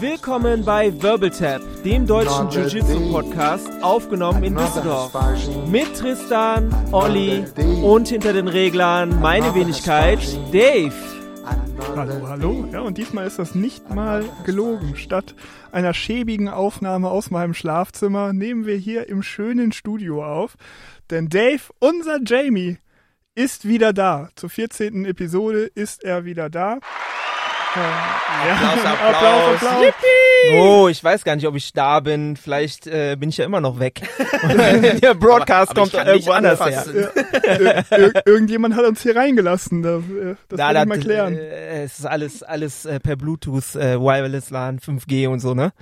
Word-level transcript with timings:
Willkommen 0.00 0.64
bei 0.64 0.90
Wirbeltap, 1.02 1.60
dem 1.84 2.06
deutschen 2.06 2.48
Jiu-Jitsu-Podcast, 2.48 3.82
aufgenommen 3.82 4.42
in 4.42 4.54
Düsseldorf. 4.56 5.12
Mit 5.66 5.94
Tristan, 5.94 6.74
Olli 6.90 7.44
und 7.82 8.08
hinter 8.08 8.32
den 8.32 8.48
Reglern 8.48 9.20
meine 9.20 9.54
Wenigkeit, 9.54 10.20
Dave. 10.52 10.94
Hallo, 11.94 12.28
hallo. 12.28 12.64
Ja, 12.72 12.80
und 12.80 12.96
diesmal 12.96 13.26
ist 13.26 13.38
das 13.38 13.54
nicht 13.54 13.94
mal 13.94 14.24
gelogen. 14.46 14.96
Statt 14.96 15.34
einer 15.70 15.92
schäbigen 15.92 16.48
Aufnahme 16.48 17.10
aus 17.10 17.30
meinem 17.30 17.52
Schlafzimmer 17.52 18.32
nehmen 18.32 18.64
wir 18.64 18.76
hier 18.76 19.06
im 19.10 19.22
schönen 19.22 19.72
Studio 19.72 20.24
auf. 20.24 20.56
Denn 21.10 21.28
Dave, 21.28 21.60
unser 21.78 22.20
Jamie, 22.24 22.78
ist 23.34 23.68
wieder 23.68 23.92
da. 23.92 24.30
Zur 24.34 24.48
14. 24.48 25.04
Episode 25.04 25.70
ist 25.74 26.04
er 26.04 26.24
wieder 26.24 26.48
da. 26.48 26.78
Ja. 27.76 28.54
Applaus, 28.54 28.84
Applaus, 28.84 29.54
Applaus. 29.54 29.84
Yippie! 29.84 30.54
Oh, 30.54 30.88
ich 30.88 31.02
weiß 31.02 31.24
gar 31.24 31.36
nicht, 31.36 31.46
ob 31.46 31.54
ich 31.56 31.72
da 31.72 32.00
bin. 32.00 32.36
Vielleicht 32.36 32.86
äh, 32.86 33.16
bin 33.16 33.28
ich 33.28 33.36
ja 33.36 33.44
immer 33.44 33.60
noch 33.60 33.78
weg. 33.78 34.00
Der 35.02 35.14
Broadcast 35.14 35.72
aber, 35.72 35.82
aber 35.82 35.90
kommt 35.90 36.06
irgendwo 36.06 36.32
anders 36.32 36.64
her. 36.64 36.84
Ir 37.90 38.22
irgendjemand 38.24 38.74
hat 38.76 38.84
uns 38.84 39.02
hier 39.02 39.16
reingelassen. 39.16 39.82
Das, 39.82 40.02
äh, 40.04 40.36
das 40.48 40.58
Na, 40.58 40.70
will 40.70 40.76
ich 40.76 40.86
mal 40.86 41.00
klären. 41.00 41.36
Äh, 41.36 41.82
es 41.82 41.98
ist 41.98 42.06
alles, 42.06 42.42
alles 42.42 42.84
äh, 42.84 43.00
per 43.00 43.16
Bluetooth, 43.16 43.74
äh, 43.74 44.00
Wireless 44.00 44.50
LAN, 44.50 44.78
5G 44.78 45.28
und 45.28 45.40
so, 45.40 45.54
ne? 45.54 45.72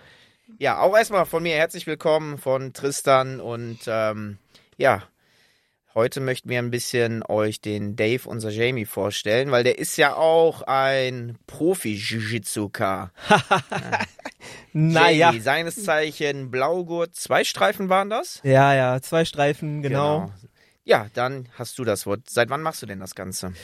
Ja, 0.59 0.81
auch 0.81 0.97
erstmal 0.97 1.27
von 1.27 1.43
mir 1.43 1.55
herzlich 1.55 1.87
willkommen 1.87 2.39
von 2.39 2.73
Tristan 2.73 3.41
und 3.41 3.81
ähm, 3.87 4.39
ja, 4.79 5.03
Heute 5.97 6.21
möchten 6.21 6.51
wir 6.51 6.59
ein 6.59 6.71
bisschen 6.71 7.23
euch 7.27 7.63
den 7.63 7.97
Dave, 7.97 8.29
unser 8.29 8.51
Jamie, 8.51 8.85
vorstellen, 8.85 9.51
weil 9.51 9.65
der 9.65 9.79
ist 9.79 9.97
ja 9.97 10.15
auch 10.15 10.61
ein 10.61 11.39
Profi-Jiu-Jitsuka. 11.47 13.13
naja. 14.75 15.31
Jamie, 15.31 15.41
seines 15.41 15.83
Zeichen 15.83 16.51
Blaugurt, 16.51 17.17
zwei 17.17 17.45
Streifen 17.45 17.89
waren 17.89 18.11
das? 18.11 18.41
Ja, 18.45 18.75
ja, 18.75 19.01
zwei 19.01 19.25
Streifen, 19.25 19.81
genau. 19.81 20.27
genau. 20.27 20.33
Ja, 20.85 21.07
dann 21.15 21.49
hast 21.57 21.79
du 21.79 21.85
das 21.85 22.05
Wort. 22.05 22.29
Seit 22.29 22.51
wann 22.51 22.61
machst 22.61 22.83
du 22.83 22.87
denn 22.87 23.01
das 23.01 23.15
Ganze? 23.15 23.55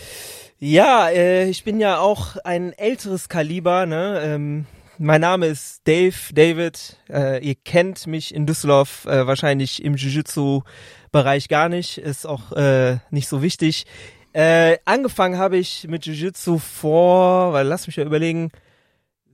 Ja, 0.59 1.11
äh, 1.11 1.51
ich 1.51 1.65
bin 1.65 1.81
ja 1.81 1.99
auch 1.99 2.37
ein 2.45 2.73
älteres 2.73 3.29
Kaliber, 3.29 3.85
ne? 3.85 4.23
Ähm, 4.25 4.67
mein 5.03 5.21
Name 5.21 5.47
ist 5.47 5.87
Dave, 5.87 6.15
David. 6.33 6.97
Äh, 7.11 7.45
ihr 7.45 7.57
kennt 7.57 8.07
mich 8.07 8.35
in 8.35 8.47
Düsseldorf 8.47 9.05
äh, 9.07 9.27
wahrscheinlich 9.27 9.85
im 9.85 9.97
Jiu-Jitsu 9.97 10.63
Bereich 11.11 11.49
gar 11.49 11.69
nicht, 11.69 11.99
ist 11.99 12.27
auch 12.27 12.53
äh, 12.53 12.99
nicht 13.11 13.29
so 13.29 13.43
wichtig. 13.43 13.85
Äh, 14.33 14.79
angefangen 14.87 15.37
habe 15.37 15.59
ich 15.59 15.87
mit 15.89 16.07
Jiu-Jitsu 16.07 16.59
vor, 16.59 17.53
weil 17.53 17.67
lass 17.67 17.87
mich 17.87 17.97
ja 17.97 18.05
überlegen, 18.05 18.51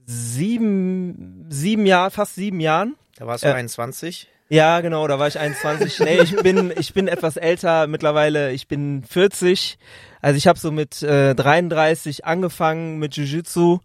sieben, 0.05 1.45
sieben 1.49 1.85
Jahre, 1.85 2.11
fast 2.11 2.35
sieben 2.35 2.59
Jahren. 2.59 2.95
Da 3.17 3.27
warst 3.27 3.43
du 3.43 3.47
äh, 3.47 3.53
21? 3.53 4.27
Ja, 4.49 4.81
genau, 4.81 5.07
da 5.07 5.19
war 5.19 5.27
ich 5.27 5.37
21. 5.39 5.99
nee, 5.99 6.19
ich 6.19 6.35
bin, 6.35 6.73
ich 6.77 6.93
bin 6.93 7.07
etwas 7.07 7.37
älter 7.37 7.85
mittlerweile, 7.85 8.51
ich 8.51 8.67
bin 8.67 9.03
40. 9.03 9.77
Also 10.19 10.37
ich 10.37 10.47
habe 10.47 10.59
so 10.59 10.71
mit 10.71 11.03
äh, 11.03 11.35
33 11.35 12.25
angefangen 12.25 12.97
mit 12.97 13.15
Jiu-Jitsu. 13.15 13.79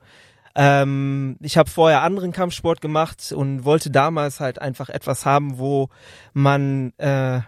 Ähm, 0.55 1.37
ich 1.41 1.57
habe 1.57 1.69
vorher 1.69 2.03
anderen 2.03 2.33
Kampfsport 2.33 2.81
gemacht 2.81 3.33
und 3.33 3.65
wollte 3.65 3.91
damals 3.91 4.41
halt 4.41 4.61
einfach 4.61 4.89
etwas 4.89 5.27
haben, 5.27 5.59
wo 5.59 5.89
man 6.33 6.93
äh, 6.99 7.41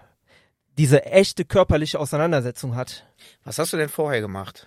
diese 0.77 1.07
echte 1.07 1.45
körperliche 1.45 2.01
Auseinandersetzung 2.01 2.75
hat. 2.75 3.07
Was 3.45 3.59
hast 3.59 3.73
du 3.73 3.77
denn 3.77 3.89
vorher 3.89 4.21
gemacht? 4.21 4.67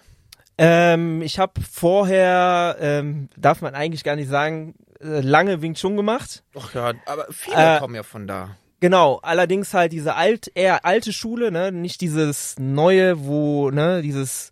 Ähm, 0.57 1.21
ich 1.21 1.39
habe 1.39 1.61
vorher, 1.61 2.77
ähm, 2.79 3.29
darf 3.37 3.61
man 3.61 3.75
eigentlich 3.75 4.03
gar 4.03 4.15
nicht 4.15 4.29
sagen, 4.29 4.75
äh, 4.99 5.21
lange 5.21 5.61
Wing 5.61 5.73
Chun 5.73 5.95
gemacht. 5.95 6.43
Ach 6.57 6.73
ja, 6.73 6.93
aber 7.05 7.27
viele 7.31 7.77
äh, 7.77 7.79
kommen 7.79 7.95
ja 7.95 8.03
von 8.03 8.27
da. 8.27 8.57
Genau, 8.81 9.19
allerdings 9.21 9.73
halt 9.73 9.91
diese 9.91 10.15
alt, 10.15 10.51
eher 10.55 10.85
alte 10.85 11.11
Schule, 11.11 11.51
ne, 11.51 11.71
nicht 11.71 12.01
dieses 12.01 12.55
neue, 12.59 13.25
wo, 13.25 13.71
ne, 13.71 14.01
dieses 14.01 14.51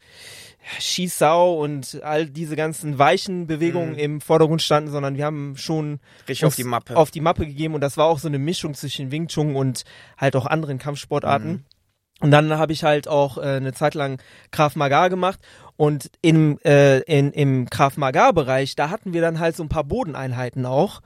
Schießsau 0.80 1.56
und 1.56 2.02
all 2.04 2.28
diese 2.28 2.56
ganzen 2.56 3.00
weichen 3.00 3.48
Bewegungen 3.48 3.94
mhm. 3.94 4.00
im 4.00 4.22
Vordergrund 4.22 4.62
standen, 4.62 4.92
sondern 4.92 5.18
wir 5.18 5.26
haben 5.26 5.56
schon 5.58 6.00
Richtig 6.28 6.46
auf 6.46 6.56
die 6.56 6.64
Mappe. 6.64 6.96
auf 6.96 7.12
die 7.12 7.22
Mappe 7.22 7.46
gegeben 7.46 7.74
und 7.74 7.82
das 7.82 7.98
war 7.98 8.06
auch 8.06 8.20
so 8.20 8.28
eine 8.28 8.40
Mischung 8.40 8.74
zwischen 8.74 9.12
Wing 9.12 9.28
Chun 9.28 9.56
und 9.56 9.84
halt 10.18 10.36
auch 10.36 10.46
anderen 10.46 10.78
Kampfsportarten. 10.78 11.52
Mhm. 11.52 11.66
Und 12.20 12.32
dann 12.32 12.58
habe 12.58 12.74
ich 12.74 12.84
halt 12.84 13.08
auch 13.08 13.38
äh, 13.38 13.42
eine 13.42 13.74
Zeit 13.74 13.94
lang 13.94 14.20
Krav 14.52 14.76
Maga 14.76 15.08
gemacht 15.08 15.40
und 15.76 16.10
im, 16.22 16.58
äh, 16.66 17.00
in, 17.02 17.32
im 17.32 17.70
Krav 17.70 17.98
Maga 17.98 18.32
Bereich, 18.32 18.76
da 18.76 18.90
hatten 18.90 19.14
wir 19.14 19.22
dann 19.22 19.40
halt 19.40 19.56
so 19.56 19.64
ein 19.64 19.70
paar 19.70 19.84
Bodeneinheiten 19.84 20.66
auch. 20.66 21.02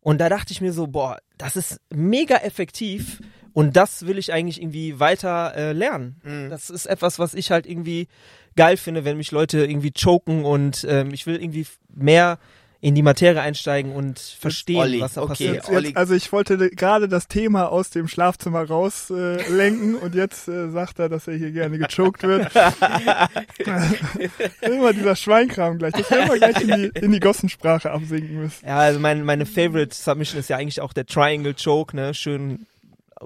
Und 0.00 0.20
da 0.20 0.28
dachte 0.28 0.52
ich 0.52 0.60
mir 0.60 0.72
so, 0.72 0.88
boah, 0.88 1.18
das 1.38 1.56
ist 1.56 1.80
mega 1.92 2.36
effektiv 2.36 3.20
und 3.56 3.74
das 3.74 4.06
will 4.06 4.18
ich 4.18 4.34
eigentlich 4.34 4.60
irgendwie 4.60 5.00
weiter 5.00 5.54
äh, 5.56 5.72
lernen. 5.72 6.20
Mhm. 6.24 6.50
Das 6.50 6.68
ist 6.68 6.84
etwas, 6.84 7.18
was 7.18 7.32
ich 7.32 7.50
halt 7.50 7.64
irgendwie 7.64 8.06
geil 8.54 8.76
finde, 8.76 9.06
wenn 9.06 9.16
mich 9.16 9.30
Leute 9.30 9.64
irgendwie 9.64 9.92
choken 9.92 10.44
und 10.44 10.86
ähm, 10.86 11.14
ich 11.14 11.26
will 11.26 11.40
irgendwie 11.40 11.66
mehr 11.88 12.38
in 12.82 12.94
die 12.94 13.00
Materie 13.00 13.40
einsteigen 13.40 13.92
und 13.92 14.18
verstehen, 14.18 14.80
Olli, 14.80 15.00
was 15.00 15.14
da 15.14 15.22
okay, 15.22 15.28
passiert. 15.28 15.54
Jetzt, 15.54 15.70
jetzt, 15.70 15.96
also 15.96 16.12
ich 16.12 16.30
wollte 16.32 16.68
gerade 16.68 17.08
das 17.08 17.28
Thema 17.28 17.72
aus 17.72 17.88
dem 17.88 18.08
Schlafzimmer 18.08 18.62
rauslenken 18.62 19.94
äh, 19.94 19.98
und 20.04 20.14
jetzt 20.14 20.48
äh, 20.48 20.68
sagt 20.68 20.98
er, 20.98 21.08
dass 21.08 21.26
er 21.26 21.36
hier 21.36 21.50
gerne 21.50 21.78
gechoked 21.78 22.24
wird. 22.24 22.52
immer 24.60 24.92
dieser 24.92 25.16
Schweinkram 25.16 25.78
gleich. 25.78 25.94
Das 25.94 26.10
werden 26.10 26.30
wir 26.30 26.36
gleich 26.36 26.60
in 26.60 26.92
die, 26.92 27.00
in 27.00 27.10
die 27.10 27.20
Gossensprache 27.20 27.90
absinken 27.90 28.38
müssen. 28.38 28.66
Ja, 28.66 28.80
also 28.80 29.00
mein, 29.00 29.24
meine 29.24 29.46
Favorite 29.46 29.96
Submission 29.96 30.40
ist 30.40 30.50
ja 30.50 30.58
eigentlich 30.58 30.82
auch 30.82 30.92
der 30.92 31.06
Triangle 31.06 31.54
Choke, 31.54 31.96
ne? 31.96 32.12
Schön 32.12 32.66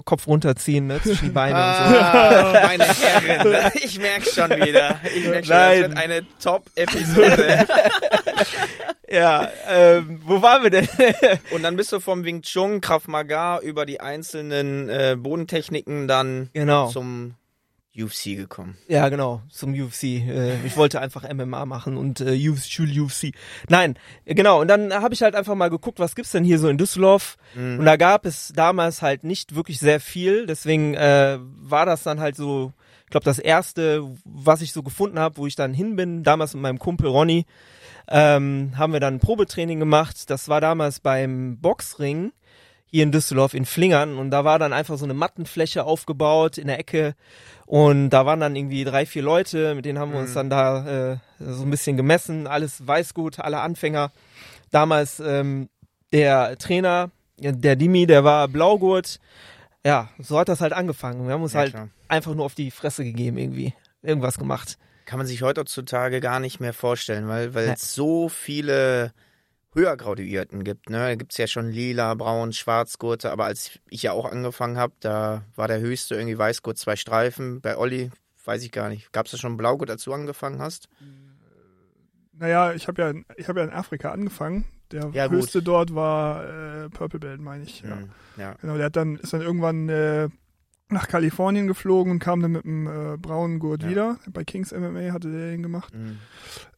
Kopf 0.05 0.27
runterziehen, 0.27 0.87
ne, 0.87 1.01
zwischen 1.01 1.25
die 1.25 1.31
Beine 1.33 1.55
ah, 1.55 1.85
und 1.85 1.93
so. 1.93 1.99
Ah, 1.99 2.61
meine 2.67 2.83
Herren, 2.85 3.71
ich 3.75 3.99
merke 3.99 4.29
schon 4.29 4.49
wieder. 4.51 4.99
Ich 5.13 5.27
merke 5.27 5.45
schon, 5.45 5.55
Nein. 5.55 5.81
das 5.81 5.89
wird 5.89 5.97
eine 5.97 6.25
Top-Episode. 6.41 7.67
ja, 9.09 9.49
ähm, 9.69 10.21
wo 10.25 10.41
waren 10.41 10.63
wir 10.63 10.69
denn? 10.69 10.87
und 11.51 11.63
dann 11.63 11.75
bist 11.75 11.91
du 11.91 11.99
vom 11.99 12.23
Wing 12.23 12.41
Chun, 12.41 12.79
Krav 12.79 13.07
Maga 13.07 13.59
über 13.59 13.85
die 13.85 13.99
einzelnen 13.99 14.89
äh, 14.89 15.17
Bodentechniken 15.17 16.07
dann 16.07 16.49
genau. 16.53 16.87
zum 16.87 17.35
UFC 17.97 18.37
gekommen. 18.37 18.77
Ja, 18.87 19.09
genau, 19.09 19.41
zum 19.49 19.73
UFC. 19.73 20.03
Äh, 20.03 20.65
ich 20.65 20.77
wollte 20.77 21.01
einfach 21.01 21.31
MMA 21.31 21.65
machen 21.65 21.97
und 21.97 22.21
äh, 22.21 22.49
UFC, 22.49 22.79
UFC. 22.79 23.33
Nein, 23.67 23.95
genau. 24.25 24.61
Und 24.61 24.69
dann 24.69 24.93
habe 24.93 25.13
ich 25.13 25.21
halt 25.21 25.35
einfach 25.35 25.55
mal 25.55 25.69
geguckt, 25.69 25.99
was 25.99 26.15
gibt's 26.15 26.31
denn 26.31 26.45
hier 26.45 26.57
so 26.57 26.69
in 26.69 26.77
Düsseldorf? 26.77 27.37
Mhm. 27.53 27.79
Und 27.79 27.85
da 27.85 27.97
gab 27.97 28.25
es 28.25 28.53
damals 28.55 29.01
halt 29.01 29.23
nicht 29.23 29.55
wirklich 29.55 29.79
sehr 29.79 29.99
viel. 29.99 30.45
Deswegen 30.45 30.93
äh, 30.93 31.37
war 31.41 31.85
das 31.85 32.03
dann 32.03 32.21
halt 32.21 32.37
so, 32.37 32.71
ich 33.03 33.11
glaube, 33.11 33.25
das 33.25 33.39
erste, 33.39 34.09
was 34.23 34.61
ich 34.61 34.71
so 34.71 34.83
gefunden 34.83 35.19
habe, 35.19 35.35
wo 35.37 35.45
ich 35.45 35.55
dann 35.55 35.73
hin 35.73 35.97
bin, 35.97 36.23
damals 36.23 36.53
mit 36.53 36.63
meinem 36.63 36.79
Kumpel 36.79 37.07
Ronny, 37.07 37.45
ähm, 38.07 38.71
haben 38.77 38.93
wir 38.93 39.01
dann 39.01 39.15
ein 39.15 39.19
Probetraining 39.19 39.79
gemacht. 39.79 40.29
Das 40.29 40.47
war 40.47 40.61
damals 40.61 41.01
beim 41.01 41.57
Boxring 41.59 42.31
hier 42.91 43.03
in 43.03 43.11
Düsseldorf 43.11 43.53
in 43.53 43.65
Flingern 43.65 44.17
und 44.17 44.31
da 44.31 44.43
war 44.43 44.59
dann 44.59 44.73
einfach 44.73 44.97
so 44.97 45.05
eine 45.05 45.13
Mattenfläche 45.13 45.85
aufgebaut 45.85 46.57
in 46.57 46.67
der 46.67 46.77
Ecke 46.77 47.15
und 47.65 48.09
da 48.09 48.25
waren 48.25 48.41
dann 48.41 48.53
irgendwie 48.53 48.83
drei, 48.83 49.05
vier 49.05 49.23
Leute, 49.23 49.75
mit 49.75 49.85
denen 49.85 49.97
haben 49.97 50.11
wir 50.11 50.19
uns 50.19 50.31
mhm. 50.31 50.35
dann 50.35 50.49
da 50.49 51.11
äh, 51.11 51.17
so 51.39 51.63
ein 51.63 51.71
bisschen 51.71 51.95
gemessen, 51.95 52.45
alles 52.45 52.85
weiß 52.85 53.13
gut, 53.13 53.39
alle 53.39 53.61
Anfänger. 53.61 54.11
Damals 54.71 55.21
ähm, 55.21 55.69
der 56.11 56.57
Trainer, 56.57 57.11
der 57.39 57.77
Dimi, 57.77 58.05
der 58.07 58.25
war 58.25 58.49
Blaugurt. 58.49 59.19
Ja, 59.85 60.09
so 60.19 60.37
hat 60.37 60.49
das 60.49 60.59
halt 60.59 60.73
angefangen. 60.73 61.25
Wir 61.27 61.33
haben 61.33 61.43
uns 61.43 61.53
ja, 61.53 61.61
halt 61.61 61.71
klar. 61.71 61.89
einfach 62.09 62.35
nur 62.35 62.43
auf 62.43 62.55
die 62.55 62.71
Fresse 62.71 63.05
gegeben 63.05 63.37
irgendwie, 63.37 63.73
irgendwas 64.01 64.37
gemacht. 64.37 64.77
Kann 65.05 65.17
man 65.17 65.27
sich 65.27 65.41
heutzutage 65.41 66.19
gar 66.19 66.41
nicht 66.41 66.59
mehr 66.59 66.73
vorstellen, 66.73 67.29
weil 67.29 67.53
weil 67.53 67.67
ja. 67.67 67.75
so 67.77 68.27
viele 68.27 69.13
höher 69.73 69.95
graduierten 69.97 70.63
gibt. 70.63 70.89
Ne? 70.89 70.97
Da 70.97 71.15
gibt 71.15 71.31
es 71.31 71.37
ja 71.37 71.47
schon 71.47 71.69
lila, 71.69 72.13
braun, 72.13 72.53
schwarzgurte, 72.53 73.31
aber 73.31 73.45
als 73.45 73.79
ich 73.89 74.03
ja 74.03 74.11
auch 74.11 74.25
angefangen 74.25 74.77
habe, 74.77 74.93
da 74.99 75.43
war 75.55 75.67
der 75.67 75.79
höchste 75.79 76.15
irgendwie 76.15 76.37
Weißgurt, 76.37 76.77
zwei 76.77 76.95
Streifen. 76.95 77.61
Bei 77.61 77.77
Olli 77.77 78.11
weiß 78.45 78.63
ich 78.63 78.71
gar 78.71 78.89
nicht. 78.89 79.11
Gab 79.13 79.25
es 79.25 79.31
da 79.31 79.37
schon 79.37 79.57
Blaugurt, 79.57 79.89
als 79.89 80.03
du 80.03 80.13
angefangen 80.13 80.61
hast? 80.61 80.89
Naja, 82.33 82.73
ich 82.73 82.87
habe 82.87 83.01
ja, 83.01 83.13
ich 83.37 83.47
hab 83.47 83.57
ja 83.57 83.63
in 83.63 83.69
Afrika 83.69 84.11
angefangen. 84.11 84.65
Der 84.91 85.09
ja, 85.13 85.29
höchste 85.29 85.59
gut. 85.59 85.67
dort 85.67 85.95
war 85.95 86.43
äh, 86.83 86.89
Purple 86.89 87.19
Belt, 87.19 87.39
meine 87.39 87.63
ich. 87.63 87.81
Ja. 87.81 87.95
Mhm, 87.95 88.09
ja. 88.37 88.55
Genau, 88.61 88.75
der 88.75 88.87
hat 88.87 88.95
dann, 88.95 89.15
ist 89.15 89.31
dann 89.31 89.41
irgendwann 89.41 89.87
äh, 89.87 90.27
nach 90.89 91.07
Kalifornien 91.07 91.67
geflogen 91.67 92.11
und 92.11 92.19
kam 92.19 92.41
dann 92.41 92.51
mit 92.51 92.65
einem 92.65 92.87
äh, 92.87 93.17
braunen 93.17 93.59
Gurt 93.59 93.83
ja. 93.83 93.89
wieder. 93.89 94.19
Bei 94.29 94.43
Kings 94.43 94.71
MMA 94.71 95.13
hatte 95.13 95.31
der 95.31 95.53
ihn 95.53 95.63
gemacht. 95.63 95.95
Mhm. 95.95 96.17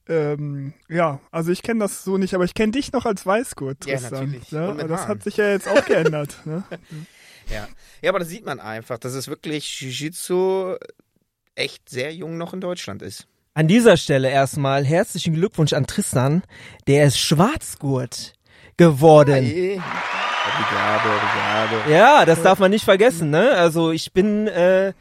Ähm, 0.10 0.74
ja, 0.90 1.20
also 1.32 1.52
ich 1.52 1.62
kenne 1.62 1.80
das 1.82 2.04
so 2.04 2.18
nicht, 2.18 2.34
aber 2.34 2.44
ich 2.44 2.54
kenne 2.54 2.74
dich 2.74 2.92
noch 2.92 3.06
als 3.06 3.26
Weißgurt, 3.26 3.82
Tristan. 3.82 4.12
Ja, 4.14 4.20
natürlich. 4.20 4.52
Ja, 4.52 4.74
das 4.74 5.02
Haaren. 5.02 5.08
hat 5.10 5.24
sich 5.24 5.38
ja 5.38 5.50
jetzt 5.50 5.68
auch 5.68 5.86
geändert. 5.86 6.38
Ne? 6.46 6.64
Ja. 7.52 7.68
ja, 8.02 8.10
aber 8.10 8.20
da 8.20 8.26
sieht 8.26 8.46
man 8.46 8.60
einfach, 8.62 8.98
dass 8.98 9.14
es 9.14 9.28
wirklich 9.28 9.66
Jiu-Jitsu 9.82 10.76
echt 11.56 11.90
sehr 11.90 12.14
jung 12.14 12.38
noch 12.38 12.54
in 12.54 12.62
Deutschland 12.62 13.02
ist. 13.02 13.28
An 13.54 13.68
dieser 13.68 13.98
Stelle 13.98 14.30
erstmal 14.30 14.86
herzlichen 14.86 15.34
Glückwunsch 15.34 15.74
an 15.74 15.86
Tristan. 15.86 16.44
Der 16.88 17.06
ist 17.06 17.20
Schwarzgurt. 17.20 18.34
geworden. 18.78 19.44
Hey. 19.46 19.82
Obrigado, 20.46 21.10
obrigado. 21.10 21.92
Ja, 21.92 22.26
das 22.26 22.42
darf 22.42 22.60
man 22.60 22.72
nicht 22.72 22.84
vergessen, 22.84 23.30
ne? 23.30 23.52
Also 23.52 23.92
ich 23.92 24.12
bin 24.14 24.48
äh, 24.48 24.94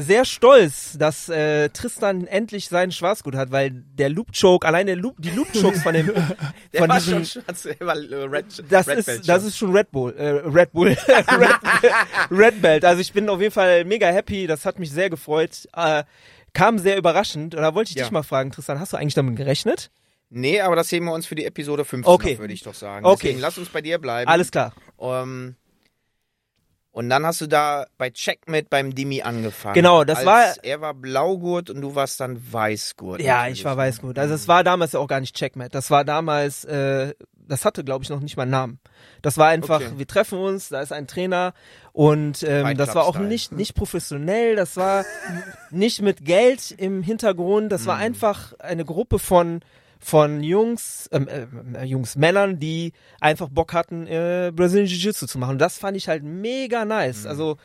sehr 0.00 0.24
stolz, 0.24 0.96
dass 0.96 1.28
äh, 1.28 1.70
Tristan 1.70 2.28
endlich 2.28 2.68
seinen 2.68 2.92
Schwarzgut 2.92 3.34
hat, 3.34 3.50
weil 3.50 3.72
der 3.72 4.08
Loop 4.08 4.28
Choke, 4.32 4.64
allein 4.64 4.86
der 4.86 4.94
Loop, 4.94 5.16
die 5.18 5.30
Loop 5.30 5.48
Chokes 5.52 5.82
von 5.82 5.92
dem, 5.92 6.06
von 6.76 6.90
diesem, 6.90 7.24
schwarz, 7.24 7.66
Red, 7.66 8.64
das 8.70 8.86
Red 8.86 8.98
ist, 8.98 9.06
Belt 9.06 9.28
das 9.28 9.42
ist 9.42 9.58
schon 9.58 9.72
Red 9.76 9.90
Bull, 9.90 10.14
äh, 10.16 10.28
Red 10.48 10.72
Bull, 10.72 10.96
Red, 11.08 11.56
Red 12.30 12.62
Belt. 12.62 12.84
Also 12.84 13.00
ich 13.00 13.12
bin 13.12 13.28
auf 13.28 13.40
jeden 13.40 13.52
Fall 13.52 13.84
mega 13.84 14.06
happy, 14.06 14.46
das 14.46 14.64
hat 14.64 14.78
mich 14.78 14.92
sehr 14.92 15.10
gefreut, 15.10 15.68
äh, 15.74 16.04
kam 16.52 16.78
sehr 16.78 16.96
überraschend. 16.96 17.56
Und 17.56 17.62
da 17.62 17.74
wollte 17.74 17.90
ich 17.90 17.96
ja. 17.96 18.04
dich 18.04 18.12
mal 18.12 18.22
fragen, 18.22 18.52
Tristan, 18.52 18.78
hast 18.78 18.92
du 18.92 18.98
eigentlich 18.98 19.14
damit 19.14 19.34
gerechnet? 19.34 19.90
Nee, 20.30 20.60
aber 20.60 20.76
das 20.76 20.92
heben 20.92 21.06
wir 21.06 21.12
uns 21.12 21.26
für 21.26 21.34
die 21.34 21.44
Episode 21.44 21.84
15 21.84 22.12
okay. 22.12 22.38
würde 22.38 22.54
ich 22.54 22.62
doch 22.62 22.74
sagen. 22.74 23.04
Okay. 23.04 23.18
Deswegen 23.22 23.40
lass 23.40 23.58
uns 23.58 23.68
bei 23.70 23.80
dir 23.80 23.98
bleiben. 23.98 24.30
Alles 24.30 24.52
klar. 24.52 24.74
Ähm, 25.00 25.56
und 26.98 27.08
dann 27.10 27.24
hast 27.24 27.40
du 27.40 27.46
da 27.46 27.86
bei 27.96 28.10
Checkmate 28.10 28.66
beim 28.68 28.92
Dimi 28.92 29.22
angefangen. 29.22 29.74
Genau, 29.74 30.02
das 30.02 30.26
war. 30.26 30.56
Er 30.64 30.80
war 30.80 30.94
Blaugurt 30.94 31.70
und 31.70 31.80
du 31.80 31.94
warst 31.94 32.18
dann 32.18 32.42
Weißgurt. 32.52 33.22
Ja, 33.22 33.46
ich 33.46 33.64
war 33.64 33.76
Weißgurt. 33.76 34.18
Also 34.18 34.34
es 34.34 34.48
war 34.48 34.64
damals 34.64 34.94
ja 34.94 34.98
auch 34.98 35.06
gar 35.06 35.20
nicht 35.20 35.36
Checkmate. 35.36 35.70
Das 35.70 35.92
war 35.92 36.04
damals, 36.04 36.64
äh, 36.64 37.14
das 37.36 37.64
hatte, 37.64 37.84
glaube 37.84 38.02
ich, 38.02 38.10
noch 38.10 38.18
nicht 38.18 38.36
mal 38.36 38.42
einen 38.42 38.50
Namen. 38.50 38.80
Das 39.22 39.38
war 39.38 39.46
einfach, 39.46 39.80
okay. 39.80 39.92
wir 39.94 40.08
treffen 40.08 40.40
uns, 40.40 40.70
da 40.70 40.80
ist 40.80 40.92
ein 40.92 41.06
Trainer 41.06 41.54
und 41.92 42.42
ähm, 42.42 42.76
das 42.76 42.96
war 42.96 43.04
auch 43.04 43.20
nicht, 43.20 43.52
nicht 43.52 43.76
professionell, 43.76 44.56
das 44.56 44.76
war 44.76 45.04
nicht 45.70 46.02
mit 46.02 46.24
Geld 46.24 46.72
im 46.72 47.04
Hintergrund, 47.04 47.70
das 47.70 47.86
war 47.86 47.98
mhm. 47.98 48.02
einfach 48.02 48.54
eine 48.58 48.84
Gruppe 48.84 49.20
von 49.20 49.60
von 49.98 50.42
Jungs, 50.42 51.08
ähm, 51.12 51.28
äh, 51.28 51.84
Jungs, 51.84 52.16
Männern, 52.16 52.58
die 52.58 52.92
einfach 53.20 53.48
Bock 53.48 53.72
hatten, 53.72 54.06
äh, 54.06 54.52
Brazilian 54.54 54.86
Jiu-Jitsu 54.86 55.26
zu 55.26 55.38
machen. 55.38 55.52
Und 55.52 55.58
das 55.58 55.78
fand 55.78 55.96
ich 55.96 56.08
halt 56.08 56.22
mega 56.22 56.84
nice. 56.84 57.24
Mhm. 57.24 57.30
Also 57.30 57.56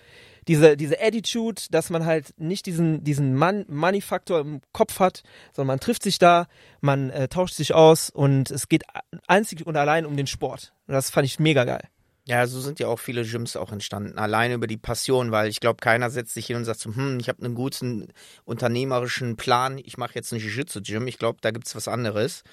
diese, 0.48 0.76
diese 0.76 1.02
Attitude, 1.02 1.62
dass 1.72 1.90
man 1.90 2.06
halt 2.06 2.34
nicht 2.38 2.66
diesen, 2.66 3.04
diesen 3.04 3.36
Money-Faktor 3.36 4.42
im 4.42 4.62
Kopf 4.74 5.00
hat, 5.00 5.24
sondern 5.54 5.68
man 5.68 5.80
trifft 5.80 6.04
sich 6.04 6.20
da, 6.20 6.48
man 6.82 7.10
äh, 7.12 7.28
tauscht 7.28 7.56
sich 7.56 7.74
aus 7.74 8.10
und 8.10 8.52
es 8.52 8.68
geht 8.68 8.84
einzig 9.28 9.66
und 9.66 9.78
allein 9.78 10.06
um 10.06 10.18
den 10.18 10.28
Sport. 10.28 10.74
Und 10.88 10.94
das 10.94 11.10
fand 11.10 11.26
ich 11.26 11.40
mega 11.40 11.64
geil. 11.64 11.88
Ja, 12.26 12.48
so 12.48 12.62
sind 12.62 12.80
ja 12.80 12.88
auch 12.88 13.00
viele 13.00 13.24
Gyms 13.24 13.58
auch 13.58 13.74
entstanden, 13.74 14.18
alleine 14.18 14.54
über 14.54 14.68
die 14.68 14.78
Passion, 14.78 15.32
weil 15.32 15.50
ich 15.50 15.60
glaube, 15.60 15.82
keiner 15.82 16.10
setzt 16.10 16.34
sich 16.34 16.48
hin 16.48 16.56
und 16.56 16.64
sagt 16.64 16.80
so, 16.80 16.96
hm, 16.96 17.20
ich 17.20 17.28
habe 17.28 17.44
einen 17.44 17.54
guten 17.54 18.14
unternehmerischen 18.46 19.36
Plan, 19.36 19.78
ich 19.78 19.98
mache 19.98 20.16
jetzt 20.16 20.32
ein 20.32 20.40
Jiu-Jitsu-Gym. 20.40 21.08
Ich 21.08 21.18
glaube, 21.20 21.40
da 21.42 21.52
gibt's 21.52 21.76
was 21.76 21.90
anderes. 21.90 22.44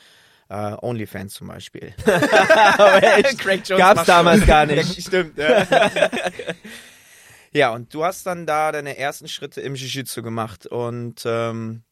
Uh, 0.53 0.77
Onlyfans 0.83 1.35
zum 1.35 1.47
Beispiel. 1.47 1.95
Gab's 3.69 4.05
damals 4.05 4.45
gar 4.45 4.67
nicht. 4.67 5.01
Stimmt. 5.01 5.39
Ja. 5.39 5.65
ja, 7.53 7.71
und 7.73 7.95
du 7.95 8.05
hast 8.05 8.27
dann 8.27 8.47
da 8.47 8.73
deine 8.73 8.99
ersten 8.99 9.29
Schritte 9.29 9.61
im 9.61 9.77
Jiu-Jitsu 9.77 10.23
gemacht 10.23 10.67
und 10.67 11.23
ähm, 11.25 11.85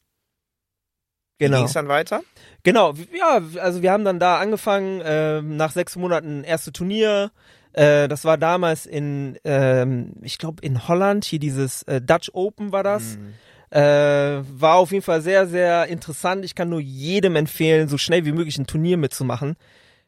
Genau. 1.39 1.59
Ging 1.59 1.67
es 1.67 1.73
dann 1.73 1.87
weiter? 1.87 2.23
Genau, 2.65 2.95
ja, 3.17 3.41
also 3.61 3.81
wir 3.81 3.93
haben 3.93 4.05
dann 4.05 4.19
da 4.19 4.39
angefangen, 4.39 5.01
äh, 5.03 5.41
nach 5.41 5.71
sechs 5.71 5.95
Monaten 5.95 6.43
erste 6.43 6.73
Turnier, 6.73 7.31
äh, 7.79 8.09
das 8.09 8.25
war 8.25 8.39
damals 8.39 8.87
in, 8.87 9.39
ähm, 9.45 10.15
ich 10.23 10.39
glaube 10.39 10.63
in 10.63 10.89
Holland, 10.89 11.25
hier 11.25 11.39
dieses 11.39 11.85
äh, 11.85 12.01
Dutch 12.01 12.31
Open 12.33 12.73
war 12.73 12.83
das. 12.83 13.17
Mhm. 13.17 13.35
Äh, 13.71 14.43
war 14.61 14.77
auf 14.77 14.91
jeden 14.91 15.05
Fall 15.05 15.21
sehr, 15.21 15.47
sehr 15.47 15.87
interessant. 15.87 16.45
Ich 16.45 16.55
kann 16.55 16.71
nur 16.71 16.81
jedem 16.81 17.37
empfehlen, 17.37 17.87
so 17.87 17.97
schnell 17.97 18.25
wie 18.25 18.33
möglich 18.33 18.59
ein 18.59 18.67
Turnier 18.67 18.97
mitzumachen. 18.97 19.57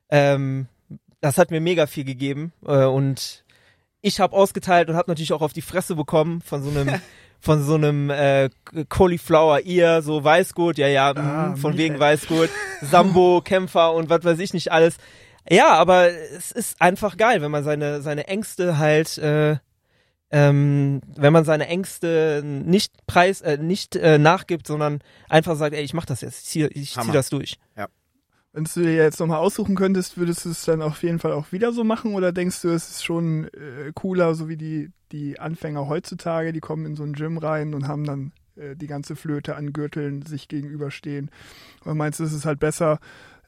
Ähm, 0.08 0.66
das 1.20 1.38
hat 1.38 1.50
mir 1.50 1.60
mega 1.60 1.86
viel 1.86 2.04
gegeben 2.04 2.52
äh, 2.66 2.84
und 2.86 3.44
ich 4.00 4.18
habe 4.18 4.34
ausgeteilt 4.34 4.88
und 4.88 4.96
habe 4.96 5.10
natürlich 5.10 5.32
auch 5.32 5.42
auf 5.42 5.52
die 5.52 5.62
Fresse 5.62 5.94
bekommen 5.94 6.40
von 6.40 6.62
so 6.62 6.70
einem 6.70 7.00
von 7.38 7.62
so 7.62 7.74
einem 7.74 8.10
äh, 8.10 8.50
Cauliflower 8.88 9.60
Ear, 9.64 10.02
so 10.02 10.24
Weißgut, 10.24 10.76
ja 10.76 10.88
ja, 10.88 11.10
ah, 11.10 11.50
mh, 11.50 11.56
von 11.56 11.76
wegen 11.76 11.98
Weißgut, 11.98 12.50
Sambo 12.82 13.40
Kämpfer 13.44 13.92
und 13.94 14.10
was 14.10 14.24
weiß 14.24 14.38
ich 14.40 14.54
nicht 14.54 14.72
alles. 14.72 14.96
Ja, 15.48 15.74
aber 15.74 16.10
es 16.10 16.52
ist 16.52 16.80
einfach 16.80 17.16
geil, 17.16 17.42
wenn 17.42 17.50
man 17.50 17.64
seine, 17.64 18.02
seine 18.02 18.26
Ängste 18.28 18.78
halt, 18.78 19.18
äh, 19.18 19.56
ähm, 20.30 21.00
wenn 21.16 21.32
man 21.32 21.44
seine 21.44 21.66
Ängste 21.66 22.42
nicht 22.44 23.06
preis, 23.06 23.40
äh, 23.40 23.58
nicht 23.58 23.96
äh, 23.96 24.18
nachgibt, 24.18 24.66
sondern 24.66 25.00
einfach 25.28 25.56
sagt, 25.56 25.74
ey, 25.74 25.82
ich 25.82 25.94
mach 25.94 26.04
das 26.06 26.20
jetzt, 26.20 26.44
ich 26.44 26.48
zieh, 26.48 26.64
ich 26.66 26.94
zieh 26.94 27.10
das 27.10 27.30
durch. 27.30 27.58
Ja. 27.76 27.88
Wenn 28.52 28.64
du 28.64 28.80
dir 28.80 28.94
jetzt 28.94 29.20
nochmal 29.20 29.38
aussuchen 29.38 29.76
könntest, 29.76 30.18
würdest 30.18 30.44
du 30.44 30.50
es 30.50 30.64
dann 30.64 30.82
auf 30.82 31.02
jeden 31.02 31.20
Fall 31.20 31.32
auch 31.32 31.52
wieder 31.52 31.72
so 31.72 31.84
machen 31.84 32.14
oder 32.14 32.32
denkst 32.32 32.62
du, 32.62 32.68
es 32.68 32.90
ist 32.90 33.04
schon 33.04 33.44
äh, 33.44 33.92
cooler, 33.94 34.34
so 34.34 34.48
wie 34.48 34.56
die, 34.56 34.90
die 35.12 35.38
Anfänger 35.38 35.88
heutzutage, 35.88 36.52
die 36.52 36.60
kommen 36.60 36.84
in 36.84 36.96
so 36.96 37.04
ein 37.04 37.12
Gym 37.12 37.38
rein 37.38 37.74
und 37.74 37.86
haben 37.86 38.04
dann 38.04 38.32
äh, 38.56 38.74
die 38.74 38.88
ganze 38.88 39.14
Flöte 39.14 39.54
an 39.54 39.72
Gürteln 39.72 40.22
sich 40.22 40.48
gegenüberstehen? 40.48 41.30
Oder 41.84 41.94
meinst 41.94 42.18
du, 42.18 42.24
es 42.24 42.32
ist 42.32 42.44
halt 42.44 42.58
besser, 42.58 42.98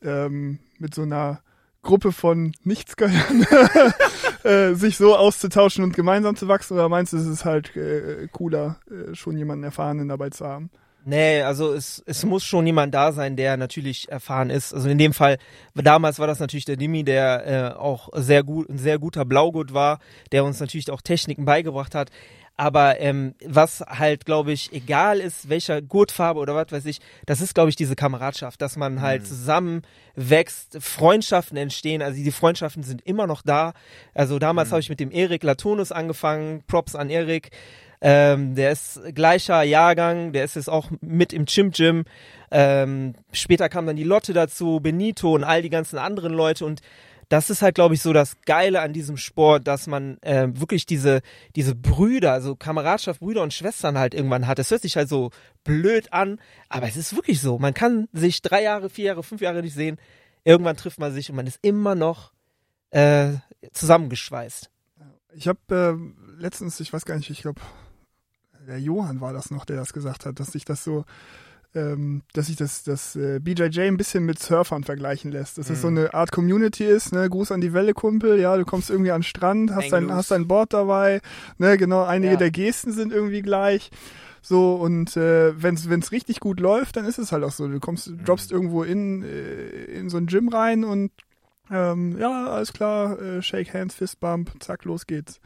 ähm, 0.02 0.60
mit 0.78 0.94
so 0.94 1.02
einer 1.02 1.42
Gruppe 1.82 2.12
von 2.12 2.52
Nichtsgönnern 2.64 3.46
äh, 4.44 4.74
sich 4.74 4.96
so 4.96 5.16
auszutauschen 5.16 5.84
und 5.84 5.94
gemeinsam 5.94 6.36
zu 6.36 6.48
wachsen? 6.48 6.74
Oder 6.74 6.88
meinst 6.88 7.12
du, 7.12 7.16
es 7.16 7.26
ist 7.26 7.44
halt 7.44 7.76
äh, 7.76 8.28
cooler, 8.32 8.76
äh, 8.90 9.14
schon 9.14 9.36
jemanden 9.36 9.64
Erfahrenen 9.64 10.08
dabei 10.08 10.30
zu 10.30 10.46
haben? 10.46 10.70
Nee, 11.04 11.42
also 11.42 11.72
es, 11.72 12.00
es 12.06 12.24
muss 12.24 12.44
schon 12.44 12.64
jemand 12.64 12.94
da 12.94 13.10
sein, 13.10 13.34
der 13.34 13.56
natürlich 13.56 14.08
erfahren 14.08 14.50
ist. 14.50 14.72
Also 14.72 14.88
in 14.88 14.98
dem 14.98 15.12
Fall, 15.12 15.38
damals 15.74 16.20
war 16.20 16.28
das 16.28 16.38
natürlich 16.38 16.64
der 16.64 16.76
Dimi, 16.76 17.02
der 17.02 17.46
äh, 17.46 17.76
auch 17.76 18.10
sehr 18.14 18.44
gut, 18.44 18.68
ein 18.68 18.78
sehr 18.78 19.00
guter 19.00 19.24
Blaugurt 19.24 19.74
war, 19.74 19.98
der 20.30 20.44
uns 20.44 20.60
natürlich 20.60 20.92
auch 20.92 21.00
Techniken 21.00 21.44
beigebracht 21.44 21.96
hat. 21.96 22.10
Aber 22.56 23.00
ähm, 23.00 23.34
was 23.44 23.80
halt, 23.80 24.26
glaube 24.26 24.52
ich, 24.52 24.72
egal 24.72 25.20
ist, 25.20 25.48
welcher 25.48 25.80
Gurtfarbe 25.80 26.38
oder 26.38 26.54
was 26.54 26.70
weiß 26.70 26.86
ich, 26.86 27.00
das 27.26 27.40
ist, 27.40 27.54
glaube 27.54 27.70
ich, 27.70 27.76
diese 27.76 27.96
Kameradschaft, 27.96 28.60
dass 28.60 28.76
man 28.76 29.00
halt 29.00 29.22
mhm. 29.22 29.26
zusammen 29.26 29.82
wächst, 30.14 30.76
Freundschaften 30.80 31.56
entstehen. 31.56 32.02
Also 32.02 32.22
die 32.22 32.30
Freundschaften 32.30 32.82
sind 32.82 33.02
immer 33.02 33.26
noch 33.26 33.42
da. 33.42 33.72
Also 34.14 34.38
damals 34.38 34.68
mhm. 34.68 34.72
habe 34.72 34.80
ich 34.80 34.88
mit 34.90 35.00
dem 35.00 35.10
Erik 35.10 35.42
Latonus 35.42 35.92
angefangen. 35.92 36.62
Props 36.66 36.94
an 36.94 37.10
Erik. 37.10 37.50
Ähm, 38.04 38.56
der 38.56 38.72
ist 38.72 39.00
gleicher 39.14 39.62
Jahrgang, 39.62 40.32
der 40.32 40.42
ist 40.42 40.56
jetzt 40.56 40.68
auch 40.68 40.90
mit 41.00 41.32
im 41.32 41.46
Chim 41.46 41.70
Gym. 41.70 42.04
Ähm, 42.50 43.14
später 43.30 43.68
kam 43.68 43.86
dann 43.86 43.94
die 43.94 44.02
Lotte 44.02 44.32
dazu, 44.32 44.80
Benito 44.80 45.32
und 45.32 45.44
all 45.44 45.62
die 45.62 45.70
ganzen 45.70 45.98
anderen 45.98 46.32
Leute 46.32 46.66
und 46.66 46.80
das 47.32 47.48
ist 47.48 47.62
halt, 47.62 47.74
glaube 47.74 47.94
ich, 47.94 48.02
so 48.02 48.12
das 48.12 48.42
Geile 48.42 48.82
an 48.82 48.92
diesem 48.92 49.16
Sport, 49.16 49.66
dass 49.66 49.86
man 49.86 50.18
äh, 50.20 50.48
wirklich 50.52 50.84
diese, 50.84 51.22
diese 51.56 51.74
Brüder, 51.74 52.30
also 52.30 52.56
Kameradschaft, 52.56 53.20
Brüder 53.20 53.42
und 53.42 53.54
Schwestern 53.54 53.96
halt 53.96 54.12
irgendwann 54.12 54.46
hat. 54.46 54.58
Das 54.58 54.70
hört 54.70 54.82
sich 54.82 54.98
halt 54.98 55.08
so 55.08 55.30
blöd 55.64 56.12
an, 56.12 56.38
aber 56.68 56.88
es 56.88 56.96
ist 56.98 57.16
wirklich 57.16 57.40
so. 57.40 57.58
Man 57.58 57.72
kann 57.72 58.06
sich 58.12 58.42
drei 58.42 58.62
Jahre, 58.62 58.90
vier 58.90 59.06
Jahre, 59.06 59.22
fünf 59.22 59.40
Jahre 59.40 59.62
nicht 59.62 59.72
sehen. 59.72 59.96
Irgendwann 60.44 60.76
trifft 60.76 60.98
man 60.98 61.10
sich 61.14 61.30
und 61.30 61.36
man 61.36 61.46
ist 61.46 61.58
immer 61.62 61.94
noch 61.94 62.34
äh, 62.90 63.32
zusammengeschweißt. 63.72 64.70
Ich 65.32 65.48
habe 65.48 65.58
äh, 66.38 66.38
letztens, 66.38 66.80
ich 66.80 66.92
weiß 66.92 67.06
gar 67.06 67.16
nicht, 67.16 67.30
ich 67.30 67.40
glaube, 67.40 67.62
der 68.66 68.78
Johann 68.78 69.22
war 69.22 69.32
das 69.32 69.50
noch, 69.50 69.64
der 69.64 69.76
das 69.76 69.94
gesagt 69.94 70.26
hat, 70.26 70.38
dass 70.38 70.52
sich 70.52 70.66
das 70.66 70.84
so 70.84 71.06
ähm, 71.74 72.22
dass 72.32 72.46
sich 72.46 72.56
das, 72.56 72.82
das 72.82 73.16
äh, 73.16 73.40
BJJ 73.40 73.82
ein 73.82 73.96
bisschen 73.96 74.24
mit 74.24 74.38
Surfern 74.38 74.84
vergleichen 74.84 75.32
lässt. 75.32 75.58
Dass 75.58 75.68
mhm. 75.68 75.74
es 75.74 75.80
so 75.80 75.88
eine 75.88 76.14
Art 76.14 76.32
Community 76.32 76.84
ist, 76.84 77.12
ne? 77.12 77.28
Gruß 77.28 77.52
an 77.52 77.60
die 77.60 77.72
Welle, 77.72 77.94
Kumpel, 77.94 78.38
ja, 78.38 78.56
du 78.56 78.64
kommst 78.64 78.90
irgendwie 78.90 79.10
an 79.10 79.20
den 79.20 79.24
Strand, 79.24 79.74
hast 79.74 79.92
dein, 79.92 80.12
hast 80.12 80.30
dein 80.30 80.48
Board 80.48 80.72
dabei, 80.72 81.20
ne, 81.58 81.78
genau, 81.78 82.04
einige 82.04 82.32
ja. 82.32 82.38
der 82.38 82.50
Gesten 82.50 82.92
sind 82.92 83.12
irgendwie 83.12 83.42
gleich. 83.42 83.90
So, 84.42 84.74
und 84.74 85.16
äh, 85.16 85.52
wenn 85.62 85.74
es 85.76 86.12
richtig 86.12 86.40
gut 86.40 86.58
läuft, 86.58 86.96
dann 86.96 87.04
ist 87.04 87.18
es 87.18 87.30
halt 87.30 87.44
auch 87.44 87.52
so. 87.52 87.68
Du 87.68 87.78
kommst, 87.78 88.10
mhm. 88.10 88.24
droppst 88.24 88.50
irgendwo 88.50 88.82
in, 88.82 89.22
äh, 89.22 89.84
in 89.84 90.10
so 90.10 90.16
ein 90.16 90.26
Gym 90.26 90.48
rein 90.48 90.84
und 90.84 91.12
ähm, 91.70 92.18
ja, 92.18 92.48
alles 92.48 92.72
klar, 92.72 93.20
äh, 93.20 93.40
Shake 93.40 93.72
Hands, 93.72 93.94
Fist 93.94 94.20
Bump, 94.20 94.50
zack, 94.60 94.84
los 94.84 95.06
geht's. 95.06 95.40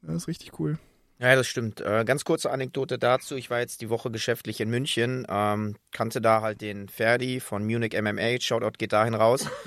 Das 0.00 0.14
ist 0.14 0.28
richtig 0.28 0.58
cool. 0.58 0.78
Ja, 1.18 1.34
das 1.34 1.46
stimmt. 1.46 1.80
Äh, 1.80 2.04
ganz 2.04 2.24
kurze 2.24 2.50
Anekdote 2.50 2.98
dazu. 2.98 3.36
Ich 3.36 3.48
war 3.48 3.60
jetzt 3.60 3.80
die 3.80 3.88
Woche 3.88 4.10
geschäftlich 4.10 4.60
in 4.60 4.68
München, 4.68 5.26
ähm, 5.30 5.76
kannte 5.90 6.20
da 6.20 6.42
halt 6.42 6.60
den 6.60 6.88
Ferdi 6.88 7.40
von 7.40 7.64
Munich 7.64 7.94
MMA. 7.98 8.38
Shoutout 8.40 8.76
geht 8.78 8.92
dahin 8.92 9.14
raus. 9.14 9.48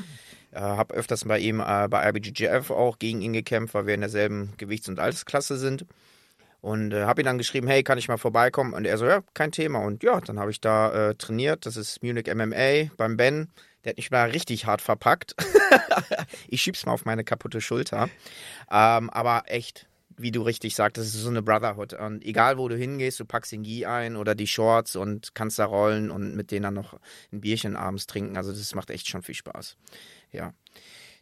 Äh, 0.51 0.61
hab 0.61 0.91
öfters 0.91 1.25
bei 1.25 1.37
ihm 1.37 1.59
äh, 1.59 1.87
bei 1.87 2.09
IBGGF 2.09 2.71
auch 2.71 2.97
gegen 2.97 3.21
ihn 3.21 3.33
gekämpft, 3.33 3.75
weil 3.75 3.85
wir 3.85 3.93
in 3.93 4.01
derselben 4.01 4.55
Gewichts- 4.57 4.89
und 4.89 4.99
Altersklasse 4.99 5.59
sind. 5.59 5.85
Und 6.59 6.91
äh, 6.91 7.03
habe 7.03 7.21
ihn 7.21 7.25
dann 7.25 7.37
geschrieben, 7.37 7.67
hey, 7.67 7.83
kann 7.83 7.99
ich 7.99 8.07
mal 8.07 8.17
vorbeikommen? 8.17 8.73
Und 8.73 8.85
er 8.85 8.97
so, 8.97 9.05
ja, 9.05 9.21
kein 9.35 9.51
Thema. 9.51 9.77
Und 9.77 10.01
ja, 10.01 10.19
dann 10.19 10.39
habe 10.39 10.49
ich 10.49 10.59
da 10.59 11.09
äh, 11.09 11.13
trainiert. 11.13 11.67
Das 11.67 11.77
ist 11.77 12.01
Munich 12.01 12.25
MMA 12.33 12.89
beim 12.97 13.15
Ben. 13.15 13.49
Der 13.83 13.91
hat 13.91 13.97
mich 13.97 14.09
mal 14.09 14.31
richtig 14.31 14.65
hart 14.65 14.81
verpackt. 14.81 15.35
ich 16.47 16.63
schieb's 16.63 16.85
mal 16.85 16.93
auf 16.93 17.05
meine 17.05 17.23
kaputte 17.23 17.61
Schulter. 17.61 18.09
Ähm, 18.71 19.09
aber 19.11 19.43
echt, 19.45 19.87
wie 20.19 20.31
du 20.31 20.41
richtig 20.41 20.75
sagtest, 20.75 21.07
es 21.07 21.15
ist 21.15 21.21
so 21.21 21.29
eine 21.29 21.41
Brotherhood. 21.41 21.93
Und 21.93 22.23
egal, 22.25 22.57
wo 22.57 22.67
du 22.67 22.75
hingehst, 22.75 23.19
du 23.19 23.25
packst 23.25 23.51
den 23.51 23.63
Gi 23.63 23.85
ein 23.85 24.15
oder 24.15 24.35
die 24.35 24.47
Shorts 24.47 24.95
und 24.95 25.33
kannst 25.33 25.59
da 25.59 25.65
rollen 25.65 26.11
und 26.11 26.35
mit 26.35 26.51
denen 26.51 26.63
dann 26.63 26.73
noch 26.73 26.99
ein 27.31 27.41
Bierchen 27.41 27.75
abends 27.75 28.05
trinken. 28.05 28.37
Also 28.37 28.51
das 28.51 28.75
macht 28.75 28.89
echt 28.89 29.07
schon 29.07 29.23
viel 29.23 29.35
Spaß. 29.35 29.77
Ja. 30.31 30.53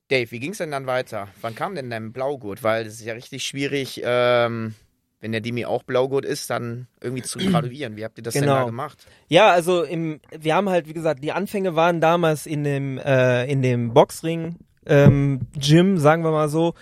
Dave, 0.09 0.31
wie 0.31 0.39
ging 0.39 0.51
es 0.51 0.57
denn 0.57 0.71
dann 0.71 0.87
weiter? 0.87 1.27
Wann 1.41 1.53
kam 1.53 1.75
denn 1.75 1.89
dein 1.89 2.11
Blaugurt? 2.11 2.63
Weil 2.63 2.85
es 2.85 2.95
ist 2.95 3.05
ja 3.05 3.13
richtig 3.13 3.43
schwierig, 3.43 4.01
ähm, 4.03 4.73
wenn 5.19 5.31
der 5.31 5.41
Dimi 5.41 5.65
auch 5.65 5.83
Blaugurt 5.83 6.25
ist, 6.25 6.49
dann 6.49 6.87
irgendwie 7.01 7.23
zu 7.23 7.39
graduieren. 7.39 7.97
Wie 7.97 8.03
habt 8.03 8.17
ihr 8.17 8.23
das 8.23 8.33
genau. 8.33 8.45
denn 8.47 8.55
da 8.55 8.65
gemacht? 8.65 9.05
Ja, 9.27 9.51
also 9.51 9.83
im, 9.83 10.21
wir 10.31 10.55
haben 10.55 10.69
halt, 10.69 10.87
wie 10.87 10.93
gesagt, 10.93 11.23
die 11.23 11.31
Anfänge 11.31 11.75
waren 11.75 12.01
damals 12.01 12.45
in 12.45 12.63
dem, 12.63 12.97
äh, 12.97 13.45
in 13.45 13.61
dem 13.61 13.93
Boxring 13.93 14.55
ähm, 14.85 15.41
Gym, 15.55 15.97
sagen 15.97 16.23
wir 16.23 16.31
mal 16.31 16.49
so. 16.49 16.73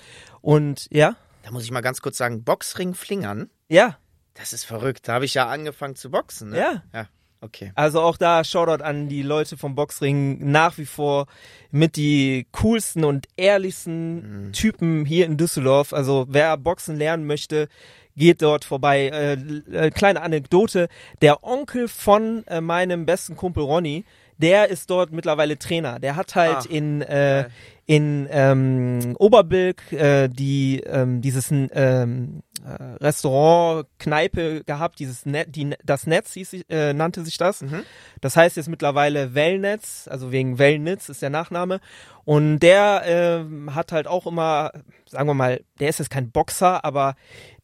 Und 0.41 0.87
ja. 0.91 1.15
Da 1.45 1.51
muss 1.51 1.63
ich 1.63 1.69
mal 1.69 1.81
ganz 1.81 2.01
kurz 2.01 2.17
sagen, 2.17 2.43
Boxring 2.43 2.95
Flingern. 2.95 3.51
Ja. 3.69 3.99
Das 4.33 4.51
ist 4.51 4.63
verrückt. 4.63 5.07
Da 5.07 5.13
habe 5.13 5.25
ich 5.25 5.35
ja 5.35 5.47
angefangen 5.47 5.95
zu 5.95 6.09
boxen. 6.09 6.49
Ne? 6.49 6.57
Ja. 6.57 6.83
Ja. 6.91 7.07
Okay. 7.39 7.71
Also 7.75 8.01
auch 8.01 8.17
da 8.17 8.43
Shoutout 8.43 8.83
an 8.83 9.09
die 9.09 9.21
Leute 9.21 9.55
vom 9.55 9.75
Boxring 9.75 10.49
nach 10.51 10.79
wie 10.79 10.87
vor 10.87 11.27
mit 11.69 11.97
die 11.97 12.47
coolsten 12.51 13.03
und 13.03 13.27
ehrlichsten 13.37 14.47
mhm. 14.47 14.53
Typen 14.53 15.05
hier 15.05 15.27
in 15.27 15.37
Düsseldorf. 15.37 15.93
Also 15.93 16.25
wer 16.27 16.57
Boxen 16.57 16.97
lernen 16.97 17.27
möchte, 17.27 17.69
geht 18.15 18.41
dort 18.41 18.65
vorbei. 18.65 19.09
Äh, 19.09 19.33
äh, 19.71 19.91
kleine 19.91 20.23
Anekdote, 20.23 20.87
der 21.21 21.43
Onkel 21.43 21.87
von 21.87 22.43
äh, 22.47 22.59
meinem 22.59 23.05
besten 23.05 23.35
Kumpel 23.35 23.61
Ronny, 23.61 24.03
der 24.37 24.69
ist 24.69 24.89
dort 24.89 25.11
mittlerweile 25.11 25.57
Trainer. 25.57 25.99
Der 25.99 26.15
hat 26.15 26.35
halt 26.35 26.57
ah, 26.57 26.65
in 26.69 27.01
äh, 27.01 27.49
in 27.85 28.27
ähm, 28.31 29.15
Oberbilk 29.19 29.91
äh, 29.91 30.27
die 30.27 30.81
ähm, 30.85 31.21
dieses 31.21 31.51
ähm, 31.51 32.41
äh, 32.65 33.03
Restaurant 33.03 33.85
Kneipe 33.99 34.63
gehabt, 34.63 34.99
dieses 34.99 35.25
Net, 35.25 35.55
die, 35.55 35.75
das 35.83 36.07
Netz 36.07 36.33
hieß, 36.33 36.65
äh, 36.69 36.93
nannte 36.93 37.23
sich 37.23 37.37
das. 37.37 37.61
Mhm. 37.61 37.83
Das 38.21 38.35
heißt 38.35 38.57
jetzt 38.57 38.69
mittlerweile 38.69 39.35
Wellnetz, 39.35 40.07
also 40.09 40.31
wegen 40.31 40.57
Wellnitz 40.57 41.09
ist 41.09 41.21
der 41.21 41.29
Nachname. 41.29 41.79
Und 42.23 42.59
der 42.59 43.03
äh, 43.05 43.71
hat 43.71 43.91
halt 43.91 44.07
auch 44.07 44.25
immer, 44.25 44.71
sagen 45.05 45.29
wir 45.29 45.35
mal, 45.35 45.61
der 45.79 45.89
ist 45.89 45.99
jetzt 45.99 46.09
kein 46.09 46.31
Boxer, 46.31 46.83
aber 46.83 47.15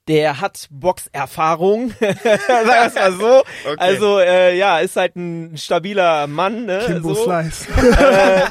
der 0.08 0.42
hat 0.42 0.68
Boxerfahrung, 0.72 1.90
sagen 2.00 2.20
wir 2.24 2.86
es 2.88 2.96
mal 2.96 3.12
so. 3.14 3.40
Okay. 3.40 3.76
Also 3.78 4.20
äh, 4.20 4.58
ja, 4.58 4.80
ist 4.80 4.96
halt 4.96 5.16
ein 5.16 5.58
stabiler 5.58 6.28
Mann. 6.28 6.66
Ne? 6.66 6.84
Kimbo 6.86 7.14
so. 7.14 7.24
Slice. 7.24 7.68
Äh, 8.02 8.48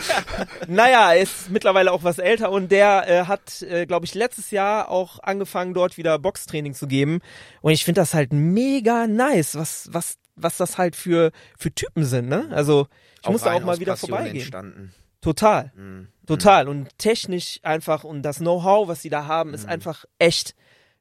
naja, 0.68 1.12
ist 1.12 1.50
mittlerweile 1.50 1.92
auch 1.92 2.04
was 2.04 2.18
älter 2.18 2.50
und 2.50 2.70
der 2.70 3.08
äh, 3.08 3.24
hat, 3.26 3.62
äh, 3.62 3.86
glaube 3.86 4.06
ich, 4.06 4.14
letztes 4.14 4.50
Jahr 4.50 4.88
auch 4.88 5.18
angefangen, 5.22 5.74
dort 5.74 5.96
wieder 5.96 6.18
Boxtraining 6.18 6.74
zu 6.74 6.86
geben. 6.86 7.20
Und 7.60 7.72
ich 7.72 7.84
finde 7.84 8.00
das 8.00 8.14
halt 8.14 8.32
mega 8.32 9.06
nice, 9.06 9.56
was, 9.56 9.88
was, 9.92 10.16
was 10.36 10.56
das 10.56 10.78
halt 10.78 10.96
für, 10.96 11.32
für 11.58 11.74
Typen 11.74 12.04
sind. 12.04 12.28
Ne? 12.28 12.48
Also 12.52 12.86
ich 13.20 13.26
auch 13.26 13.32
muss 13.32 13.42
da 13.42 13.52
auch 13.52 13.60
mal 13.60 13.78
wieder 13.80 13.92
Passion 13.92 14.10
vorbeigehen. 14.10 14.36
Entstanden. 14.36 14.94
Total. 15.20 15.72
Mhm. 15.74 16.08
Total. 16.26 16.68
Und 16.68 16.96
technisch 16.98 17.60
einfach 17.62 18.04
und 18.04 18.22
das 18.22 18.38
Know-how, 18.38 18.88
was 18.88 19.02
sie 19.02 19.10
da 19.10 19.26
haben, 19.26 19.54
ist 19.54 19.64
mhm. 19.64 19.70
einfach 19.70 20.04
echt. 20.18 20.54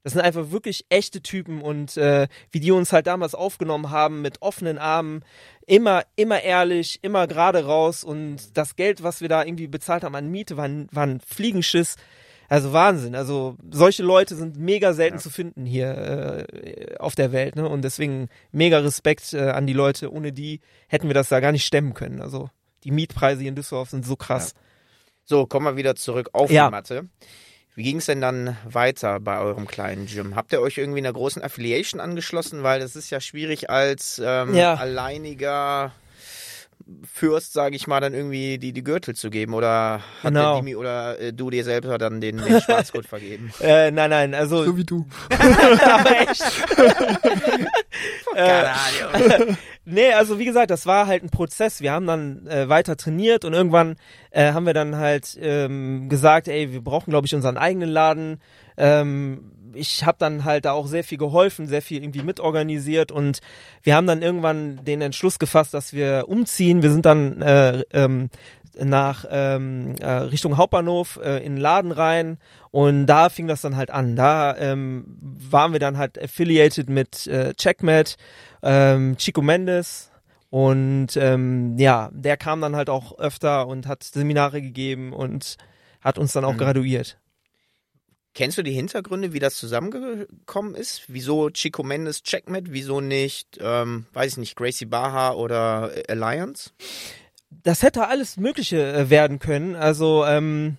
Das 0.04 0.14
sind 0.14 0.22
einfach 0.22 0.52
wirklich 0.52 0.86
echte 0.90 1.22
Typen 1.22 1.62
und 1.62 1.98
äh, 1.98 2.28
wie 2.52 2.62
die 2.62 2.72
uns 2.72 2.94
halt 2.94 3.08
damals 3.08 3.36
aufgenommen 3.36 3.90
haben 3.90 4.22
mit 4.22 4.42
offenen 4.42 4.78
Armen, 4.78 5.26
immer, 5.66 6.04
immer 6.16 6.42
ehrlich, 6.42 7.00
immer 7.02 7.28
gerade 7.28 7.66
raus 7.66 8.04
und 8.04 8.58
das 8.58 8.78
Geld, 8.78 9.04
was 9.04 9.20
wir 9.20 9.28
da 9.28 9.44
irgendwie 9.44 9.68
bezahlt 9.68 10.04
haben 10.04 10.16
an 10.16 10.32
Miete, 10.32 10.56
war, 10.56 10.70
war 10.92 11.06
ein 11.06 11.20
Fliegenschiss. 11.20 11.98
Also 12.48 12.74
Wahnsinn. 12.74 13.14
Also 13.14 13.58
solche 13.70 14.02
Leute 14.02 14.36
sind 14.36 14.58
mega 14.58 14.94
selten 14.94 15.18
ja. 15.18 15.22
zu 15.22 15.30
finden 15.30 15.68
hier 15.68 16.48
äh, 16.50 16.96
auf 16.98 17.14
der 17.14 17.32
Welt. 17.32 17.56
Ne? 17.56 17.70
Und 17.70 17.84
deswegen 17.84 18.28
mega 18.52 18.80
Respekt 18.80 19.34
äh, 19.34 19.52
an 19.52 19.68
die 19.68 19.74
Leute. 19.74 20.12
Ohne 20.12 20.34
die 20.34 20.60
hätten 20.88 21.08
wir 21.08 21.14
das 21.14 21.30
da 21.30 21.42
gar 21.42 21.52
nicht 21.52 21.66
stemmen 21.66 21.94
können. 21.94 22.22
Also 22.22 22.50
die 22.84 22.92
Mietpreise 22.92 23.42
hier 23.42 23.50
in 23.50 23.56
Düsseldorf 23.56 23.92
sind 23.92 24.04
so 24.04 24.16
krass. 24.16 24.54
Ja. 24.56 24.62
So, 25.26 25.46
kommen 25.46 25.68
wir 25.68 25.76
wieder 25.76 25.96
zurück 25.96 26.30
auf 26.34 26.50
ja. 26.50 26.66
die 26.68 26.72
Matte. 26.72 27.10
Wie 27.80 27.84
ging 27.84 28.00
es 28.00 28.08
denn 28.08 28.20
dann 28.20 28.58
weiter 28.66 29.22
bei 29.22 29.40
eurem 29.40 29.66
kleinen 29.66 30.06
Gym? 30.06 30.36
Habt 30.36 30.52
ihr 30.52 30.60
euch 30.60 30.78
irgendwie 30.78 31.00
einer 31.00 31.14
großen 31.14 31.42
Affiliation 31.42 32.02
angeschlossen? 32.02 32.62
Weil 32.62 32.82
es 32.82 32.98
ist 32.98 33.10
ja 33.10 33.22
schwierig 33.22 33.70
als 33.70 34.22
ähm, 34.22 34.54
ja. 34.54 34.74
alleiniger 34.74 35.94
Fürst, 37.14 37.54
sage 37.54 37.78
ich 37.78 37.88
mal, 37.88 38.02
dann 38.02 38.14
irgendwie 38.14 38.58
die, 38.58 38.74
die 38.74 38.84
Gürtel 38.84 39.16
zu 39.16 39.30
geben 39.30 39.54
oder 39.54 40.02
hat 40.24 40.34
genau. 40.34 40.58
Dimi 40.58 40.76
oder 40.76 41.20
äh, 41.22 41.32
du 41.32 41.50
dir 41.50 41.64
selber 41.64 41.98
dann 41.98 42.20
den, 42.20 42.38
den 42.38 42.60
Schwarzgurt 42.60 43.06
vergeben? 43.08 43.54
Äh, 43.62 43.92
nein, 43.92 44.10
nein, 44.10 44.34
also 44.34 44.66
so 44.66 44.76
wie 44.76 44.84
du. 44.84 45.08
Aber 45.30 46.22
echt. 46.22 46.44
äh, 48.36 48.66
nee, 49.86 50.14
also 50.14 50.40
wie 50.40 50.46
gesagt, 50.46 50.72
das 50.72 50.86
war 50.86 51.08
halt 51.08 51.24
ein 51.24 51.30
Prozess. 51.30 51.82
Wir 51.82 51.92
haben 51.92 52.08
dann 52.08 52.48
äh, 52.48 52.70
weiter 52.70 52.98
trainiert 52.98 53.46
und 53.46 53.54
irgendwann 53.54 53.96
äh, 54.32 54.54
haben 54.54 54.66
wir 54.66 54.74
dann 54.74 54.98
halt 54.98 55.38
ähm, 55.42 56.10
gesagt, 56.10 56.48
ey, 56.48 56.72
wir 56.72 56.82
brauchen 56.82 57.12
glaube 57.12 57.28
ich 57.28 57.36
unseren 57.36 57.58
eigenen 57.58 57.90
Laden. 57.90 58.42
Ähm, 58.78 59.52
ich 59.74 60.06
habe 60.06 60.18
dann 60.20 60.46
halt 60.46 60.66
da 60.66 60.72
auch 60.72 60.88
sehr 60.88 61.04
viel 61.04 61.18
geholfen, 61.18 61.68
sehr 61.68 61.82
viel 61.82 62.02
irgendwie 62.02 62.24
mitorganisiert 62.24 63.12
und 63.12 63.40
wir 63.84 63.96
haben 63.96 64.08
dann 64.08 64.22
irgendwann 64.22 64.84
den 64.84 65.02
Entschluss 65.02 65.40
gefasst, 65.40 65.74
dass 65.74 65.94
wir 65.94 66.26
umziehen. 66.28 66.82
Wir 66.82 66.92
sind 66.92 67.06
dann 67.06 67.42
äh, 67.42 67.84
ähm, 67.94 68.30
nach 68.84 69.26
ähm, 69.30 69.96
äh, 70.00 70.10
Richtung 70.10 70.58
Hauptbahnhof 70.58 71.20
äh, 71.24 71.38
in 71.38 71.56
den 71.56 71.62
Laden 71.62 71.92
rein 71.92 72.38
und 72.72 73.06
da 73.06 73.30
fing 73.30 73.48
das 73.48 73.62
dann 73.62 73.76
halt 73.76 73.92
an. 73.92 74.16
Da 74.16 74.56
ähm, 74.58 75.06
waren 75.22 75.74
wir 75.74 75.80
dann 75.80 75.98
halt 75.98 76.22
affiliated 76.22 76.90
mit 76.90 77.28
äh, 77.28 77.54
Checkmat, 77.54 78.18
ähm, 78.64 79.18
Chico 79.18 79.42
Mendes 79.42 80.12
und 80.50 81.16
ähm, 81.16 81.78
ja, 81.78 82.10
der 82.12 82.38
kam 82.38 82.62
dann 82.62 82.76
halt 82.76 82.90
auch 82.90 83.18
öfter 83.20 83.68
und 83.68 83.88
hat 83.88 84.04
Seminare 84.04 84.62
gegeben 84.62 85.14
und 85.14 85.58
hat 86.02 86.18
uns 86.18 86.34
dann 86.34 86.46
auch 86.46 86.54
mhm. 86.54 86.60
graduiert. 86.60 87.18
Kennst 88.36 88.58
du 88.58 88.64
die 88.64 88.72
Hintergründe, 88.72 89.34
wie 89.34 89.40
das 89.40 89.56
zusammengekommen 89.56 90.76
ist? 90.76 91.04
Wieso 91.08 91.50
Chico 91.50 91.84
Mendes 91.84 92.24
Checkmate, 92.24 92.72
wieso 92.72 93.02
nicht, 93.02 93.58
ähm, 93.60 94.06
weiß 94.14 94.34
ich 94.34 94.38
nicht, 94.38 94.56
Gracie 94.56 94.86
Baha 94.86 95.34
oder 95.34 95.92
Alliance? 96.08 96.72
Das 97.50 97.84
hätte 97.84 98.08
alles 98.08 98.38
Mögliche 98.38 98.94
äh, 98.94 99.10
werden 99.10 99.40
können. 99.40 99.76
Also, 99.76 100.26
ähm, 100.26 100.78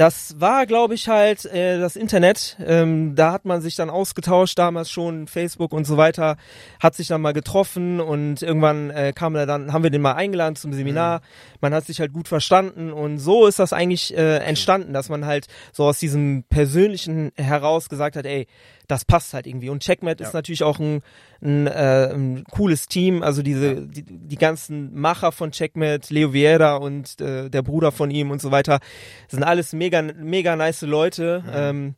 das 0.00 0.40
war, 0.40 0.64
glaube 0.64 0.94
ich, 0.94 1.08
halt 1.08 1.44
äh, 1.44 1.78
das 1.78 1.94
Internet. 1.94 2.56
Ähm, 2.64 3.14
da 3.16 3.32
hat 3.32 3.44
man 3.44 3.60
sich 3.60 3.76
dann 3.76 3.90
ausgetauscht, 3.90 4.58
damals 4.58 4.90
schon 4.90 5.26
Facebook 5.26 5.74
und 5.74 5.86
so 5.86 5.98
weiter, 5.98 6.38
hat 6.82 6.94
sich 6.94 7.08
dann 7.08 7.20
mal 7.20 7.34
getroffen 7.34 8.00
und 8.00 8.40
irgendwann 8.40 8.88
äh, 8.88 9.12
kam 9.14 9.34
er 9.34 9.44
dann, 9.44 9.74
haben 9.74 9.82
wir 9.82 9.90
den 9.90 10.00
mal 10.00 10.14
eingeladen 10.14 10.56
zum 10.56 10.72
Seminar. 10.72 11.18
Mhm. 11.18 11.24
Man 11.60 11.74
hat 11.74 11.84
sich 11.84 12.00
halt 12.00 12.14
gut 12.14 12.28
verstanden 12.28 12.94
und 12.94 13.18
so 13.18 13.46
ist 13.46 13.58
das 13.58 13.74
eigentlich 13.74 14.16
äh, 14.16 14.38
entstanden, 14.38 14.94
dass 14.94 15.10
man 15.10 15.26
halt 15.26 15.48
so 15.70 15.84
aus 15.84 15.98
diesem 15.98 16.44
persönlichen 16.44 17.32
heraus 17.36 17.90
gesagt 17.90 18.16
hat, 18.16 18.24
ey, 18.24 18.46
das 18.90 19.04
passt 19.04 19.34
halt 19.34 19.46
irgendwie. 19.46 19.68
Und 19.68 19.82
Checkmate 19.82 20.22
ja. 20.22 20.28
ist 20.28 20.34
natürlich 20.34 20.62
auch 20.62 20.78
ein, 20.78 21.02
ein, 21.42 21.66
äh, 21.66 22.12
ein 22.12 22.44
cooles 22.50 22.86
Team. 22.88 23.22
Also 23.22 23.42
diese 23.42 23.74
ja. 23.74 23.80
die, 23.80 24.02
die 24.02 24.36
ganzen 24.36 24.98
Macher 24.98 25.32
von 25.32 25.52
Checkmate, 25.52 26.12
Leo 26.12 26.32
Vieira 26.32 26.76
und 26.76 27.20
äh, 27.20 27.48
der 27.48 27.62
Bruder 27.62 27.92
von 27.92 28.10
ihm 28.10 28.30
und 28.30 28.40
so 28.40 28.50
weiter, 28.50 28.80
sind 29.28 29.44
alles 29.44 29.72
mega 29.72 30.02
mega 30.02 30.56
nice 30.56 30.82
Leute. 30.82 31.42
Mhm. 31.46 31.52
Ähm, 31.54 31.94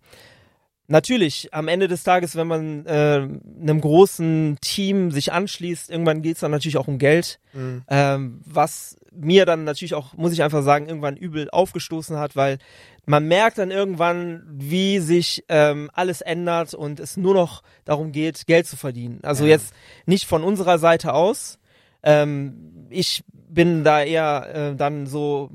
Natürlich, 0.93 1.55
am 1.55 1.69
Ende 1.69 1.89
des 1.89 2.03
Tages, 2.03 2.37
wenn 2.37 2.47
man 2.47 2.85
äh, 2.85 3.27
einem 3.63 3.81
großen 3.81 4.59
Team 4.61 5.11
sich 5.11 5.33
anschließt, 5.33 5.89
irgendwann 5.89 6.21
geht 6.21 6.35
es 6.35 6.41
dann 6.41 6.51
natürlich 6.51 6.77
auch 6.77 6.87
um 6.87 6.99
Geld, 6.99 7.41
mhm. 7.55 7.83
ähm, 7.89 8.43
was 8.45 8.97
mir 9.11 9.47
dann 9.47 9.65
natürlich 9.65 9.95
auch, 9.95 10.13
muss 10.19 10.35
ich 10.35 10.43
einfach 10.43 10.63
sagen, 10.63 10.89
irgendwann 10.89 11.17
übel 11.17 11.49
aufgestoßen 11.49 12.19
hat, 12.19 12.37
weil 12.37 12.59
man 13.07 13.27
merkt 13.27 13.57
dann 13.57 13.71
irgendwann, 13.71 14.43
wie 14.47 14.99
sich 14.99 15.47
ähm, 15.49 15.91
alles 15.95 16.21
ändert 16.21 16.75
und 16.75 17.01
es 17.01 17.17
nur 17.17 17.33
noch 17.33 17.63
darum 17.87 18.13
geht, 18.13 18.47
Geld 18.47 18.67
zu 18.67 18.77
verdienen. 18.77 19.21
Also 19.23 19.45
ja. 19.45 19.53
jetzt 19.53 19.73
nicht 20.05 20.27
von 20.27 20.45
unserer 20.45 20.79
Seite 20.79 21.15
aus. 21.15 21.59
Ähm, 22.03 22.87
ich 22.91 23.25
bin 23.49 23.85
da 23.85 24.03
eher 24.03 24.73
äh, 24.73 24.77
dann 24.77 25.07
so 25.07 25.51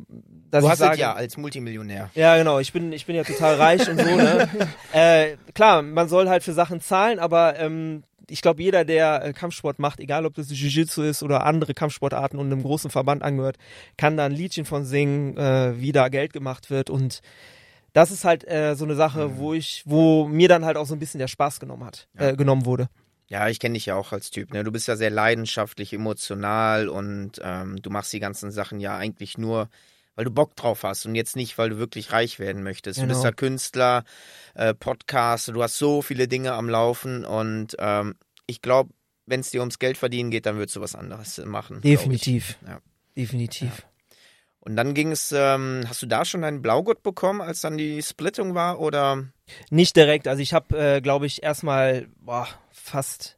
dass 0.51 0.63
du 0.63 0.69
hast 0.69 0.79
sage, 0.79 0.99
ja 0.99 1.13
als 1.13 1.37
Multimillionär. 1.37 2.09
Ja, 2.15 2.37
genau. 2.37 2.59
Ich 2.59 2.71
bin, 2.71 2.93
ich 2.93 3.05
bin 3.05 3.15
ja 3.15 3.23
total 3.23 3.55
reich 3.55 3.89
und 3.89 3.99
so. 3.99 4.15
Ne? 4.15 4.47
äh, 4.93 5.35
klar, 5.53 5.81
man 5.81 6.07
soll 6.07 6.29
halt 6.29 6.43
für 6.43 6.53
Sachen 6.53 6.79
zahlen, 6.79 7.19
aber 7.19 7.59
ähm, 7.59 8.03
ich 8.29 8.41
glaube, 8.41 8.61
jeder, 8.61 8.85
der 8.85 9.23
äh, 9.23 9.33
Kampfsport 9.33 9.79
macht, 9.79 9.99
egal 9.99 10.25
ob 10.25 10.35
das 10.35 10.49
Jiu-Jitsu 10.49 11.03
ist 11.03 11.23
oder 11.23 11.45
andere 11.45 11.73
Kampfsportarten 11.73 12.39
und 12.39 12.51
einem 12.51 12.63
großen 12.63 12.89
Verband 12.89 13.23
angehört, 13.23 13.57
kann 13.97 14.17
da 14.17 14.25
ein 14.25 14.31
Liedchen 14.31 14.65
von 14.65 14.85
singen, 14.85 15.37
äh, 15.37 15.79
wie 15.79 15.91
da 15.91 16.09
Geld 16.09 16.33
gemacht 16.33 16.69
wird 16.69 16.89
und 16.89 17.21
das 17.93 18.11
ist 18.11 18.25
halt 18.25 18.47
äh, 18.47 18.75
so 18.75 18.85
eine 18.85 18.95
Sache, 18.95 19.27
mhm. 19.27 19.37
wo 19.37 19.53
ich, 19.53 19.83
wo 19.85 20.27
mir 20.27 20.47
dann 20.47 20.65
halt 20.65 20.77
auch 20.77 20.85
so 20.85 20.93
ein 20.93 20.99
bisschen 20.99 21.19
der 21.19 21.27
Spaß 21.27 21.59
genommen 21.59 21.83
hat, 21.83 22.07
ja. 22.19 22.29
äh, 22.29 22.35
genommen 22.35 22.65
wurde. 22.65 22.89
Ja, 23.29 23.49
ich 23.49 23.59
kenne 23.59 23.73
dich 23.73 23.85
ja 23.85 23.95
auch 23.95 24.13
als 24.13 24.31
Typ. 24.31 24.53
Ne? 24.53 24.63
Du 24.63 24.71
bist 24.71 24.87
ja 24.87 24.95
sehr 24.95 25.09
leidenschaftlich, 25.09 25.93
emotional 25.93 26.87
und 26.87 27.33
ähm, 27.41 27.81
du 27.81 27.89
machst 27.89 28.13
die 28.13 28.19
ganzen 28.19 28.51
Sachen 28.51 28.79
ja 28.79 28.95
eigentlich 28.95 29.37
nur, 29.37 29.69
weil 30.15 30.25
du 30.25 30.31
Bock 30.31 30.55
drauf 30.55 30.83
hast 30.83 31.05
und 31.05 31.15
jetzt 31.15 31.35
nicht, 31.35 31.57
weil 31.57 31.71
du 31.71 31.77
wirklich 31.77 32.11
reich 32.11 32.39
werden 32.39 32.63
möchtest. 32.63 32.99
Genau. 32.99 33.07
Du 33.07 33.13
bist 33.13 33.23
ja 33.25 33.31
Künstler, 33.31 34.03
äh, 34.55 34.73
Podcaster, 34.73 35.51
du 35.51 35.61
hast 35.61 35.77
so 35.77 36.01
viele 36.01 36.27
Dinge 36.27 36.53
am 36.53 36.69
Laufen 36.69 37.25
und 37.25 37.75
ähm, 37.79 38.15
ich 38.45 38.61
glaube, 38.61 38.91
wenn 39.25 39.41
es 39.41 39.51
dir 39.51 39.59
ums 39.59 39.77
Geld 39.77 39.97
verdienen 39.97 40.31
geht, 40.31 40.45
dann 40.45 40.55
würdest 40.55 40.77
du 40.77 40.81
was 40.81 40.95
anderes 40.95 41.37
machen. 41.45 41.81
Definitiv. 41.81 42.57
Ja. 42.65 42.79
Definitiv. 43.17 43.79
Ja. 43.79 43.96
Und 44.67 44.75
dann 44.75 44.93
ging 44.93 45.13
es, 45.13 45.31
ähm, 45.31 45.85
hast 45.87 46.01
du 46.01 46.07
da 46.07 46.25
schon 46.25 46.41
deinen 46.41 46.61
Blaugurt 46.61 47.01
bekommen, 47.01 47.39
als 47.39 47.61
dann 47.61 47.77
die 47.77 48.01
Splittung 48.01 48.53
war 48.53 48.81
oder? 48.81 49.23
Nicht 49.69 49.95
direkt. 49.95 50.27
Also 50.27 50.41
ich 50.41 50.53
habe, 50.53 50.77
äh, 50.77 50.99
glaube 50.99 51.25
ich, 51.25 51.41
erstmal 51.41 52.07
fast, 52.73 53.37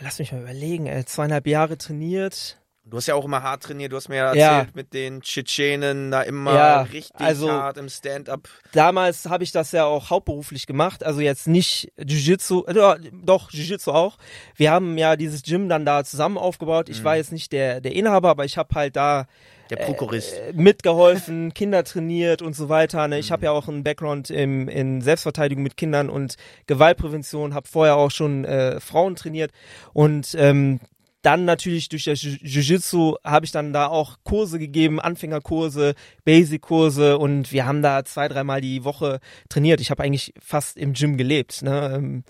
lass 0.00 0.18
mich 0.18 0.32
mal 0.32 0.40
überlegen, 0.40 0.86
äh, 0.86 1.04
zweieinhalb 1.04 1.46
Jahre 1.46 1.78
trainiert. 1.78 2.58
Du 2.84 2.96
hast 2.96 3.06
ja 3.06 3.14
auch 3.14 3.24
immer 3.24 3.44
hart 3.44 3.62
trainiert, 3.62 3.92
du 3.92 3.96
hast 3.96 4.08
mir 4.08 4.16
ja 4.16 4.26
erzählt, 4.26 4.42
ja. 4.42 4.66
mit 4.74 4.92
den 4.92 5.22
Tschetschenen 5.22 6.10
da 6.10 6.22
immer 6.22 6.54
ja, 6.54 6.82
richtig 6.82 7.14
also, 7.14 7.50
hart 7.50 7.78
im 7.78 7.88
Stand-up. 7.88 8.48
Damals 8.72 9.26
habe 9.26 9.44
ich 9.44 9.52
das 9.52 9.70
ja 9.70 9.84
auch 9.84 10.10
hauptberuflich 10.10 10.66
gemacht, 10.66 11.04
also 11.04 11.20
jetzt 11.20 11.46
nicht 11.46 11.92
Jiu-Jitsu, 11.96 12.64
äh, 12.66 12.98
doch 13.12 13.52
Jiu-Jitsu 13.52 13.92
auch. 13.92 14.18
Wir 14.56 14.72
haben 14.72 14.98
ja 14.98 15.14
dieses 15.14 15.44
Gym 15.44 15.68
dann 15.68 15.86
da 15.86 16.02
zusammen 16.02 16.36
aufgebaut. 16.36 16.88
Ich 16.88 17.00
mhm. 17.00 17.04
war 17.04 17.16
jetzt 17.16 17.30
nicht 17.30 17.52
der, 17.52 17.80
der 17.80 17.92
Inhaber, 17.92 18.30
aber 18.30 18.44
ich 18.44 18.58
habe 18.58 18.74
halt 18.74 18.96
da 18.96 19.26
der 19.70 19.76
Prokurist. 19.76 20.34
Äh, 20.34 20.52
mitgeholfen, 20.54 21.54
Kinder 21.54 21.84
trainiert 21.84 22.42
und 22.42 22.54
so 22.54 22.68
weiter. 22.68 23.06
Ne? 23.08 23.18
Ich 23.18 23.30
habe 23.30 23.40
mhm. 23.40 23.44
ja 23.44 23.50
auch 23.52 23.68
einen 23.68 23.84
Background 23.84 24.30
im, 24.30 24.68
in 24.68 25.00
Selbstverteidigung 25.00 25.62
mit 25.62 25.76
Kindern 25.76 26.10
und 26.10 26.36
Gewaltprävention, 26.66 27.54
habe 27.54 27.68
vorher 27.68 27.96
auch 27.96 28.10
schon 28.10 28.44
äh, 28.44 28.80
Frauen 28.80 29.16
trainiert 29.16 29.50
und 29.92 30.34
ähm, 30.38 30.80
dann 31.24 31.46
natürlich 31.46 31.88
durch 31.88 32.04
das 32.04 32.20
Jiu-Jitsu 32.22 33.16
habe 33.24 33.46
ich 33.46 33.52
dann 33.52 33.72
da 33.72 33.86
auch 33.86 34.18
Kurse 34.24 34.58
gegeben, 34.58 35.00
Anfängerkurse, 35.00 35.94
Basic-Kurse 36.24 37.16
und 37.16 37.50
wir 37.50 37.64
haben 37.64 37.80
da 37.80 38.04
zwei, 38.04 38.28
dreimal 38.28 38.60
die 38.60 38.84
Woche 38.84 39.20
trainiert. 39.48 39.80
Ich 39.80 39.90
habe 39.90 40.02
eigentlich 40.02 40.34
fast 40.38 40.76
im 40.76 40.92
Gym 40.92 41.16
gelebt. 41.16 41.62
Ne? 41.62 42.22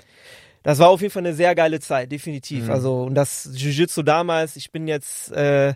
Das 0.64 0.78
war 0.78 0.88
auf 0.88 1.02
jeden 1.02 1.12
Fall 1.12 1.20
eine 1.20 1.34
sehr 1.34 1.54
geile 1.54 1.78
Zeit, 1.78 2.10
definitiv. 2.10 2.64
Mhm. 2.64 2.70
Also 2.70 3.02
und 3.02 3.14
das 3.14 3.50
Jiu-Jitsu 3.52 4.02
damals, 4.02 4.56
ich 4.56 4.72
bin 4.72 4.88
jetzt 4.88 5.30
äh, 5.30 5.74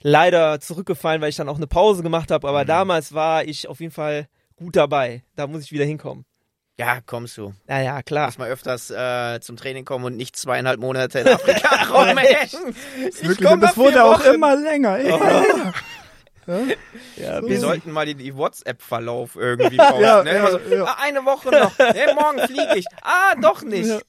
leider 0.00 0.60
zurückgefallen, 0.60 1.20
weil 1.20 1.28
ich 1.28 1.36
dann 1.36 1.48
auch 1.48 1.56
eine 1.56 1.66
Pause 1.66 2.04
gemacht 2.04 2.30
habe, 2.30 2.48
aber 2.48 2.62
mhm. 2.62 2.68
damals 2.68 3.12
war 3.12 3.44
ich 3.44 3.68
auf 3.68 3.80
jeden 3.80 3.92
Fall 3.92 4.28
gut 4.54 4.76
dabei. 4.76 5.24
Da 5.34 5.48
muss 5.48 5.64
ich 5.64 5.72
wieder 5.72 5.84
hinkommen. 5.84 6.24
Ja, 6.78 7.00
kommst 7.04 7.36
du. 7.36 7.52
Ja, 7.68 7.80
ja, 7.80 8.02
klar. 8.04 8.26
Muss 8.26 8.38
mal 8.38 8.48
öfters 8.48 8.90
äh, 8.92 9.40
zum 9.40 9.56
Training 9.56 9.84
kommen 9.84 10.04
und 10.04 10.16
nicht 10.16 10.36
zweieinhalb 10.36 10.78
Monate 10.78 11.18
in 11.18 11.28
Afrika 11.34 11.92
rumhängen. 11.92 13.60
das 13.60 13.76
wurde 13.76 14.04
auch 14.04 14.20
immer 14.24 14.54
länger. 14.54 14.98
Ja. 16.48 16.60
Ja, 17.16 17.44
wir 17.44 17.58
sollten 17.60 17.90
mal 17.90 18.06
den 18.06 18.36
WhatsApp-Verlauf 18.36 19.34
irgendwie 19.36 19.76
posten. 19.76 20.00
ja, 20.00 20.22
ne? 20.22 20.34
ja, 20.34 20.50
so, 20.50 20.58
ja. 20.70 20.84
Ah, 20.84 20.96
eine 21.02 21.24
Woche 21.24 21.50
noch. 21.50 21.76
Hey, 21.78 22.14
morgen 22.14 22.38
fliege 22.46 22.76
ich. 22.76 22.86
Ah, 23.02 23.34
doch 23.40 23.62
nicht. 23.62 23.90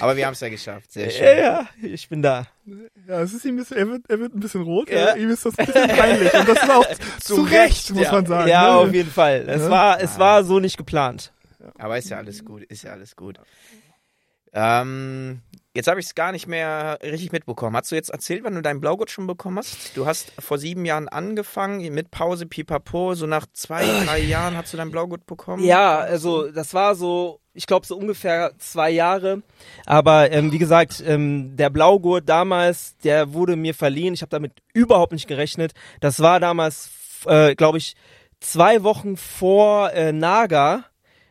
Aber 0.00 0.16
wir 0.16 0.26
haben 0.26 0.34
es 0.34 0.40
ja 0.40 0.48
geschafft. 0.48 0.92
Sehr 0.92 1.10
schön. 1.10 1.24
Ja, 1.24 1.34
ja, 1.34 1.68
ich 1.82 2.08
bin 2.08 2.22
da. 2.22 2.46
Ja, 3.08 3.20
es 3.22 3.32
ist 3.34 3.44
ihm 3.44 3.54
ein 3.54 3.58
bisschen, 3.58 3.76
er 3.76 3.88
wird, 3.88 4.08
er 4.08 4.20
wird 4.20 4.34
ein 4.34 4.40
bisschen 4.40 4.62
rot. 4.62 4.88
Ja. 4.88 5.16
Ihm 5.16 5.30
ist 5.30 5.44
das 5.44 5.58
ein 5.58 5.66
bisschen 5.66 5.88
peinlich. 5.88 6.32
Und 6.32 6.48
das 6.48 6.62
ist 6.62 6.70
auch 6.70 6.86
zu, 7.20 7.42
Recht, 7.42 7.90
muss 7.90 8.12
man 8.12 8.26
sagen. 8.26 8.48
Ja, 8.48 8.62
ne? 8.62 8.78
auf 8.78 8.92
jeden 8.92 9.10
Fall. 9.10 9.44
Es 9.48 9.68
war, 9.68 10.00
es 10.00 10.18
war 10.18 10.44
so 10.44 10.60
nicht 10.60 10.76
geplant. 10.76 11.32
Aber 11.76 11.98
ist 11.98 12.08
ja 12.08 12.18
alles 12.18 12.44
gut, 12.44 12.62
ist 12.64 12.84
ja 12.84 12.92
alles 12.92 13.16
gut. 13.16 13.40
Ähm, 14.52 15.42
jetzt 15.74 15.88
habe 15.88 16.00
ich 16.00 16.06
es 16.06 16.14
gar 16.14 16.32
nicht 16.32 16.46
mehr 16.46 16.98
richtig 17.02 17.32
mitbekommen. 17.32 17.76
Hast 17.76 17.90
du 17.90 17.96
jetzt 17.96 18.10
erzählt, 18.10 18.44
wann 18.44 18.54
du 18.54 18.62
deinen 18.62 18.80
Blaugurt 18.80 19.10
schon 19.10 19.26
bekommen 19.26 19.58
hast? 19.58 19.96
Du 19.96 20.06
hast 20.06 20.32
vor 20.38 20.58
sieben 20.58 20.84
Jahren 20.84 21.08
angefangen, 21.08 21.92
mit 21.92 22.10
Pause, 22.10 22.46
pipapo, 22.46 23.14
so 23.14 23.26
nach 23.26 23.46
zwei, 23.52 23.84
drei 24.04 24.20
Jahren 24.20 24.56
hast 24.56 24.72
du 24.72 24.76
deinen 24.76 24.92
Blaugurt 24.92 25.26
bekommen? 25.26 25.64
Ja, 25.64 25.98
also 25.98 26.50
das 26.50 26.74
war 26.74 26.94
so, 26.94 27.40
ich 27.52 27.66
glaube 27.66 27.86
so 27.86 27.96
ungefähr 27.96 28.52
zwei 28.58 28.90
Jahre. 28.90 29.42
Aber 29.84 30.30
ähm, 30.30 30.52
wie 30.52 30.58
gesagt, 30.58 31.02
ähm, 31.04 31.56
der 31.56 31.70
Blaugurt 31.70 32.28
damals, 32.28 32.96
der 32.98 33.32
wurde 33.32 33.56
mir 33.56 33.74
verliehen. 33.74 34.14
Ich 34.14 34.22
habe 34.22 34.30
damit 34.30 34.52
überhaupt 34.72 35.12
nicht 35.12 35.26
gerechnet. 35.26 35.72
Das 36.00 36.20
war 36.20 36.38
damals, 36.38 36.90
äh, 37.26 37.54
glaube 37.56 37.78
ich, 37.78 37.96
zwei 38.40 38.84
Wochen 38.84 39.16
vor 39.16 39.92
äh, 39.92 40.12
Naga 40.12 40.84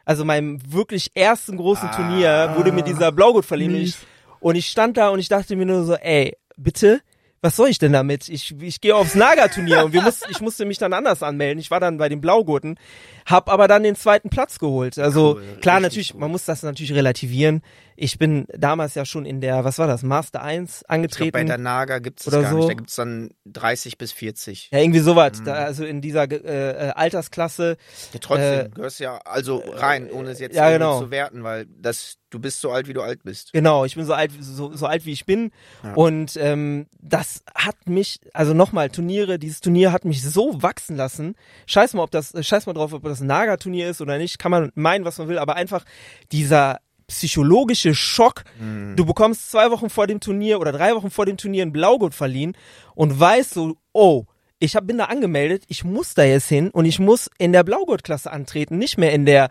also 0.05 0.25
meinem 0.25 0.59
wirklich 0.69 1.11
ersten 1.13 1.55
großen 1.55 1.87
ah, 1.87 1.95
Turnier, 1.95 2.53
wurde 2.57 2.73
mir 2.73 2.83
dieser 2.83 3.13
Blaugurt 3.13 3.45
verliehen. 3.45 3.75
Ich, 3.75 3.95
und 4.43 4.55
ich 4.55 4.67
stand 4.67 4.97
da 4.97 5.09
und 5.09 5.19
ich 5.19 5.29
dachte 5.29 5.55
mir 5.55 5.65
nur 5.65 5.85
so, 5.85 5.95
ey, 5.95 6.37
bitte, 6.57 7.01
was 7.43 7.57
soll 7.57 7.67
ich 7.67 7.77
denn 7.77 7.91
damit? 7.91 8.29
Ich, 8.29 8.55
ich 8.61 8.79
gehe 8.79 8.95
aufs 8.95 9.15
Naga-Turnier 9.15 9.83
und 9.83 9.91
wir 9.91 10.01
muss, 10.01 10.21
ich 10.29 10.39
musste 10.39 10.63
mich 10.65 10.77
dann 10.77 10.93
anders 10.93 11.21
anmelden. 11.21 11.59
Ich 11.59 11.71
war 11.71 11.81
dann 11.81 11.97
bei 11.97 12.07
den 12.07 12.21
Blaugurten, 12.21 12.79
hab 13.25 13.49
aber 13.49 13.67
dann 13.67 13.83
den 13.83 13.97
zweiten 13.97 14.29
Platz 14.29 14.59
geholt. 14.59 14.97
Also 14.97 15.35
cool, 15.35 15.57
klar, 15.59 15.81
natürlich, 15.81 16.13
cool. 16.13 16.21
man 16.21 16.31
muss 16.31 16.45
das 16.45 16.63
natürlich 16.63 16.93
relativieren. 16.93 17.61
Ich 17.97 18.17
bin 18.17 18.47
damals 18.53 18.95
ja 18.95 19.03
schon 19.03 19.25
in 19.25 19.41
der, 19.41 19.65
was 19.65 19.77
war 19.77 19.87
das, 19.87 20.03
Master 20.03 20.41
1 20.41 20.85
angetreten. 20.85 21.27
Ich 21.27 21.31
glaub, 21.33 21.41
bei 21.41 21.47
der 21.47 21.57
Naga 21.57 21.99
gibt's 21.99 22.25
es 22.25 22.33
gar 22.33 22.49
so. 22.49 22.57
nicht. 22.57 22.69
Da 22.69 22.73
gibt's 22.75 22.95
dann 22.95 23.31
30 23.45 23.97
bis 23.97 24.13
40. 24.13 24.69
Ja, 24.71 24.79
irgendwie 24.79 24.99
sowas. 24.99 25.39
Mhm. 25.39 25.45
Da, 25.45 25.53
also 25.53 25.83
in 25.83 25.99
dieser 25.99 26.31
äh, 26.31 26.91
Altersklasse. 26.95 27.75
Ja, 28.13 28.19
trotzdem, 28.21 28.67
äh, 28.67 28.69
gehörst 28.69 29.01
ja 29.01 29.17
also 29.17 29.61
rein, 29.67 30.09
ohne 30.09 30.29
es 30.29 30.39
jetzt 30.39 30.55
ja, 30.55 30.71
genau. 30.71 31.01
zu 31.01 31.11
werten, 31.11 31.43
weil 31.43 31.65
das 31.67 32.19
du 32.33 32.39
bist 32.39 32.61
so 32.61 32.71
alt, 32.71 32.87
wie 32.87 32.93
du 32.93 33.01
alt 33.01 33.23
bist. 33.23 33.53
Genau, 33.53 33.85
ich 33.85 33.95
bin 33.95 34.05
so 34.05 34.13
alt, 34.13 34.31
so, 34.39 34.75
so 34.75 34.85
alt 34.85 35.05
wie 35.05 35.11
ich 35.11 35.25
bin. 35.25 35.51
Ja. 35.83 35.93
Und 35.93 36.35
ähm, 36.37 36.87
das 36.99 37.43
hat 37.55 37.87
mich, 37.87 38.19
also 38.33 38.53
nochmal, 38.53 38.89
Turniere, 38.89 39.37
dieses 39.39 39.61
Turnier 39.61 39.91
hat 39.91 40.05
mich 40.05 40.23
so 40.23 40.61
wachsen 40.61 40.95
lassen. 40.95 41.35
Scheiß 41.67 41.93
mal, 41.93 42.03
ob 42.03 42.11
das, 42.11 42.33
scheiß 42.39 42.65
mal 42.65 42.73
drauf, 42.73 42.93
ob 42.93 43.03
das 43.03 43.21
ein 43.21 43.27
Naga-Turnier 43.27 43.89
ist 43.89 44.01
oder 44.01 44.17
nicht, 44.17 44.39
kann 44.39 44.51
man 44.51 44.71
meinen, 44.75 45.05
was 45.05 45.17
man 45.17 45.27
will, 45.27 45.37
aber 45.37 45.55
einfach 45.55 45.85
dieser 46.31 46.79
psychologische 47.07 47.93
Schock. 47.93 48.43
Mhm. 48.59 48.95
Du 48.95 49.05
bekommst 49.05 49.51
zwei 49.51 49.69
Wochen 49.71 49.89
vor 49.89 50.07
dem 50.07 50.19
Turnier 50.19 50.59
oder 50.59 50.71
drei 50.71 50.95
Wochen 50.95 51.11
vor 51.11 51.25
dem 51.25 51.37
Turnier 51.37 51.63
ein 51.63 51.71
Blaugurt 51.71 52.15
verliehen 52.15 52.57
und 52.95 53.19
weißt 53.19 53.53
so, 53.53 53.77
oh, 53.91 54.25
ich 54.59 54.75
hab, 54.75 54.87
bin 54.87 54.97
da 54.97 55.05
angemeldet, 55.05 55.63
ich 55.67 55.83
muss 55.83 56.13
da 56.13 56.23
jetzt 56.23 56.47
hin 56.47 56.69
und 56.69 56.85
ich 56.85 56.97
muss 56.97 57.29
in 57.37 57.51
der 57.51 57.63
Blaugurtklasse 57.63 58.31
antreten, 58.31 58.77
nicht 58.77 58.97
mehr 58.97 59.11
in 59.11 59.25
der, 59.25 59.49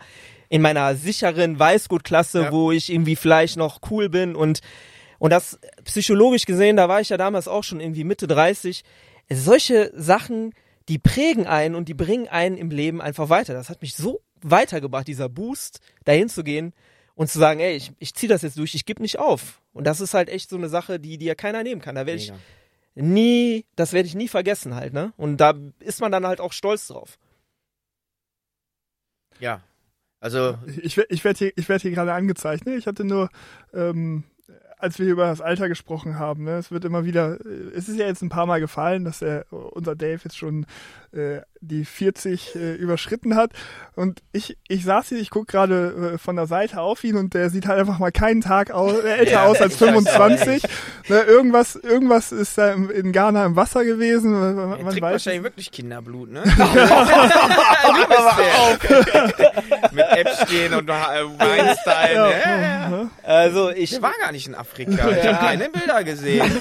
in 0.53 0.61
meiner 0.61 0.95
sicheren 0.95 1.57
Weißgurtklasse, 1.57 2.43
ja. 2.43 2.51
wo 2.51 2.71
ich 2.71 2.91
irgendwie 2.91 3.15
vielleicht 3.15 3.57
noch 3.57 3.79
cool 3.89 4.07
bin 4.07 4.35
und, 4.35 4.59
und 5.17 5.31
das 5.31 5.59
psychologisch 5.83 6.45
gesehen, 6.45 6.75
da 6.75 6.87
war 6.87 7.01
ich 7.01 7.09
ja 7.09 7.17
damals 7.17 7.47
auch 7.47 7.63
schon 7.63 7.79
irgendwie 7.79 8.03
Mitte 8.03 8.27
30. 8.27 8.83
Solche 9.31 9.91
Sachen, 9.95 10.53
die 10.89 10.99
prägen 10.99 11.47
einen 11.47 11.73
und 11.73 11.89
die 11.89 11.95
bringen 11.95 12.27
einen 12.27 12.55
im 12.55 12.69
Leben 12.69 13.01
einfach 13.01 13.29
weiter. 13.29 13.55
Das 13.55 13.71
hat 13.71 13.81
mich 13.81 13.95
so 13.95 14.21
weitergebracht, 14.43 15.07
dieser 15.07 15.27
Boost, 15.27 15.79
dahin 16.03 16.29
zu 16.29 16.43
gehen 16.43 16.73
und 17.15 17.31
zu 17.31 17.39
sagen, 17.39 17.59
ey, 17.59 17.75
ich, 17.75 17.91
ich 17.97 18.13
ziehe 18.13 18.29
das 18.29 18.43
jetzt 18.43 18.59
durch, 18.59 18.75
ich 18.75 18.85
gebe 18.85 19.01
nicht 19.01 19.17
auf. 19.17 19.59
Und 19.73 19.85
das 19.85 20.01
ist 20.01 20.13
halt 20.13 20.29
echt 20.29 20.51
so 20.51 20.55
eine 20.55 20.69
Sache, 20.69 20.99
die 20.99 21.17
dir 21.17 21.33
keiner 21.33 21.63
nehmen 21.63 21.81
kann. 21.81 21.95
Da 21.95 22.05
werde 22.05 22.21
ich 22.21 22.31
nie, 22.93 23.65
das 23.75 23.91
werde 23.91 24.07
ich 24.07 24.13
nie 24.13 24.27
vergessen 24.27 24.75
halt, 24.75 24.93
ne? 24.93 25.13
Und 25.17 25.37
da 25.37 25.55
ist 25.79 25.99
man 25.99 26.11
dann 26.11 26.27
halt 26.27 26.39
auch 26.39 26.53
stolz 26.53 26.89
drauf. 26.89 27.17
Ja. 29.39 29.63
Also. 30.23 30.57
Ich, 30.81 30.97
ich 30.97 31.23
werde 31.25 31.37
hier, 31.37 31.51
werd 31.67 31.81
hier 31.81 31.91
gerade 31.91 32.13
angezeichnet. 32.13 32.77
Ich 32.77 32.87
hatte 32.87 33.03
nur 33.03 33.29
ähm, 33.73 34.23
als 34.83 34.99
wir 34.99 35.07
über 35.07 35.27
das 35.27 35.39
Alter 35.39 35.69
gesprochen 35.69 36.19
haben. 36.19 36.43
Ne? 36.43 36.57
Es 36.57 36.69
wird 36.69 36.83
immer 36.83 37.05
wieder, 37.05 37.39
äh, 37.45 37.71
es 37.73 37.87
ist 37.87 37.97
ja 37.97 38.05
jetzt 38.05 38.21
ein 38.21 38.29
paar 38.29 38.45
Mal 38.45 38.59
gefallen, 38.59 39.05
dass 39.05 39.21
er, 39.21 39.45
unser 39.51 39.95
Dave 39.95 40.19
jetzt 40.23 40.37
schon 40.37 40.65
äh, 41.13 41.41
die 41.61 41.85
40 41.85 42.55
äh, 42.55 42.73
überschritten 42.73 43.35
hat. 43.35 43.51
Und 43.95 44.21
ich, 44.31 44.57
ich 44.67 44.83
saß 44.83 45.09
hier, 45.09 45.19
ich 45.19 45.29
gucke 45.29 45.45
gerade 45.45 46.13
äh, 46.13 46.17
von 46.17 46.35
der 46.35 46.47
Seite 46.47 46.81
auf 46.81 47.03
ihn 47.03 47.15
und 47.15 47.33
der 47.33 47.49
sieht 47.49 47.67
halt 47.67 47.79
einfach 47.79 47.99
mal 47.99 48.11
keinen 48.11 48.41
Tag 48.41 48.71
aus, 48.71 48.99
äh, 49.03 49.17
älter 49.17 49.31
ja, 49.31 49.45
aus 49.45 49.61
als 49.61 49.77
25. 49.77 50.63
Ne, 51.07 51.21
irgendwas, 51.21 51.75
irgendwas 51.75 52.31
ist 52.31 52.57
da 52.57 52.73
in 52.73 53.11
Ghana 53.11 53.45
im 53.45 53.55
Wasser 53.55 53.85
gewesen. 53.85 54.31
Man, 54.31 54.55
man 54.55 54.79
trinkt 54.79 55.01
weiß 55.01 55.11
wahrscheinlich 55.13 55.43
wirklich 55.43 55.71
Kinderblut, 55.71 56.31
ne? 56.31 56.43
Mit 59.91 60.05
Epstein 60.11 60.73
und 60.73 60.87
Weinstein. 60.87 62.15
Ja. 62.15 62.29
Ja. 62.29 63.09
Also 63.23 63.69
ich. 63.69 63.91
Der 63.91 64.01
war 64.01 64.13
gar 64.19 64.31
nicht 64.31 64.47
in 64.47 64.55
Afrika. 64.55 65.09
Ich 65.13 65.27
habe 65.27 65.37
keine 65.37 65.69
Bilder 65.69 66.03
gesehen. 66.03 66.51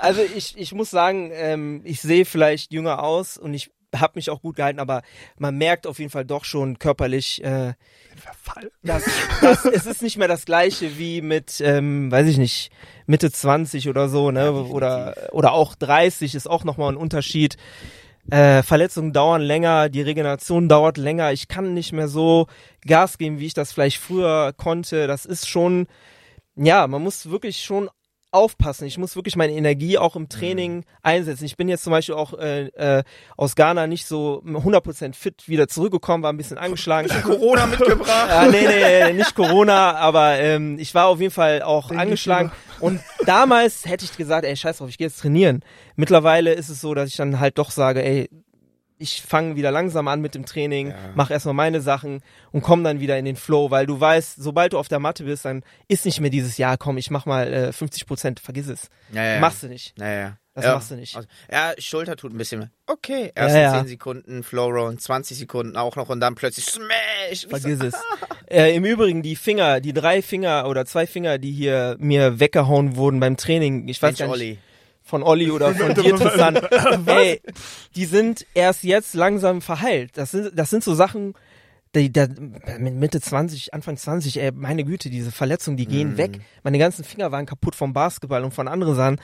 also 0.00 0.22
ich, 0.22 0.56
ich 0.56 0.72
muss 0.72 0.90
sagen, 0.90 1.30
ähm, 1.32 1.80
ich 1.84 2.00
sehe 2.00 2.24
vielleicht 2.24 2.72
jünger 2.72 3.02
aus 3.02 3.36
und 3.36 3.52
ich 3.54 3.70
habe 3.94 4.12
mich 4.16 4.30
auch 4.30 4.42
gut 4.42 4.56
gehalten, 4.56 4.80
aber 4.80 5.02
man 5.38 5.56
merkt 5.56 5.86
auf 5.86 5.98
jeden 5.98 6.10
Fall 6.10 6.24
doch 6.24 6.44
schon 6.44 6.78
körperlich, 6.78 7.42
äh, 7.42 7.74
Verfall. 8.16 8.70
Dass, 8.82 9.04
dass, 9.40 9.64
es 9.64 9.86
ist 9.86 10.02
nicht 10.02 10.18
mehr 10.18 10.28
das 10.28 10.44
gleiche 10.44 10.98
wie 10.98 11.22
mit, 11.22 11.60
ähm, 11.60 12.10
weiß 12.10 12.26
ich 12.28 12.38
nicht, 12.38 12.70
Mitte 13.06 13.30
20 13.30 13.88
oder 13.88 14.08
so, 14.08 14.30
ne? 14.30 14.44
Ja, 14.44 14.50
oder, 14.50 15.14
oder 15.32 15.52
auch 15.52 15.74
30 15.74 16.34
ist 16.34 16.48
auch 16.48 16.64
nochmal 16.64 16.92
ein 16.92 16.96
Unterschied. 16.96 17.56
Äh, 18.30 18.62
Verletzungen 18.62 19.12
dauern 19.12 19.40
länger, 19.40 19.88
die 19.88 20.02
Regeneration 20.02 20.68
dauert 20.68 20.98
länger. 20.98 21.32
Ich 21.32 21.48
kann 21.48 21.72
nicht 21.72 21.92
mehr 21.92 22.08
so 22.08 22.46
Gas 22.86 23.16
geben, 23.16 23.38
wie 23.38 23.46
ich 23.46 23.54
das 23.54 23.72
vielleicht 23.72 23.98
früher 23.98 24.52
konnte. 24.54 25.06
Das 25.06 25.24
ist 25.24 25.48
schon, 25.48 25.86
ja, 26.54 26.86
man 26.86 27.02
muss 27.02 27.30
wirklich 27.30 27.62
schon 27.62 27.88
aufpassen. 28.30 28.86
Ich 28.86 28.98
muss 28.98 29.16
wirklich 29.16 29.36
meine 29.36 29.52
Energie 29.52 29.98
auch 29.98 30.16
im 30.16 30.28
Training 30.28 30.76
mhm. 30.76 30.84
einsetzen. 31.02 31.44
Ich 31.44 31.56
bin 31.56 31.68
jetzt 31.68 31.84
zum 31.84 31.90
Beispiel 31.90 32.14
auch 32.14 32.34
äh, 32.34 32.66
äh, 32.68 33.02
aus 33.36 33.54
Ghana 33.54 33.86
nicht 33.86 34.06
so 34.06 34.42
100% 34.46 35.14
fit 35.14 35.48
wieder 35.48 35.68
zurückgekommen, 35.68 36.22
war 36.22 36.32
ein 36.32 36.36
bisschen 36.36 36.58
angeschlagen. 36.58 37.08
Corona 37.22 37.66
mitgebracht? 37.66 38.08
Ja, 38.28 38.46
nee, 38.46 38.66
nee, 38.66 39.12
nicht 39.14 39.34
Corona, 39.34 39.94
aber 39.96 40.38
ähm, 40.38 40.78
ich 40.78 40.94
war 40.94 41.06
auf 41.06 41.20
jeden 41.20 41.32
Fall 41.32 41.62
auch 41.62 41.88
Denk 41.88 42.00
angeschlagen. 42.00 42.52
Und 42.80 43.00
damals 43.24 43.86
hätte 43.86 44.04
ich 44.04 44.16
gesagt, 44.16 44.44
ey, 44.44 44.56
scheiß 44.56 44.78
drauf, 44.78 44.88
ich 44.88 44.98
gehe 44.98 45.06
jetzt 45.06 45.20
trainieren. 45.20 45.64
Mittlerweile 45.96 46.52
ist 46.52 46.68
es 46.68 46.80
so, 46.80 46.94
dass 46.94 47.08
ich 47.08 47.16
dann 47.16 47.40
halt 47.40 47.58
doch 47.58 47.70
sage, 47.70 48.04
ey, 48.04 48.28
ich 48.98 49.22
fange 49.22 49.56
wieder 49.56 49.70
langsam 49.70 50.08
an 50.08 50.20
mit 50.20 50.34
dem 50.34 50.44
Training, 50.44 50.88
ja. 50.90 50.96
mache 51.14 51.32
erstmal 51.32 51.54
meine 51.54 51.80
Sachen 51.80 52.20
und 52.52 52.62
komme 52.62 52.82
dann 52.82 53.00
wieder 53.00 53.18
in 53.18 53.24
den 53.24 53.36
Flow, 53.36 53.70
weil 53.70 53.86
du 53.86 54.00
weißt, 54.00 54.36
sobald 54.42 54.72
du 54.72 54.78
auf 54.78 54.88
der 54.88 54.98
Matte 54.98 55.24
bist, 55.24 55.44
dann 55.44 55.62
ist 55.86 56.04
nicht 56.04 56.20
mehr 56.20 56.30
dieses 56.30 56.58
Jahr, 56.58 56.76
komm, 56.76 56.98
ich 56.98 57.10
mach 57.10 57.26
mal 57.26 57.52
äh, 57.52 57.72
50 57.72 58.06
Prozent, 58.06 58.40
vergiss 58.40 58.68
es. 58.68 58.90
Ja, 59.12 59.24
ja, 59.24 59.40
machst 59.40 59.62
du 59.62 59.68
nicht. 59.68 59.94
Das 60.62 60.74
machst 60.74 60.90
du 60.90 60.96
nicht. 60.96 61.14
Also, 61.14 61.28
ja, 61.50 61.72
Schulter 61.78 62.16
tut 62.16 62.34
ein 62.34 62.38
bisschen. 62.38 62.70
Okay, 62.86 63.30
erst 63.34 63.54
ja, 63.54 63.78
10 63.78 63.86
Sekunden 63.86 64.42
Flow 64.42 64.68
Round, 64.68 65.00
20 65.00 65.38
Sekunden 65.38 65.76
auch 65.76 65.94
noch 65.94 66.08
und 66.08 66.18
dann 66.18 66.34
plötzlich 66.34 66.64
Smash. 66.66 67.46
Vergiss 67.48 67.80
es. 67.80 67.94
äh, 68.50 68.74
Im 68.74 68.84
Übrigen, 68.84 69.22
die 69.22 69.36
Finger, 69.36 69.80
die 69.80 69.92
drei 69.92 70.20
Finger 70.20 70.66
oder 70.68 70.84
zwei 70.84 71.06
Finger, 71.06 71.38
die 71.38 71.52
hier 71.52 71.96
mir 72.00 72.40
weggehauen 72.40 72.96
wurden 72.96 73.20
beim 73.20 73.36
Training, 73.36 73.86
ich 73.86 74.02
weiß 74.02 74.10
Mensch, 74.10 74.18
gar 74.18 74.26
nicht. 74.26 74.34
Olli 74.34 74.58
von 75.08 75.22
Olli 75.22 75.50
oder 75.50 75.74
von 75.74 75.94
dir, 75.94 76.14
Tristan, 76.14 76.56
ey, 77.06 77.40
die 77.96 78.04
sind 78.04 78.46
erst 78.52 78.84
jetzt 78.84 79.14
langsam 79.14 79.62
verheilt. 79.62 80.12
Das 80.14 80.32
sind, 80.32 80.52
das 80.54 80.68
sind 80.68 80.84
so 80.84 80.94
Sachen, 80.94 81.34
die, 81.94 82.12
die, 82.12 82.26
Mitte 82.78 83.20
20, 83.20 83.72
Anfang 83.72 83.96
20, 83.96 84.40
ey, 84.40 84.52
meine 84.52 84.84
Güte, 84.84 85.08
diese 85.08 85.32
Verletzungen, 85.32 85.78
die 85.78 85.86
gehen 85.86 86.14
mm. 86.14 86.16
weg. 86.18 86.40
Meine 86.62 86.78
ganzen 86.78 87.04
Finger 87.04 87.32
waren 87.32 87.46
kaputt 87.46 87.74
vom 87.74 87.94
Basketball 87.94 88.44
und 88.44 88.52
von 88.52 88.68
anderen 88.68 88.94
Sachen. 88.94 89.20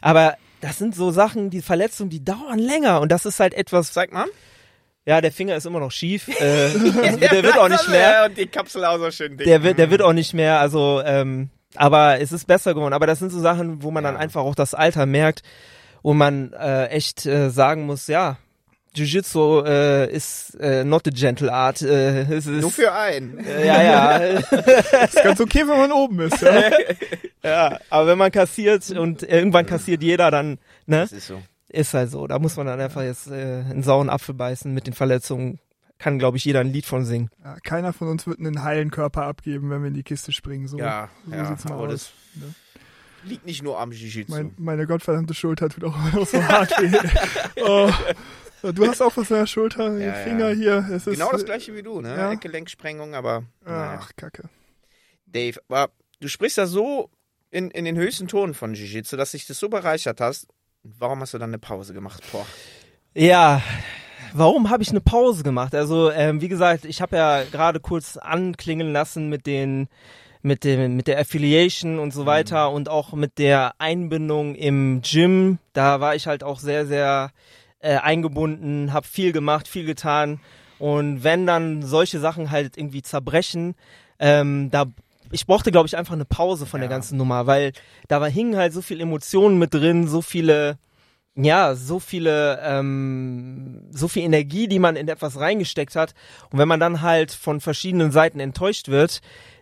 Aber 0.00 0.34
das 0.60 0.78
sind 0.78 0.96
so 0.96 1.12
Sachen, 1.12 1.50
die 1.50 1.62
Verletzungen, 1.62 2.10
die 2.10 2.24
dauern 2.24 2.58
länger 2.58 3.00
und 3.00 3.12
das 3.12 3.24
ist 3.24 3.38
halt 3.38 3.54
etwas. 3.54 3.92
Zeig 3.92 4.12
mal. 4.12 4.26
Ja, 5.06 5.20
der 5.20 5.32
Finger 5.32 5.56
ist 5.56 5.64
immer 5.64 5.80
noch 5.80 5.92
schief. 5.92 6.28
Äh, 6.28 6.70
der 7.20 7.42
wird 7.42 7.56
auch 7.56 7.68
nicht 7.68 7.88
mehr. 7.88 8.26
Und 8.26 8.36
die 8.36 8.46
Kapsel 8.46 8.84
auch 8.84 8.98
so 8.98 9.10
schön 9.10 9.38
dick. 9.38 9.46
Der 9.46 9.62
wird, 9.62 9.78
der 9.78 9.90
wird 9.90 10.02
auch 10.02 10.12
nicht 10.12 10.34
mehr. 10.34 10.58
Also 10.60 11.00
ähm, 11.04 11.48
aber 11.74 12.20
es 12.20 12.32
ist 12.32 12.46
besser 12.46 12.74
geworden. 12.74 12.94
Aber 12.94 13.06
das 13.06 13.18
sind 13.18 13.30
so 13.30 13.40
Sachen, 13.40 13.82
wo 13.82 13.90
man 13.90 14.04
ja. 14.04 14.10
dann 14.10 14.20
einfach 14.20 14.42
auch 14.42 14.54
das 14.54 14.74
Alter 14.74 15.06
merkt 15.06 15.42
und 16.02 16.16
man 16.16 16.52
äh, 16.52 16.86
echt 16.86 17.26
äh, 17.26 17.50
sagen 17.50 17.86
muss, 17.86 18.06
ja, 18.06 18.38
Jiu-Jitsu 18.94 19.64
äh, 19.64 20.10
ist 20.12 20.54
äh, 20.60 20.84
not 20.84 21.06
a 21.06 21.10
gentle 21.10 21.52
art. 21.52 21.82
Äh, 21.82 22.22
es 22.32 22.46
ist, 22.46 22.60
Nur 22.60 22.70
für 22.70 22.92
einen. 22.92 23.38
Äh, 23.38 23.66
ja, 23.66 23.82
ja. 23.82 24.16
ist 25.04 25.22
ganz 25.22 25.40
okay, 25.40 25.60
wenn 25.60 25.78
man 25.78 25.92
oben 25.92 26.20
ist. 26.20 26.40
Ja, 26.42 26.70
ja 27.42 27.78
aber 27.90 28.06
wenn 28.08 28.18
man 28.18 28.32
kassiert 28.32 28.90
und 28.90 29.22
irgendwann 29.22 29.66
kassiert 29.66 30.02
jeder, 30.02 30.30
dann 30.30 30.58
ne, 30.86 31.00
das 31.00 31.12
ist 31.12 31.26
so. 31.28 31.40
Ist 31.68 31.92
halt 31.92 32.10
so. 32.10 32.26
Da 32.26 32.38
muss 32.38 32.56
man 32.56 32.66
dann 32.66 32.80
einfach 32.80 33.02
jetzt 33.02 33.30
äh, 33.30 33.62
einen 33.68 33.82
sauren 33.82 34.08
Apfel 34.08 34.34
beißen 34.34 34.72
mit 34.72 34.86
den 34.86 34.94
Verletzungen 34.94 35.58
kann, 35.98 36.18
glaube 36.18 36.36
ich, 36.36 36.44
jeder 36.44 36.60
ein 36.60 36.72
Lied 36.72 36.86
von 36.86 37.04
singen. 37.04 37.30
Ja, 37.42 37.56
keiner 37.62 37.92
von 37.92 38.08
uns 38.08 38.26
wird 38.26 38.38
einen 38.38 38.62
heilen 38.62 38.90
Körper 38.90 39.24
abgeben, 39.24 39.70
wenn 39.70 39.82
wir 39.82 39.88
in 39.88 39.94
die 39.94 40.04
Kiste 40.04 40.32
springen. 40.32 40.68
So, 40.68 40.78
ja, 40.78 41.10
so 41.26 41.32
ja, 41.32 41.46
sieht's 41.46 41.64
mal 41.64 41.74
aus. 41.74 41.90
Das 41.90 42.12
ne? 42.34 42.54
liegt 43.24 43.46
nicht 43.46 43.62
nur 43.62 43.78
am 43.80 43.90
Jiu-Jitsu. 43.90 44.32
Mein, 44.32 44.54
meine 44.58 44.86
gottverdammte 44.86 45.34
Schulter 45.34 45.68
tut 45.68 45.84
auch 45.84 45.96
immer 45.96 46.20
noch 46.20 46.26
so 46.26 46.42
hart 46.42 46.70
weh. 46.80 46.96
oh. 47.62 47.92
Du 48.72 48.86
hast 48.88 49.00
auch 49.02 49.16
was 49.16 49.30
in 49.30 49.36
der 49.36 49.46
Schulter, 49.46 49.96
ja, 49.98 50.14
Finger 50.14 50.50
ja. 50.50 50.82
hier. 50.82 50.96
Es 50.96 51.04
genau 51.04 51.30
das 51.30 51.44
gleiche 51.44 51.74
wie 51.76 51.82
du, 51.82 52.00
ne? 52.00 52.16
Ja. 52.16 52.34
Gelenksprengung, 52.34 53.14
aber. 53.14 53.44
Naja. 53.64 54.00
Ach, 54.02 54.10
Kacke. 54.16 54.48
Dave, 55.26 55.60
aber 55.68 55.92
du 56.20 56.28
sprichst 56.28 56.58
da 56.58 56.66
so 56.66 57.10
in, 57.50 57.70
in 57.70 57.84
den 57.84 57.96
höchsten 57.96 58.26
Tonen 58.26 58.54
von 58.54 58.74
Jiu-Jitsu, 58.74 59.16
dass 59.16 59.32
sich 59.32 59.46
das 59.46 59.58
so 59.58 59.68
bereichert 59.68 60.20
hast. 60.20 60.48
Warum 60.82 61.20
hast 61.20 61.34
du 61.34 61.38
dann 61.38 61.50
eine 61.50 61.58
Pause 61.58 61.94
gemacht? 61.94 62.22
Boah. 62.32 62.46
Ja, 63.14 63.62
warum 64.32 64.70
habe 64.70 64.82
ich 64.82 64.90
eine 64.90 65.00
Pause 65.00 65.42
gemacht? 65.42 65.74
Also, 65.74 66.10
ähm, 66.10 66.40
wie 66.40 66.48
gesagt, 66.48 66.84
ich 66.84 67.00
habe 67.00 67.16
ja 67.16 67.42
gerade 67.44 67.80
kurz 67.80 68.16
anklingen 68.16 68.92
lassen 68.92 69.28
mit 69.28 69.46
den 69.46 69.88
mit 70.40 70.62
dem 70.62 70.96
mit 70.96 71.08
der 71.08 71.18
Affiliation 71.18 71.98
und 71.98 72.12
so 72.12 72.24
weiter 72.24 72.70
mhm. 72.70 72.76
und 72.76 72.88
auch 72.88 73.12
mit 73.12 73.38
der 73.38 73.72
Einbindung 73.78 74.54
im 74.54 75.02
Gym. 75.02 75.58
Da 75.72 76.00
war 76.00 76.14
ich 76.14 76.26
halt 76.26 76.44
auch 76.44 76.60
sehr 76.60 76.86
sehr 76.86 77.32
äh, 77.80 77.96
eingebunden, 77.96 78.92
habe 78.92 79.06
viel 79.06 79.32
gemacht, 79.32 79.66
viel 79.66 79.84
getan 79.84 80.40
und 80.78 81.24
wenn 81.24 81.46
dann 81.46 81.82
solche 81.82 82.20
Sachen 82.20 82.50
halt 82.50 82.76
irgendwie 82.76 83.02
zerbrechen, 83.02 83.74
ähm, 84.18 84.70
da 84.70 84.86
ich 85.30 85.46
brauchte, 85.46 85.70
glaube 85.70 85.86
ich, 85.86 85.96
einfach 85.96 86.14
eine 86.14 86.24
Pause 86.24 86.64
von 86.64 86.80
ja. 86.80 86.88
der 86.88 86.96
ganzen 86.96 87.18
Nummer, 87.18 87.46
weil 87.46 87.72
da 88.08 88.20
war, 88.20 88.30
hingen 88.30 88.56
halt 88.56 88.72
so 88.72 88.80
viele 88.80 89.02
Emotionen 89.02 89.58
mit 89.58 89.74
drin, 89.74 90.08
so 90.08 90.22
viele 90.22 90.78
ja, 91.44 91.74
so 91.74 92.00
viele, 92.00 92.60
ähm, 92.62 93.82
so 93.90 94.08
viel 94.08 94.24
Energie, 94.24 94.66
die 94.66 94.80
man 94.80 94.96
in 94.96 95.08
etwas 95.08 95.38
reingesteckt 95.38 95.94
hat. 95.94 96.14
Und 96.50 96.58
wenn 96.58 96.68
man 96.68 96.80
dann 96.80 97.00
halt 97.00 97.30
von 97.30 97.60
verschiedenen 97.60 98.10
Seiten 98.10 98.40
enttäuscht 98.40 98.88
wird, 98.88 99.20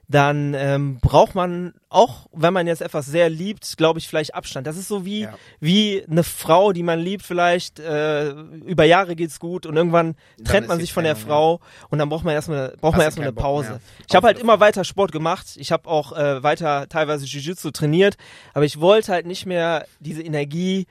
dann 0.08 0.54
ähm, 0.54 0.98
braucht 1.00 1.34
man 1.34 1.74
auch, 1.88 2.28
wenn 2.32 2.52
man 2.52 2.68
jetzt 2.68 2.80
etwas 2.80 3.06
sehr 3.06 3.28
liebt, 3.28 3.76
glaube 3.76 3.98
ich, 3.98 4.08
vielleicht 4.08 4.34
Abstand. 4.34 4.66
Das 4.66 4.76
ist 4.76 4.86
so 4.86 5.04
wie, 5.04 5.22
ja. 5.22 5.34
wie 5.58 6.04
eine 6.08 6.22
Frau, 6.22 6.72
die 6.72 6.84
man 6.84 7.00
liebt, 7.00 7.24
vielleicht 7.24 7.80
äh, 7.80 8.30
über 8.30 8.84
Jahre 8.84 9.16
geht's 9.16 9.40
gut 9.40 9.66
und 9.66 9.76
irgendwann 9.76 10.14
trennt 10.44 10.68
man 10.68 10.78
sich 10.78 10.92
von 10.92 11.02
der 11.02 11.16
Frau 11.16 11.60
ja. 11.60 11.86
und 11.90 11.98
dann 11.98 12.08
braucht 12.08 12.24
man 12.24 12.34
erstmal 12.34 12.68
braucht 12.80 12.94
Hast 12.94 12.98
man 12.98 13.04
erstmal 13.04 13.26
eine 13.26 13.34
Pause. 13.34 13.80
Ich 14.08 14.14
habe 14.14 14.28
halt 14.28 14.38
immer 14.38 14.60
weiter 14.60 14.84
Sport 14.84 15.10
gemacht. 15.10 15.56
Ich 15.56 15.72
habe 15.72 15.88
auch 15.88 16.12
äh, 16.12 16.42
weiter 16.42 16.88
teilweise 16.88 17.26
Jiu-Jitsu 17.26 17.72
trainiert, 17.72 18.16
aber 18.54 18.64
ich 18.64 18.80
wollte 18.80 19.12
halt 19.12 19.26
nicht 19.26 19.44
mehr 19.44 19.86
diese 19.98 20.22
Energie 20.22 20.86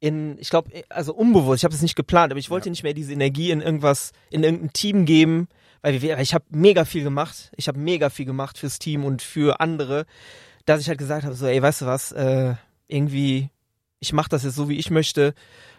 in, 0.00 0.38
ich 0.38 0.50
glaube, 0.50 0.70
also 0.88 1.14
unbewusst, 1.14 1.60
ich 1.60 1.64
habe 1.64 1.74
es 1.74 1.82
nicht 1.82 1.96
geplant, 1.96 2.32
aber 2.32 2.38
ich 2.38 2.50
wollte 2.50 2.68
ja. 2.68 2.70
nicht 2.70 2.82
mehr 2.82 2.94
diese 2.94 3.12
Energie 3.12 3.50
in 3.50 3.60
irgendwas, 3.60 4.12
in 4.30 4.44
irgendein 4.44 4.72
Team 4.72 5.04
geben, 5.04 5.48
weil 5.82 6.00
wir, 6.02 6.18
ich 6.18 6.34
habe 6.34 6.44
mega 6.50 6.84
viel 6.84 7.02
gemacht, 7.02 7.50
ich 7.56 7.68
habe 7.68 7.78
mega 7.78 8.10
viel 8.10 8.26
gemacht 8.26 8.58
fürs 8.58 8.78
Team 8.78 9.04
und 9.04 9.22
für 9.22 9.60
andere, 9.60 10.06
dass 10.66 10.80
ich 10.80 10.88
halt 10.88 10.98
gesagt 10.98 11.24
habe, 11.24 11.34
so, 11.34 11.46
ey, 11.46 11.60
weißt 11.60 11.82
du 11.82 11.86
was, 11.86 12.12
äh, 12.12 12.54
irgendwie, 12.86 13.50
ich 14.00 14.12
mache 14.12 14.28
das 14.28 14.44
jetzt 14.44 14.54
so, 14.54 14.68
wie 14.68 14.78
ich 14.78 14.90
möchte. 14.90 15.34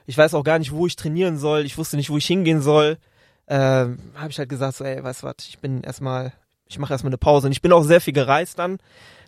Ich 0.06 0.18
weiß 0.18 0.34
auch 0.34 0.44
gar 0.44 0.60
nicht, 0.60 0.72
wo 0.72 0.88
ich 0.88 0.96
trainieren 0.96 1.38
soll. 1.38 1.66
Ich 1.66 1.78
wusste 1.78 1.96
nicht, 1.96 2.10
wo 2.10 2.18
ich 2.18 2.26
hingehen 2.26 2.62
soll. 2.62 2.98
Äh, 3.46 3.56
habe 3.56 4.30
ich 4.30 4.38
halt 4.40 4.50
gesagt, 4.50 4.78
so, 4.78 4.84
ey, 4.84 5.04
weißt 5.04 5.24
du 5.24 5.28
was, 5.28 5.36
ich 5.48 5.60
bin 5.60 5.82
erstmal, 5.84 6.34
ich 6.66 6.80
mache 6.80 6.94
erstmal 6.94 7.10
eine 7.10 7.18
Pause. 7.18 7.48
Und 7.48 7.52
ich 7.52 7.62
bin 7.62 7.72
auch 7.72 7.84
sehr 7.84 8.02
viel 8.02 8.14
gereist 8.14 8.60
dann. 8.60 8.78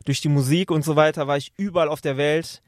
Durch 0.05 0.21
die 0.21 0.29
Musik 0.29 0.71
und 0.71 0.83
so 0.83 0.95
weiter 0.95 1.27
war 1.27 1.37
ich 1.37 1.53
überall 1.57 1.89
auf 1.89 2.01
der 2.01 2.17
Welt 2.17 2.61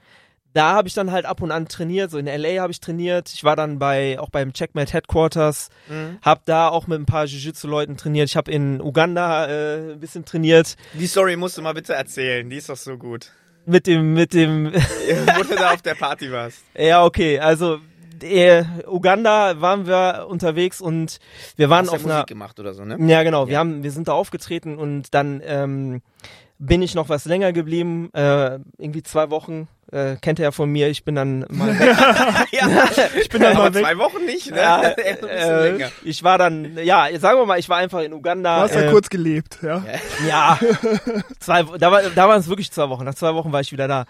da 0.54 0.74
habe 0.74 0.88
ich 0.88 0.94
dann 0.94 1.12
halt 1.12 1.26
ab 1.26 1.42
und 1.42 1.52
an 1.52 1.68
trainiert, 1.68 2.12
so 2.12 2.18
in 2.18 2.26
LA 2.26 2.62
habe 2.62 2.72
ich 2.72 2.80
trainiert. 2.80 3.32
Ich 3.34 3.44
war 3.44 3.56
dann 3.56 3.80
bei 3.80 4.20
auch 4.20 4.30
beim 4.30 4.54
Checkmate 4.54 4.94
Headquarters, 4.94 5.70
mhm. 5.90 6.20
habe 6.22 6.42
da 6.46 6.70
auch 6.70 6.88
mit 6.88 7.00
ein 7.00 7.06
paar 7.06 7.26
Jiu-Jitsu-Leuten 7.26 7.98
trainiert. 7.98 8.30
Ich 8.30 8.38
habe 8.38 8.52
in 8.52 8.82
Uganda 8.82 9.48
äh, 9.48 9.94
ein 9.94 10.00
bisschen 10.00 10.26
trainiert. 10.26 10.76
Die 10.94 11.08
Story 11.08 11.36
musst 11.36 11.58
du 11.58 11.62
mal 11.62 11.74
bitte 11.74 11.94
erzählen, 11.94 12.50
die 12.50 12.58
ist 12.58 12.70
doch 12.70 12.78
so 12.78 12.98
gut. 12.98 13.32
Mit 13.66 13.88
dem, 13.88 14.14
mit 14.14 14.34
dem. 14.34 14.74
Wo 15.36 15.44
du 15.44 15.56
da 15.56 15.74
auf 15.74 15.82
der 15.82 15.96
Party 15.96 16.32
warst. 16.32 16.64
Ja, 16.76 17.06
okay, 17.06 17.40
also 17.40 17.80
äh, 18.22 18.64
Uganda 18.88 19.60
waren 19.62 19.88
wir 19.88 20.28
unterwegs 20.30 20.82
und 20.82 21.20
wir 21.56 21.70
waren 21.70 21.86
Hast 21.86 21.94
auf 21.94 22.06
ja 22.06 22.16
einer. 22.18 22.26
gemacht 22.26 22.60
oder 22.60 22.74
so, 22.74 22.84
ne? 22.84 22.98
Ja, 23.10 23.24
genau. 23.24 23.44
Ja. 23.44 23.50
Wir 23.50 23.60
haben, 23.60 23.84
wir 23.84 23.92
sind 23.92 24.08
da 24.08 24.14
aufgetreten 24.14 24.78
und 24.78 25.14
dann 25.14 25.42
ähm, 25.46 26.02
bin 26.66 26.82
ich 26.82 26.96
noch 26.96 27.10
was 27.10 27.26
länger 27.26 27.52
geblieben, 27.52 28.10
äh, 28.14 28.60
irgendwie 28.78 29.04
zwei 29.04 29.30
Wochen. 29.30 29.68
Äh, 29.92 30.16
kennt 30.16 30.40
er 30.40 30.46
ja 30.46 30.52
von 30.52 30.70
mir, 30.70 30.88
ich 30.88 31.04
bin 31.04 31.14
dann 31.16 31.46
mal 31.50 31.76
ja, 32.52 32.68
ich 33.20 33.30
bin 33.30 33.42
dann 33.42 33.58
mal 33.58 33.74
weg. 33.74 33.84
zwei 33.84 33.98
Wochen 33.98 34.26
nicht, 34.26 34.50
ne? 34.50 34.58
Ja, 34.58 34.82
äh, 34.90 35.90
ich 36.04 36.24
war 36.24 36.38
dann, 36.38 36.78
ja, 36.84 37.08
sagen 37.20 37.40
wir 37.40 37.46
mal, 37.46 37.60
ich 37.60 37.70
war 37.70 37.78
einfach 37.78 38.02
in 38.02 38.14
Uganda. 38.14 38.56
Du 38.56 38.62
hast 38.64 38.76
ja 38.76 38.84
äh, 38.84 38.92
kurz 38.92 39.10
gelebt, 39.10 39.60
ja? 39.62 39.84
Ja, 40.28 40.58
zwei, 41.40 41.64
da, 41.64 41.92
war, 41.92 42.02
da 42.04 42.28
waren 42.28 42.40
es 42.40 42.48
wirklich 42.48 42.72
zwei 42.72 42.90
Wochen. 42.90 43.04
Nach 43.04 43.16
zwei 43.16 43.34
Wochen 43.36 43.52
war 43.52 43.62
ich 43.62 43.72
wieder 43.72 43.88
da. 43.88 44.06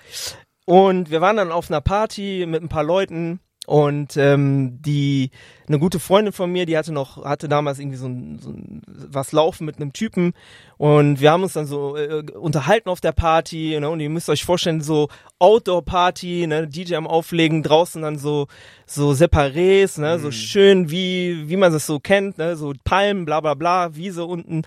Und 0.65 1.09
wir 1.11 1.21
waren 1.21 1.35
dann 1.35 1.51
auf 1.51 1.69
einer 1.69 1.81
Party 1.81 2.45
mit 2.47 2.61
ein 2.61 2.69
paar 2.69 2.83
Leuten 2.83 3.39
und 3.65 4.17
ähm, 4.17 4.81
die 4.81 5.31
eine 5.67 5.79
gute 5.79 5.99
Freundin 5.99 6.33
von 6.33 6.51
mir, 6.51 6.65
die 6.65 6.77
hatte 6.77 6.91
noch 6.91 7.23
hatte 7.23 7.47
damals 7.47 7.79
irgendwie 7.79 7.97
so, 7.97 8.07
ein, 8.07 8.39
so 8.39 8.49
ein, 8.49 8.81
was 8.85 9.31
laufen 9.31 9.65
mit 9.65 9.77
einem 9.77 9.93
Typen 9.93 10.33
und 10.77 11.21
wir 11.21 11.31
haben 11.31 11.43
uns 11.43 11.53
dann 11.53 11.65
so 11.65 11.95
äh, 11.95 12.23
unterhalten 12.33 12.89
auf 12.89 12.99
der 12.99 13.13
Party 13.13 13.77
ne, 13.79 13.89
und 13.89 14.01
ihr 14.01 14.09
müsst 14.09 14.29
euch 14.29 14.43
vorstellen 14.43 14.81
so 14.81 15.07
Outdoor 15.39 15.85
Party, 15.85 16.45
ne, 16.45 16.67
DJ 16.67 16.95
am 16.95 17.07
auflegen, 17.07 17.63
draußen 17.63 18.01
dann 18.01 18.17
so 18.17 18.47
so 18.85 19.11
Separés, 19.11 19.99
ne, 19.99 20.17
mhm. 20.17 20.21
so 20.21 20.31
schön 20.31 20.91
wie 20.91 21.47
wie 21.47 21.57
man 21.57 21.71
das 21.71 21.85
so 21.85 21.99
kennt, 21.99 22.37
ne, 22.37 22.57
so 22.57 22.73
Palmen, 22.83 23.23
bla 23.23 23.39
bla 23.39 23.53
bla, 23.53 23.95
Wiese 23.95 24.25
unten 24.25 24.63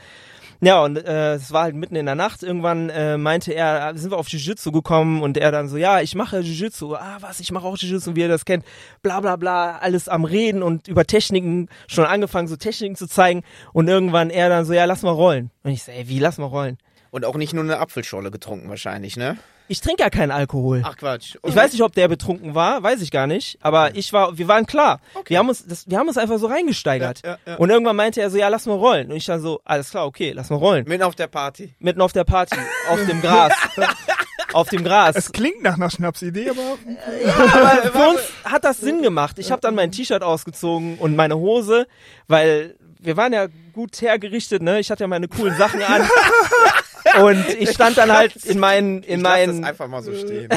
ja, 0.60 0.82
und 0.82 0.96
äh, 0.96 1.34
es 1.34 1.52
war 1.52 1.64
halt 1.64 1.74
mitten 1.74 1.96
in 1.96 2.06
der 2.06 2.14
Nacht. 2.14 2.42
Irgendwann 2.42 2.88
äh, 2.90 3.18
meinte 3.18 3.52
er, 3.52 3.96
sind 3.96 4.10
wir 4.10 4.18
auf 4.18 4.28
Jiu-Jitsu 4.28 4.72
gekommen 4.72 5.22
und 5.22 5.36
er 5.36 5.52
dann 5.52 5.68
so, 5.68 5.76
ja, 5.76 6.00
ich 6.00 6.14
mache 6.14 6.40
Jiu-Jitsu. 6.40 6.94
Ah, 6.94 7.18
was, 7.20 7.40
ich 7.40 7.52
mache 7.52 7.66
auch 7.66 7.76
Jiu-Jitsu, 7.76 8.16
wie 8.16 8.20
ihr 8.20 8.28
das 8.28 8.44
kennt. 8.44 8.64
Bla 9.02 9.20
bla 9.20 9.36
bla, 9.36 9.78
alles 9.78 10.08
am 10.08 10.24
Reden 10.24 10.62
und 10.62 10.88
über 10.88 11.04
Techniken, 11.04 11.68
schon 11.86 12.04
angefangen, 12.04 12.48
so 12.48 12.56
Techniken 12.56 12.96
zu 12.96 13.06
zeigen. 13.06 13.42
Und 13.72 13.88
irgendwann 13.88 14.30
er 14.30 14.48
dann 14.48 14.64
so, 14.64 14.72
ja, 14.72 14.84
lass 14.84 15.02
mal 15.02 15.10
rollen. 15.10 15.50
Und 15.62 15.72
ich 15.72 15.82
so, 15.82 15.92
ey, 15.92 16.08
wie, 16.08 16.18
lass 16.18 16.38
mal 16.38 16.46
rollen? 16.46 16.78
Und 17.10 17.24
auch 17.24 17.36
nicht 17.36 17.54
nur 17.54 17.64
eine 17.64 17.78
Apfelschorle 17.78 18.30
getrunken 18.30 18.68
wahrscheinlich, 18.68 19.16
ne? 19.16 19.38
Ich 19.68 19.80
trinke 19.80 20.02
ja 20.02 20.10
keinen 20.10 20.30
Alkohol. 20.30 20.82
Ach 20.84 20.96
Quatsch. 20.96 21.36
Okay. 21.36 21.48
Ich 21.48 21.56
weiß 21.56 21.72
nicht, 21.72 21.82
ob 21.82 21.94
der 21.94 22.08
betrunken 22.08 22.54
war, 22.54 22.82
weiß 22.82 23.00
ich 23.02 23.10
gar 23.10 23.26
nicht. 23.26 23.58
Aber 23.60 23.94
ich 23.94 24.12
war, 24.12 24.38
wir 24.38 24.48
waren 24.48 24.66
klar. 24.66 25.00
Okay. 25.14 25.30
Wir 25.30 25.38
haben 25.38 25.48
uns, 25.48 25.66
das, 25.66 25.88
wir 25.88 25.98
haben 25.98 26.08
uns 26.08 26.18
einfach 26.18 26.38
so 26.38 26.46
reingesteigert. 26.46 27.22
Ja, 27.24 27.30
ja, 27.32 27.38
ja. 27.46 27.54
Und 27.56 27.70
irgendwann 27.70 27.96
meinte 27.96 28.20
er 28.20 28.30
so, 28.30 28.38
ja, 28.38 28.48
lass 28.48 28.66
mal 28.66 28.74
rollen. 28.74 29.10
Und 29.10 29.16
ich 29.16 29.26
dann 29.26 29.40
so, 29.40 29.60
alles 29.64 29.90
klar, 29.90 30.06
okay, 30.06 30.32
lass 30.32 30.50
mal 30.50 30.56
rollen. 30.56 30.84
Mitten 30.86 31.02
auf 31.02 31.14
der 31.14 31.26
Party. 31.26 31.74
Mitten 31.78 32.00
auf 32.00 32.12
der 32.12 32.24
Party, 32.24 32.56
auf 32.88 33.04
dem 33.06 33.20
Gras. 33.20 33.52
auf 34.52 34.68
dem 34.68 34.84
Gras. 34.84 35.16
Es 35.16 35.32
klingt 35.32 35.62
nach 35.62 35.74
einer 35.74 35.90
Schnapsidee, 35.90 36.50
aber. 36.50 36.78
ja, 37.24 37.34
aber 37.34 37.90
für 37.92 38.08
uns 38.08 38.20
hat 38.44 38.64
das 38.64 38.78
Sinn 38.78 39.02
gemacht. 39.02 39.38
Ich 39.38 39.50
habe 39.50 39.60
dann 39.60 39.74
mein 39.74 39.92
T-Shirt 39.92 40.22
ausgezogen 40.22 40.98
und 40.98 41.16
meine 41.16 41.36
Hose, 41.36 41.86
weil 42.28 42.76
wir 42.98 43.16
waren 43.16 43.32
ja 43.32 43.46
gut 43.72 44.00
hergerichtet, 44.00 44.62
ne? 44.62 44.80
Ich 44.80 44.90
hatte 44.90 45.04
ja 45.04 45.08
meine 45.08 45.28
coolen 45.28 45.56
Sachen 45.56 45.82
an. 45.82 46.02
Und 47.22 47.48
ich 47.58 47.70
stand 47.70 47.96
dann 47.96 48.12
halt 48.12 48.36
in 48.44 48.58
meinen, 48.58 49.02
in 49.02 49.18
ich 49.18 49.22
meinen. 49.22 49.62
Das 49.62 49.70
einfach 49.70 49.88
mal 49.88 50.02
so 50.02 50.14
stehen. 50.14 50.48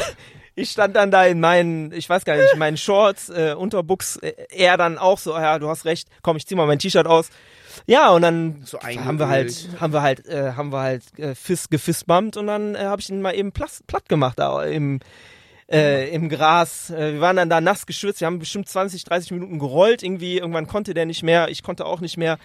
ich 0.56 0.70
stand 0.70 0.96
dann 0.96 1.10
da 1.10 1.24
in 1.26 1.38
meinen, 1.38 1.92
ich 1.92 2.08
weiß 2.08 2.24
gar 2.24 2.36
nicht, 2.36 2.52
in 2.52 2.58
meinen 2.58 2.78
Shorts, 2.78 3.28
äh, 3.28 3.54
Unterbuchs, 3.56 4.16
äh, 4.16 4.32
er 4.50 4.76
dann 4.76 4.98
auch 4.98 5.18
so, 5.18 5.32
ja, 5.32 5.58
du 5.58 5.68
hast 5.68 5.84
recht, 5.84 6.08
komm, 6.22 6.36
ich 6.38 6.46
zieh 6.46 6.54
mal 6.54 6.66
mein 6.66 6.78
T-Shirt 6.78 7.06
aus. 7.06 7.28
Ja, 7.86 8.10
und 8.10 8.22
dann 8.22 8.62
so 8.64 8.78
haben 8.80 9.18
wir 9.18 9.28
halt, 9.28 9.68
haben 9.78 9.92
wir 9.92 10.00
halt, 10.00 10.26
äh, 10.26 10.52
haben 10.52 10.72
wir 10.72 10.80
halt 10.80 11.02
äh, 11.18 11.34
Fiss, 11.34 11.68
gefistbumpt 11.68 12.38
und 12.38 12.46
dann 12.46 12.74
äh, 12.74 12.78
habe 12.78 13.02
ich 13.02 13.10
ihn 13.10 13.20
mal 13.20 13.34
eben 13.34 13.52
platt, 13.52 13.80
platt 13.86 14.08
gemacht 14.08 14.38
da 14.38 14.64
im, 14.64 15.00
äh, 15.70 16.08
im 16.08 16.30
Gras. 16.30 16.88
Äh, 16.90 17.14
wir 17.14 17.20
waren 17.20 17.36
dann 17.36 17.50
da 17.50 17.60
nass 17.60 17.84
geschwitzt, 17.84 18.20
wir 18.20 18.26
haben 18.26 18.38
bestimmt 18.38 18.66
20, 18.66 19.04
30 19.04 19.32
Minuten 19.32 19.58
gerollt 19.58 20.02
irgendwie. 20.02 20.38
Irgendwann 20.38 20.66
konnte 20.66 20.94
der 20.94 21.04
nicht 21.04 21.22
mehr, 21.22 21.48
ich 21.48 21.62
konnte 21.62 21.84
auch 21.84 22.00
nicht 22.00 22.16
mehr. 22.16 22.38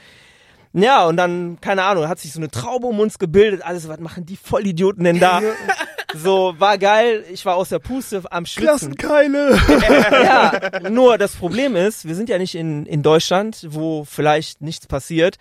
Ja, 0.74 1.06
und 1.06 1.18
dann, 1.18 1.60
keine 1.60 1.84
Ahnung, 1.84 2.08
hat 2.08 2.20
sich 2.20 2.32
so 2.32 2.40
eine 2.40 2.50
Traube 2.50 2.88
um 2.88 3.00
uns 3.00 3.20
gebildet. 3.20 3.62
Alles, 3.64 3.88
was 3.88 4.00
machen 4.00 4.26
die 4.26 4.38
Vollidioten 4.38 5.04
denn 5.04 5.20
da? 5.20 5.42
so, 6.16 6.56
war 6.58 6.78
geil. 6.78 7.26
Ich 7.32 7.46
war 7.46 7.56
aus 7.56 7.70
der 7.70 7.80
Puste 7.80 8.24
am 8.32 8.46
Schwitzen. 8.46 8.96
Klassenkeile! 8.96 9.60
ja, 10.24 10.90
nur 10.90 11.18
das 11.18 11.36
Problem 11.36 11.76
ist, 11.76 12.08
wir 12.08 12.16
sind 12.16 12.30
ja 12.30 12.38
nicht 12.38 12.56
in, 12.56 12.86
in 12.86 13.04
Deutschland, 13.04 13.68
wo 13.70 14.06
vielleicht 14.06 14.62
nichts 14.62 14.88
passiert. 14.88 15.38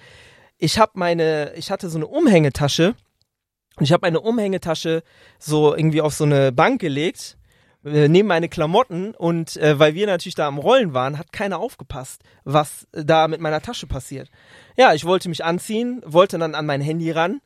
Ich 0.59 0.79
habe 0.79 0.93
meine, 0.95 1.53
ich 1.55 1.71
hatte 1.71 1.89
so 1.89 1.99
eine 1.99 2.09
Umhängetasche 2.09 2.95
und 3.77 3.85
ich 3.85 3.93
habe 3.93 4.07
meine 4.07 4.21
Umhängetasche 4.21 5.03
so 5.39 5.75
irgendwie 5.75 6.01
auf 6.01 6.13
so 6.13 6.25
eine 6.25 6.51
Bank 6.51 6.81
gelegt 6.81 7.39
äh, 7.85 8.09
neben 8.09 8.29
meine 8.29 8.49
Klamotten 8.49 9.15
und 9.15 9.57
äh, 9.57 9.79
weil 9.79 9.95
wir 9.95 10.07
natürlich 10.07 10.35
da 10.35 10.47
am 10.47 10.59
Rollen 10.59 10.93
waren, 10.93 11.19
hat 11.19 11.33
keiner 11.33 11.59
aufgepasst, 11.59 12.23
was 12.45 12.87
da 12.93 13.27
mit 13.27 13.41
meiner 13.41 13.63
Tasche 13.63 13.87
passiert. 13.87 14.31
Ja, 14.81 14.95
ich 14.95 15.05
wollte 15.05 15.29
mich 15.29 15.45
anziehen, 15.45 16.01
wollte 16.07 16.39
dann 16.39 16.55
an 16.55 16.65
mein 16.65 16.81
Handy 16.81 17.11
ran. 17.11 17.43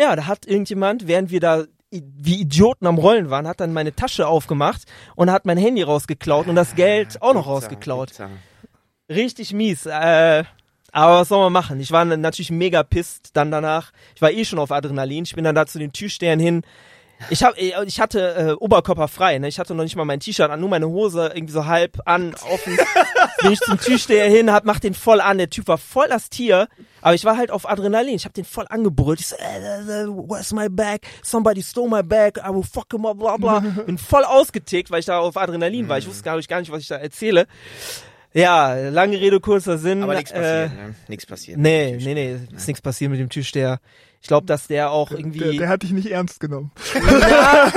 Ja, 0.00 0.16
da 0.16 0.26
hat 0.26 0.46
irgendjemand, 0.46 1.06
während 1.06 1.30
wir 1.30 1.38
da 1.38 1.64
wie 1.90 2.40
Idioten 2.40 2.86
am 2.86 2.96
Rollen 2.96 3.28
waren, 3.28 3.46
hat 3.46 3.60
dann 3.60 3.74
meine 3.74 3.94
Tasche 3.94 4.26
aufgemacht 4.26 4.84
und 5.14 5.30
hat 5.30 5.44
mein 5.44 5.58
Handy 5.58 5.82
rausgeklaut 5.82 6.46
und 6.46 6.54
das 6.54 6.76
Geld 6.76 7.20
auch 7.20 7.34
noch 7.34 7.46
rausgeklaut. 7.46 8.12
Richtig 9.10 9.52
mies. 9.52 9.84
Äh, 9.84 10.44
aber 10.90 11.20
was 11.20 11.28
soll 11.28 11.40
man 11.40 11.52
machen? 11.52 11.78
Ich 11.78 11.92
war 11.92 12.06
natürlich 12.06 12.50
mega 12.50 12.82
pisst 12.84 13.36
dann 13.36 13.50
danach. 13.50 13.92
Ich 14.14 14.22
war 14.22 14.30
eh 14.30 14.46
schon 14.46 14.58
auf 14.58 14.72
Adrenalin. 14.72 15.24
Ich 15.24 15.34
bin 15.34 15.44
dann 15.44 15.54
da 15.54 15.66
zu 15.66 15.78
den 15.78 15.92
Türstern 15.92 16.40
hin. 16.40 16.62
Ich 17.30 17.42
hab, 17.42 17.58
äh, 17.58 17.72
ich 17.84 18.00
hatte 18.00 18.34
äh, 18.34 18.52
Oberkörper 18.52 19.08
frei, 19.08 19.38
ne? 19.38 19.48
Ich 19.48 19.58
hatte 19.58 19.74
noch 19.74 19.84
nicht 19.84 19.96
mal 19.96 20.04
mein 20.04 20.20
T-Shirt 20.20 20.50
an, 20.50 20.60
nur 20.60 20.68
meine 20.68 20.88
Hose 20.88 21.32
irgendwie 21.34 21.52
so 21.52 21.66
halb 21.66 22.00
an, 22.04 22.34
offen. 22.50 22.78
Bin 23.42 23.52
ich 23.52 23.60
zum 23.60 23.78
Türsteher 23.78 24.28
hin, 24.28 24.52
hab, 24.52 24.64
mach 24.64 24.80
den 24.80 24.94
voll 24.94 25.20
an. 25.20 25.38
Der 25.38 25.50
Typ 25.50 25.68
war 25.68 25.78
voll 25.78 26.06
das 26.08 26.30
Tier, 26.30 26.68
aber 27.02 27.14
ich 27.14 27.24
war 27.24 27.36
halt 27.36 27.50
auf 27.50 27.68
Adrenalin. 27.68 28.14
Ich 28.14 28.24
hab 28.24 28.34
den 28.34 28.44
voll 28.44 28.66
angebrüllt. 28.68 29.20
Ich 29.20 29.28
so, 29.28 29.36
äh, 29.36 30.04
äh, 30.04 30.06
where's 30.06 30.52
my 30.52 30.68
bag? 30.68 31.00
Somebody 31.22 31.62
stole 31.62 31.90
my 31.90 32.02
bag. 32.02 32.38
I 32.38 32.54
will 32.54 32.62
fuck 32.62 32.92
him 32.92 33.06
up, 33.06 33.18
bla 33.18 33.36
bla. 33.36 33.60
Bin 33.86 33.98
voll 33.98 34.24
ausgetickt, 34.24 34.90
weil 34.90 35.00
ich 35.00 35.06
da 35.06 35.18
auf 35.18 35.36
Adrenalin 35.36 35.88
war. 35.88 35.98
Ich 35.98 36.06
wusste 36.06 36.22
gar 36.22 36.36
nicht, 36.36 36.48
gar 36.48 36.60
nicht, 36.60 36.70
was 36.70 36.82
ich 36.82 36.88
da 36.88 36.96
erzähle. 36.96 37.46
Ja, 38.34 38.74
lange 38.90 39.18
Rede, 39.18 39.40
kurzer 39.40 39.78
Sinn. 39.78 40.02
Aber 40.02 40.14
nichts 40.14 40.32
passiert, 40.32 40.72
äh, 40.72 40.74
ne? 40.74 40.94
Nichts 41.08 41.26
passiert. 41.26 41.58
Nee, 41.58 41.98
nee, 42.00 42.14
nee, 42.14 42.38
ist 42.54 42.68
nichts 42.68 42.82
passiert 42.82 43.10
mit 43.10 43.18
dem 43.18 43.30
Türsteher. 43.30 43.80
Ich 44.20 44.28
glaube, 44.28 44.46
dass 44.46 44.66
der 44.66 44.90
auch 44.90 45.10
irgendwie. 45.10 45.38
Der, 45.38 45.52
der, 45.52 45.68
hat 45.68 45.82
dich 45.82 45.92
nicht 45.92 46.10
ernst 46.10 46.40
genommen. 46.40 46.72
Ja, 46.94 47.72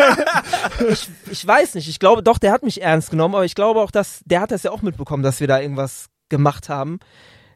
ich, 0.89 1.07
ich 1.29 1.45
weiß 1.45 1.75
nicht. 1.75 1.87
Ich 1.87 1.99
glaube, 1.99 2.23
doch, 2.23 2.39
der 2.39 2.51
hat 2.51 2.63
mich 2.63 2.81
ernst 2.81 3.11
genommen, 3.11 3.35
aber 3.35 3.45
ich 3.45 3.55
glaube 3.55 3.81
auch, 3.81 3.91
dass 3.91 4.21
der 4.25 4.41
hat 4.41 4.51
das 4.51 4.63
ja 4.63 4.71
auch 4.71 4.81
mitbekommen, 4.81 5.23
dass 5.23 5.39
wir 5.39 5.47
da 5.47 5.59
irgendwas 5.59 6.07
gemacht 6.29 6.69
haben. 6.69 6.99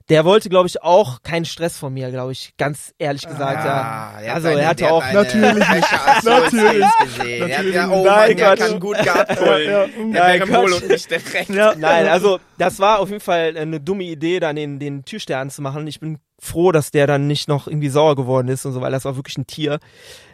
Der 0.08 0.24
wollte, 0.24 0.50
glaube 0.50 0.68
ich, 0.68 0.84
auch 0.84 1.24
keinen 1.24 1.46
Stress 1.46 1.80
von 1.80 1.92
mir, 1.92 2.12
glaube 2.12 2.32
ich, 2.32 2.54
ganz 2.58 2.94
ehrlich 3.00 3.28
gesagt. 3.28 3.66
Ah, 3.66 4.22
ja. 4.24 4.34
Also 4.36 4.50
er 4.50 4.68
hatte 4.68 4.92
auch 4.92 5.04
natürlich 5.12 5.56
nicht. 5.56 5.68
natürlich. 6.24 6.86
Gesehen. 7.02 7.50
Er 7.50 7.58
hat 7.58 7.66
ja, 7.66 7.90
oh 7.90 8.06
Nein, 8.06 8.28
Mann, 8.28 8.38
der 8.38 8.56
kann 8.56 8.80
gut 8.80 8.98
ja, 9.04 9.26
ja. 9.26 9.88
Der 9.88 10.06
Nein, 10.06 10.44
und 10.44 10.88
nicht 10.88 11.10
der 11.10 11.22
Ja. 11.50 11.74
Nein, 11.76 12.08
also 12.08 12.40
das 12.60 12.78
war 12.78 13.00
auf 13.00 13.10
jeden 13.10 13.22
Fall 13.22 13.58
eine 13.58 13.80
dumme 13.80 14.04
Idee, 14.04 14.40
dann 14.40 14.56
den, 14.56 14.78
den 14.78 15.06
Türstern 15.06 15.50
zu 15.50 15.64
machen. 15.64 15.88
Ich 15.88 16.00
bin 16.00 16.20
froh, 16.40 16.72
dass 16.72 16.92
der 16.92 17.08
dann 17.08 17.28
nicht 17.28 17.48
noch 17.48 17.68
irgendwie 17.68 17.90
sauer 17.90 18.16
geworden 18.16 18.48
ist 18.48 18.66
und 18.66 18.74
so, 18.74 18.82
weil 18.82 18.92
das 18.92 19.06
war 19.06 19.16
wirklich 19.16 19.38
ein 19.38 19.48
Tier. 19.48 19.80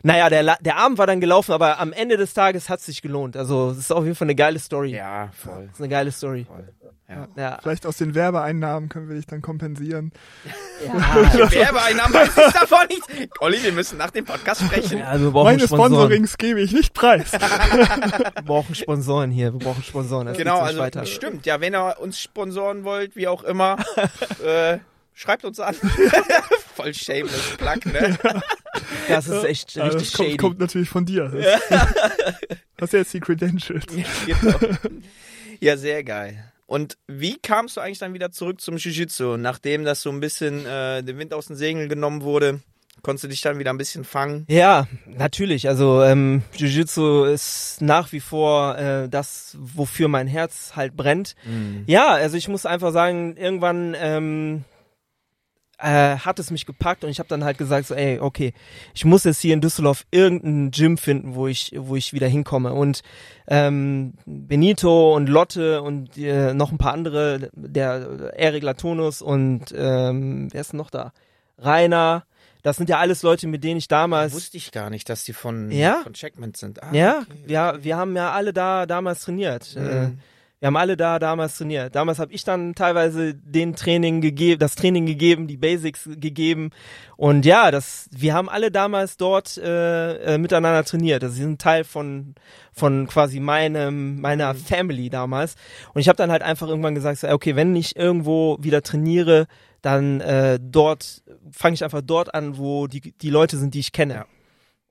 Naja, 0.03 0.29
der, 0.29 0.57
der 0.59 0.77
Abend 0.77 0.97
war 0.97 1.07
dann 1.07 1.21
gelaufen, 1.21 1.51
aber 1.51 1.79
am 1.79 1.93
Ende 1.93 2.17
des 2.17 2.33
Tages 2.33 2.69
hat 2.69 2.79
es 2.79 2.87
sich 2.87 3.01
gelohnt. 3.01 3.37
Also 3.37 3.69
es 3.69 3.77
ist 3.77 3.91
auf 3.91 4.03
jeden 4.03 4.15
Fall 4.15 4.25
eine 4.25 4.35
geile 4.35 4.59
Story. 4.59 4.91
Ja, 4.95 5.29
voll. 5.33 5.65
Das 5.67 5.75
ist 5.75 5.81
eine 5.81 5.89
geile 5.89 6.11
Story. 6.11 6.45
Voll. 6.45 6.67
Ja. 7.11 7.27
ja. 7.35 7.59
Vielleicht 7.61 7.85
aus 7.85 7.97
den 7.97 8.15
Werbeeinnahmen 8.15 8.87
können 8.87 9.09
wir 9.09 9.15
dich 9.15 9.27
dann 9.27 9.41
kompensieren. 9.41 10.11
Ja. 10.83 11.51
Werbeeinnahmen 11.51 12.11
weiß 12.11 12.29
ich 12.29 12.53
davon 12.53 12.87
nicht. 12.89 13.29
Olli, 13.39 13.61
wir 13.61 13.71
müssen 13.71 13.99
nach 13.99 14.09
dem 14.09 14.25
Podcast 14.25 14.61
sprechen. 14.63 14.97
Ja, 14.97 15.21
wir 15.21 15.29
brauchen 15.29 15.45
Meine 15.45 15.59
Sponsoren. 15.59 15.91
Sponsorings 15.91 16.37
gebe 16.39 16.59
ich 16.59 16.71
nicht 16.71 16.95
preis. 16.95 17.33
wir 17.33 18.41
brauchen 18.43 18.73
Sponsoren 18.73 19.29
hier. 19.29 19.53
Wir 19.53 19.59
brauchen 19.59 19.83
Sponsoren. 19.83 20.25
Das 20.25 20.37
genau, 20.37 20.57
also 20.57 20.79
weiter. 20.79 21.05
stimmt. 21.05 21.45
Ja, 21.45 21.61
wenn 21.61 21.75
ihr 21.75 21.99
uns 21.99 22.19
sponsoren 22.19 22.83
wollt, 22.83 23.15
wie 23.15 23.27
auch 23.27 23.43
immer, 23.43 23.77
äh, 24.43 24.79
Schreibt 25.21 25.45
uns 25.45 25.60
an. 25.60 25.75
Voll 26.75 26.95
shameless 26.95 27.55
Plug, 27.57 27.93
ne? 27.93 28.17
Das 29.07 29.27
ist 29.27 29.43
echt 29.43 29.75
ja, 29.75 29.84
richtig 29.84 30.10
das 30.10 30.17
kommt, 30.17 30.38
kommt, 30.39 30.60
natürlich 30.60 30.89
von 30.89 31.05
dir. 31.05 31.31
Das, 31.69 32.89
das 32.89 32.89
ist 32.89 32.93
jetzt 32.93 33.13
die 33.13 33.19
Credentials. 33.19 33.86
Ja, 34.25 34.36
genau. 34.41 34.57
ja, 35.60 35.77
sehr 35.77 36.03
geil. 36.03 36.51
Und 36.65 36.97
wie 37.07 37.38
kamst 37.38 37.77
du 37.77 37.81
eigentlich 37.81 37.99
dann 37.99 38.15
wieder 38.15 38.31
zurück 38.31 38.60
zum 38.62 38.77
Jiu-Jitsu, 38.77 39.38
nachdem 39.38 39.86
das 39.86 40.01
so 40.01 40.10
ein 40.10 40.19
bisschen 40.21 40.65
äh, 40.65 41.03
den 41.03 41.19
Wind 41.19 41.36
aus 41.36 41.45
den 41.45 41.55
Segeln 41.55 41.88
genommen 41.88 42.23
wurde? 42.23 42.62
Konntest 43.03 43.25
du 43.25 43.27
dich 43.27 43.41
dann 43.41 43.60
wieder 43.60 43.69
ein 43.69 43.77
bisschen 43.77 44.03
fangen? 44.03 44.45
Ja, 44.49 44.88
natürlich. 45.05 45.67
Also 45.67 46.01
ähm, 46.01 46.41
Jiu-Jitsu 46.55 47.25
ist 47.25 47.77
nach 47.81 48.12
wie 48.12 48.21
vor 48.21 48.75
äh, 48.79 49.07
das, 49.07 49.55
wofür 49.60 50.07
mein 50.07 50.25
Herz 50.25 50.71
halt 50.75 50.95
brennt. 50.97 51.36
Mhm. 51.45 51.84
Ja, 51.86 52.07
also 52.07 52.38
ich 52.38 52.47
muss 52.47 52.65
einfach 52.65 52.91
sagen, 52.91 53.38
irgendwann 53.38 53.95
ähm, 53.99 54.65
äh, 55.81 56.17
hat 56.17 56.39
es 56.39 56.51
mich 56.51 56.65
gepackt 56.65 57.03
und 57.03 57.09
ich 57.09 57.19
habe 57.19 57.29
dann 57.29 57.43
halt 57.43 57.57
gesagt 57.57 57.87
so, 57.87 57.95
ey, 57.95 58.19
okay, 58.19 58.53
ich 58.93 59.05
muss 59.05 59.23
jetzt 59.23 59.41
hier 59.41 59.53
in 59.53 59.61
Düsseldorf 59.61 60.05
irgendein 60.11 60.71
Gym 60.71 60.97
finden, 60.97 61.35
wo 61.35 61.47
ich, 61.47 61.73
wo 61.75 61.95
ich 61.95 62.13
wieder 62.13 62.27
hinkomme. 62.27 62.73
Und 62.73 63.01
ähm, 63.47 64.13
Benito 64.25 65.15
und 65.15 65.27
Lotte 65.27 65.81
und 65.81 66.17
äh, 66.17 66.53
noch 66.53 66.71
ein 66.71 66.77
paar 66.77 66.93
andere, 66.93 67.49
der 67.53 68.33
Erik 68.35 68.63
Latonus 68.63 69.21
und 69.21 69.73
ähm, 69.75 70.49
wer 70.51 70.61
ist 70.61 70.73
denn 70.73 70.77
noch 70.77 70.91
da? 70.91 71.13
Rainer. 71.57 72.25
Das 72.63 72.77
sind 72.77 72.89
ja 72.89 72.99
alles 72.99 73.23
Leute, 73.23 73.47
mit 73.47 73.63
denen 73.63 73.77
ich 73.77 73.87
damals. 73.87 74.33
Wusste 74.33 74.57
ich 74.57 74.71
gar 74.71 74.91
nicht, 74.91 75.09
dass 75.09 75.23
die 75.23 75.33
von, 75.33 75.71
ja? 75.71 76.01
von 76.03 76.13
Checkmate 76.13 76.57
sind. 76.57 76.83
Ah, 76.83 76.93
ja, 76.93 77.19
okay. 77.21 77.43
wir, 77.45 77.79
wir 77.81 77.97
haben 77.97 78.15
ja 78.15 78.31
alle 78.31 78.53
da 78.53 78.85
damals 78.85 79.21
trainiert. 79.21 79.75
Mhm. 79.75 79.87
Äh, 79.87 80.09
wir 80.62 80.67
haben 80.67 80.78
alle 80.78 80.95
da 80.95 81.17
damals 81.17 81.58
trainiert. 81.58 81.95
Damals 81.95 82.19
habe 82.19 82.32
ich 82.34 82.43
dann 82.43 82.76
teilweise 82.76 83.34
den 83.34 83.76
Training 83.76 84.21
gegeben, 84.21 84.60
das 84.60 84.76
Training 84.76 85.08
gegeben, 85.08 85.47
die 85.47 85.58
Basics 85.58 86.08
gegeben. 86.17 86.69
Und 87.17 87.47
ja, 87.47 87.71
das, 87.71 88.08
wir 88.12 88.36
haben 88.36 88.47
alle 88.47 88.69
damals 88.69 89.17
dort 89.17 89.58
äh, 89.58 90.36
äh, 90.36 90.38
miteinander 90.38 90.84
trainiert. 90.84 91.24
Also 91.24 91.34
sie 91.34 91.41
sind 91.41 91.60
Teil 91.60 91.84
von 91.84 92.36
von 92.74 93.08
quasi 93.08 93.39
meinem 93.39 94.21
meiner 94.21 94.54
mhm. 94.54 94.58
Family 94.60 95.10
damals. 95.10 95.56
Und 95.95 96.02
ich 96.02 96.08
habe 96.08 96.17
dann 96.17 96.32
halt 96.32 96.43
einfach 96.43 96.67
irgendwann 96.67 96.93
gesagt, 96.93 97.17
so, 97.17 97.30
okay, 97.30 97.56
wenn 97.56 97.76
ich 97.76 97.95
irgendwo 97.95 98.60
wieder 98.62 98.84
trainiere, 98.84 99.47
dann 99.82 100.21
äh, 100.21 100.60
dort 100.62 101.24
fange 101.52 101.74
ich 101.74 101.84
einfach 101.84 102.04
dort 102.04 102.36
an, 102.36 102.60
wo 102.60 102.86
die 102.86 103.02
die 103.02 103.32
Leute 103.32 103.58
sind, 103.58 103.74
die 103.74 103.80
ich 103.80 103.93
kenne. 103.93 104.13
Ja. 104.13 104.26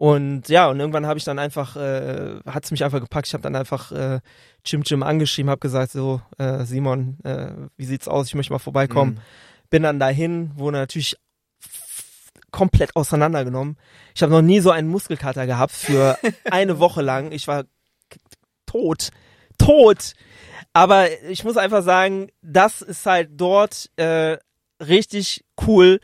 Und 0.01 0.49
ja, 0.49 0.71
und 0.71 0.81
irgendwann 0.81 1.05
habe 1.05 1.19
ich 1.19 1.27
dann 1.27 1.39
einfach, 1.39 1.77
äh, 1.77 2.41
hat 2.47 2.65
es 2.65 2.71
mich 2.71 2.83
einfach 2.85 3.01
gepackt. 3.01 3.27
Ich 3.27 3.35
habe 3.35 3.43
dann 3.43 3.55
einfach 3.55 3.93
äh, 3.93 4.21
Jim 4.65 4.81
Jim 4.83 5.03
angeschrieben, 5.03 5.51
habe 5.51 5.61
gesagt, 5.61 5.93
so, 5.93 6.23
äh, 6.39 6.65
Simon, 6.65 7.19
äh, 7.23 7.53
wie 7.77 7.85
sieht's 7.85 8.09
aus? 8.09 8.29
Ich 8.29 8.35
möchte 8.35 8.51
mal 8.51 8.59
vorbeikommen. 8.61 9.17
Mhm. 9.17 9.21
Bin 9.69 9.83
dann 9.83 10.01
dahin, 10.01 10.53
wurde 10.57 10.79
natürlich 10.79 11.19
komplett 12.51 12.97
auseinandergenommen. 12.97 13.77
Ich 14.15 14.23
habe 14.23 14.33
noch 14.33 14.41
nie 14.41 14.61
so 14.61 14.71
einen 14.71 14.89
Muskelkater 14.89 15.47
gehabt 15.47 15.73
für 15.73 16.17
eine 16.51 16.79
Woche 16.79 17.03
lang. 17.03 17.31
Ich 17.31 17.47
war 17.47 17.65
tot, 18.65 19.11
tot. 19.59 20.15
Aber 20.73 21.09
ich 21.29 21.45
muss 21.45 21.59
einfach 21.59 21.83
sagen, 21.83 22.29
das 22.41 22.81
ist 22.81 23.05
halt 23.05 23.33
dort 23.35 23.91
äh, 23.97 24.39
richtig 24.81 25.45
cool 25.67 26.01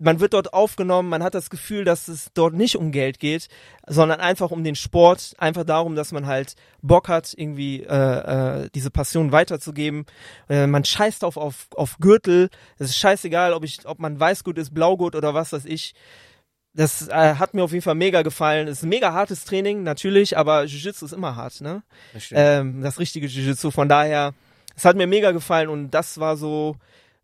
man 0.00 0.18
wird 0.18 0.32
dort 0.32 0.54
aufgenommen, 0.54 1.10
man 1.10 1.22
hat 1.22 1.34
das 1.34 1.50
Gefühl, 1.50 1.84
dass 1.84 2.08
es 2.08 2.30
dort 2.32 2.54
nicht 2.54 2.76
um 2.76 2.90
Geld 2.90 3.20
geht, 3.20 3.48
sondern 3.86 4.18
einfach 4.18 4.50
um 4.50 4.64
den 4.64 4.74
Sport, 4.74 5.34
einfach 5.38 5.64
darum, 5.64 5.94
dass 5.94 6.10
man 6.10 6.26
halt 6.26 6.54
Bock 6.80 7.08
hat, 7.08 7.34
irgendwie 7.36 7.82
äh, 7.82 8.64
äh, 8.64 8.70
diese 8.74 8.90
Passion 8.90 9.30
weiterzugeben. 9.30 10.06
Äh, 10.48 10.66
man 10.66 10.84
scheißt 10.84 11.22
auf, 11.22 11.36
auf, 11.36 11.68
auf 11.76 11.98
Gürtel, 11.98 12.48
es 12.78 12.90
ist 12.90 12.96
scheißegal, 12.96 13.52
ob 13.52 13.62
ich, 13.62 13.86
ob 13.86 13.98
man 13.98 14.18
Weißgut 14.18 14.56
ist, 14.56 14.72
Blaugut 14.72 15.14
oder 15.14 15.34
was 15.34 15.52
weiß 15.52 15.66
ich. 15.66 15.94
Das 16.72 17.08
äh, 17.08 17.34
hat 17.34 17.52
mir 17.52 17.62
auf 17.62 17.72
jeden 17.72 17.82
Fall 17.82 17.94
mega 17.94 18.22
gefallen. 18.22 18.68
Es 18.68 18.78
ist 18.78 18.84
ein 18.84 18.88
mega 18.88 19.12
hartes 19.12 19.44
Training, 19.44 19.82
natürlich, 19.82 20.38
aber 20.38 20.64
Jiu-Jitsu 20.64 21.04
ist 21.04 21.12
immer 21.12 21.36
hart, 21.36 21.60
ne? 21.60 21.82
Das, 22.14 22.28
ähm, 22.30 22.80
das 22.80 22.98
richtige 22.98 23.26
Jiu-Jitsu. 23.26 23.70
Von 23.70 23.88
daher, 23.88 24.32
es 24.76 24.84
hat 24.84 24.96
mir 24.96 25.06
mega 25.06 25.32
gefallen 25.32 25.68
und 25.68 25.90
das 25.90 26.18
war 26.18 26.36
so 26.36 26.76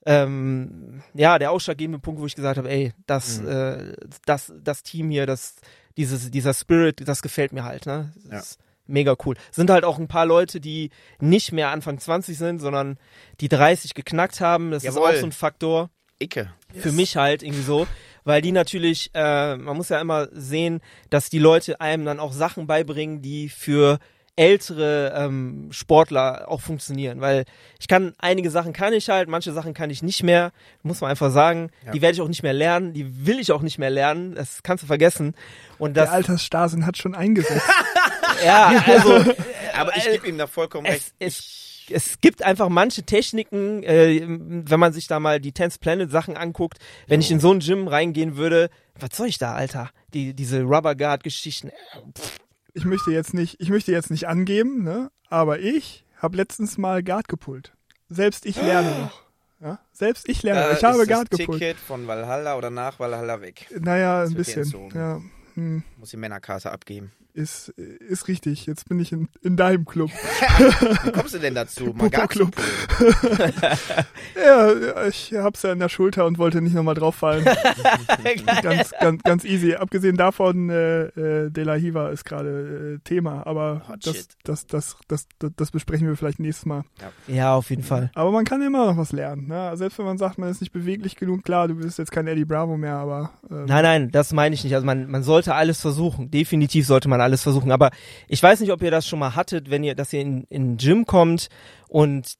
ähm, 0.07 1.03
ja, 1.15 1.39
der 1.39 1.51
ausschlaggebende 1.51 1.99
Punkt, 1.99 2.21
wo 2.21 2.27
ich 2.27 2.37
gesagt 2.37 2.59
habe, 2.59 2.71
ey, 2.71 2.95
das, 3.07 3.41
mhm. 3.41 3.49
äh, 3.49 3.93
das, 4.25 4.53
das 4.63 4.85
Team 4.85 5.11
hier, 5.11 5.27
das, 5.27 5.57
dieses, 5.97 6.31
dieser 6.31 6.55
Spirit, 6.55 7.07
das 7.07 7.23
gefällt 7.23 7.53
mir 7.53 7.65
halt, 7.65 7.87
ne? 7.87 8.13
Das 8.25 8.59
ja. 8.59 8.65
mega 8.87 9.17
cool. 9.27 9.35
Sind 9.51 9.69
halt 9.69 9.85
auch 9.85 9.99
ein 9.99 10.07
paar 10.07 10.25
Leute, 10.25 10.61
die 10.61 10.91
nicht 11.19 11.51
mehr 11.51 11.71
Anfang 11.71 11.99
20 11.99 12.39
sind, 12.39 12.61
sondern 12.61 12.99
die 13.41 13.49
30 13.49 13.95
geknackt 13.95 14.41
haben. 14.41 14.71
Das 14.71 14.85
Jawohl. 14.85 15.11
ist 15.11 15.17
auch 15.17 15.21
so 15.21 15.27
ein 15.27 15.33
Faktor. 15.33 15.91
Icke. 16.19 16.51
Für 16.73 16.89
yes. 16.89 16.97
mich 16.97 17.17
halt 17.17 17.43
irgendwie 17.43 17.63
so, 17.63 17.87
weil 18.25 18.41
die 18.41 18.53
natürlich, 18.53 19.11
äh, 19.13 19.57
man 19.57 19.77
muss 19.77 19.89
ja 19.89 20.01
immer 20.01 20.29
sehen, 20.33 20.81
dass 21.11 21.31
die 21.31 21.39
Leute 21.39 21.81
einem 21.81 22.05
dann 22.05 22.21
auch 22.21 22.33
Sachen 22.33 22.67
beibringen, 22.67 23.21
die 23.21 23.49
für 23.49 23.99
ältere 24.37 25.15
ähm, 25.17 25.69
Sportler 25.71 26.45
auch 26.49 26.61
funktionieren, 26.61 27.21
weil 27.23 27.47
ich 27.81 27.89
kann 27.89 28.15
einige 28.19 28.51
Sachen 28.51 28.75
kann 28.75 28.93
ich 28.93 29.09
halt, 29.09 29.29
manche 29.29 29.53
Sachen 29.53 29.73
kann 29.73 29.89
ich 29.89 30.03
nicht 30.03 30.23
mehr, 30.23 30.53
muss 30.83 31.01
man 31.01 31.11
einfach 31.11 31.31
sagen. 31.31 31.71
Ja. 31.85 31.93
Die 31.93 32.03
werde 32.03 32.15
ich 32.15 32.21
auch 32.21 32.29
nicht 32.29 32.43
mehr 32.43 32.53
lernen, 32.53 32.93
die 32.93 33.27
will 33.27 33.41
ich 33.41 33.51
auch 33.51 33.63
nicht 33.63 33.79
mehr 33.79 33.91
lernen, 33.91 34.35
das 34.35 34.63
kannst 34.63 34.85
du 34.85 34.87
vergessen. 34.87 35.35
Und 35.79 35.97
das, 35.97 36.11
Der 36.11 36.13
Altersstarrsinn 36.13 36.85
hat 36.85 36.99
schon 36.99 37.15
eingesetzt. 37.15 37.67
ja, 38.45 38.85
also, 38.87 39.33
aber 39.75 39.97
ich 39.97 40.05
gebe 40.05 40.29
ihm 40.29 40.39
da 40.39 40.47
vollkommen 40.47 40.87
recht. 40.87 41.15
Es, 41.19 41.87
es 41.89 42.21
gibt 42.21 42.43
einfach 42.43 42.69
manche 42.69 43.05
Techniken, 43.05 43.83
äh, 43.85 44.23
wenn 44.27 44.81
man 44.81 44.93
sich 44.93 45.07
da 45.07 45.19
mal 45.19 45.41
die 45.41 45.53
Tense 45.53 45.79
Planet 45.79 46.11
Sachen 46.11 46.37
anguckt, 46.37 46.79
wenn 47.07 47.21
ich 47.21 47.31
in 47.31 47.41
so 47.41 47.53
ein 47.53 47.61
Gym 47.61 47.89
reingehen 47.89 48.37
würde, 48.37 48.69
was 48.99 49.17
soll 49.17 49.29
ich 49.29 49.39
da, 49.39 49.55
Alter? 49.55 49.91
Die, 50.13 50.35
diese 50.35 50.63
Rubber 50.63 50.95
Guard 50.95 51.23
Geschichten. 51.23 51.69
Äh, 51.69 51.73
pff 52.19 52.39
ich 52.77 52.85
möchte 52.85 53.11
jetzt 53.11 53.33
nicht, 53.33 53.61
ich 53.61 53.71
möchte 53.71 53.91
jetzt 53.91 54.11
nicht 54.11 54.29
angeben, 54.29 54.85
ne? 54.85 55.11
aber 55.29 55.59
ich 55.59 56.05
habe 56.19 56.37
letztens 56.37 56.77
mal 56.77 57.03
Guard 57.03 57.27
gepult. 57.27 57.73
Selbst 58.09 58.45
ich 58.45 58.61
lerne 58.61 58.91
noch. 59.01 59.23
Ja? 59.61 59.79
Selbst 59.93 60.29
ich 60.29 60.43
lerne. 60.43 60.69
Äh, 60.69 60.75
ich 60.75 60.85
habe 60.85 61.07
Guard 61.07 61.31
gepult. 61.31 61.59
Ticket 61.59 61.79
von 61.79 62.07
Valhalla 62.07 62.57
oder 62.57 62.71
nach 62.71 63.01
Valhalla 63.01 63.41
weg. 63.41 63.67
Naja, 63.81 64.23
ein 64.23 64.35
bisschen. 64.35 64.91
Ja. 64.95 65.21
Hm. 65.55 65.83
Muss 65.97 66.11
die 66.11 66.19
Männerkarte 66.19 66.71
abgeben 66.71 67.13
ist, 67.37 67.69
ist 67.69 68.29
richtig. 68.29 68.67
Jetzt 68.67 68.89
bin 68.89 68.99
ich 68.99 69.13
in, 69.13 69.29
in 69.43 69.57
deinem 69.57 69.85
Club. 69.85 70.11
Wie 71.05 71.13
kommst 71.13 71.35
du 71.35 71.39
denn 71.39 71.55
dazu? 71.55 71.93
Club. 72.29 72.57
ja, 74.37 75.07
ich 75.07 75.35
hab's 75.35 75.63
ja 75.63 75.73
in 75.73 75.79
der 75.79 75.89
Schulter 75.89 76.27
und 76.27 76.39
wollte 76.39 76.61
nicht 76.63 76.75
nochmal 76.75 76.95
drauf 76.95 77.17
fallen. 77.17 77.45
ganz, 78.63 78.93
ganz, 78.99 79.23
ganz 79.23 79.45
easy. 79.45 79.75
Abgesehen 79.75 80.17
davon, 80.17 80.71
äh, 80.71 81.05
äh, 81.05 81.51
De 81.51 81.65
La 81.65 81.75
Hiva 81.75 82.09
ist 82.09 82.25
gerade 82.25 82.97
äh, 82.97 82.99
Thema, 83.05 83.47
aber 83.47 83.83
oh, 83.91 83.95
das, 84.03 84.29
das, 84.45 84.67
das, 84.67 84.97
das, 85.09 85.27
das, 85.39 85.51
das, 85.57 85.71
besprechen 85.71 86.09
wir 86.09 86.17
vielleicht 86.17 86.41
nächstes 86.41 86.67
Mal. 86.67 86.85
Ja. 87.29 87.35
ja, 87.35 87.55
auf 87.55 87.71
jeden 87.71 87.83
Fall. 87.83 88.11
Aber 88.15 88.31
man 88.31 88.45
kann 88.45 88.63
immer 88.63 88.87
noch 88.87 88.97
was 88.97 89.13
lernen. 89.13 89.47
Ne? 89.49 89.73
Selbst 89.75 89.99
wenn 89.99 90.07
man 90.07 90.19
sagt, 90.19 90.39
man 90.39 90.49
ist 90.49 90.61
nicht 90.61 90.73
beweglich 90.73 91.17
genug, 91.17 91.45
klar, 91.45 91.69
du 91.69 91.75
bist 91.75 91.99
jetzt 91.99 92.13
kein 92.13 92.27
Eddie 92.27 92.45
Bravo 92.45 92.77
mehr, 92.77 92.97
aber. 92.97 93.33
Ähm, 93.51 93.67
nein, 93.67 93.83
nein, 93.83 94.11
das 94.11 94.33
meine 94.33 94.55
ich 94.55 94.65
nicht. 94.65 94.75
Also 94.75 94.87
man, 94.87 95.11
man 95.11 95.23
sollte 95.23 95.55
alles 95.55 95.81
versuchen. 95.81 96.31
Definitiv 96.31 96.87
sollte 96.87 97.09
man 97.09 97.21
alles 97.21 97.26
versuchen. 97.43 97.73
Aber 97.73 97.91
ich 98.29 98.43
weiß 98.43 98.61
nicht, 98.61 98.73
ob 98.73 98.83
ihr 98.83 98.91
das 98.91 99.07
schon 99.07 99.19
mal 99.19 99.35
hattet, 99.35 99.71
wenn 99.71 99.85
ihr, 99.85 99.95
dass 99.95 100.13
ihr 100.13 100.21
in, 100.21 100.45
in 100.49 100.77
Gym 100.77 101.07
kommt 101.07 101.49
und 101.89 102.37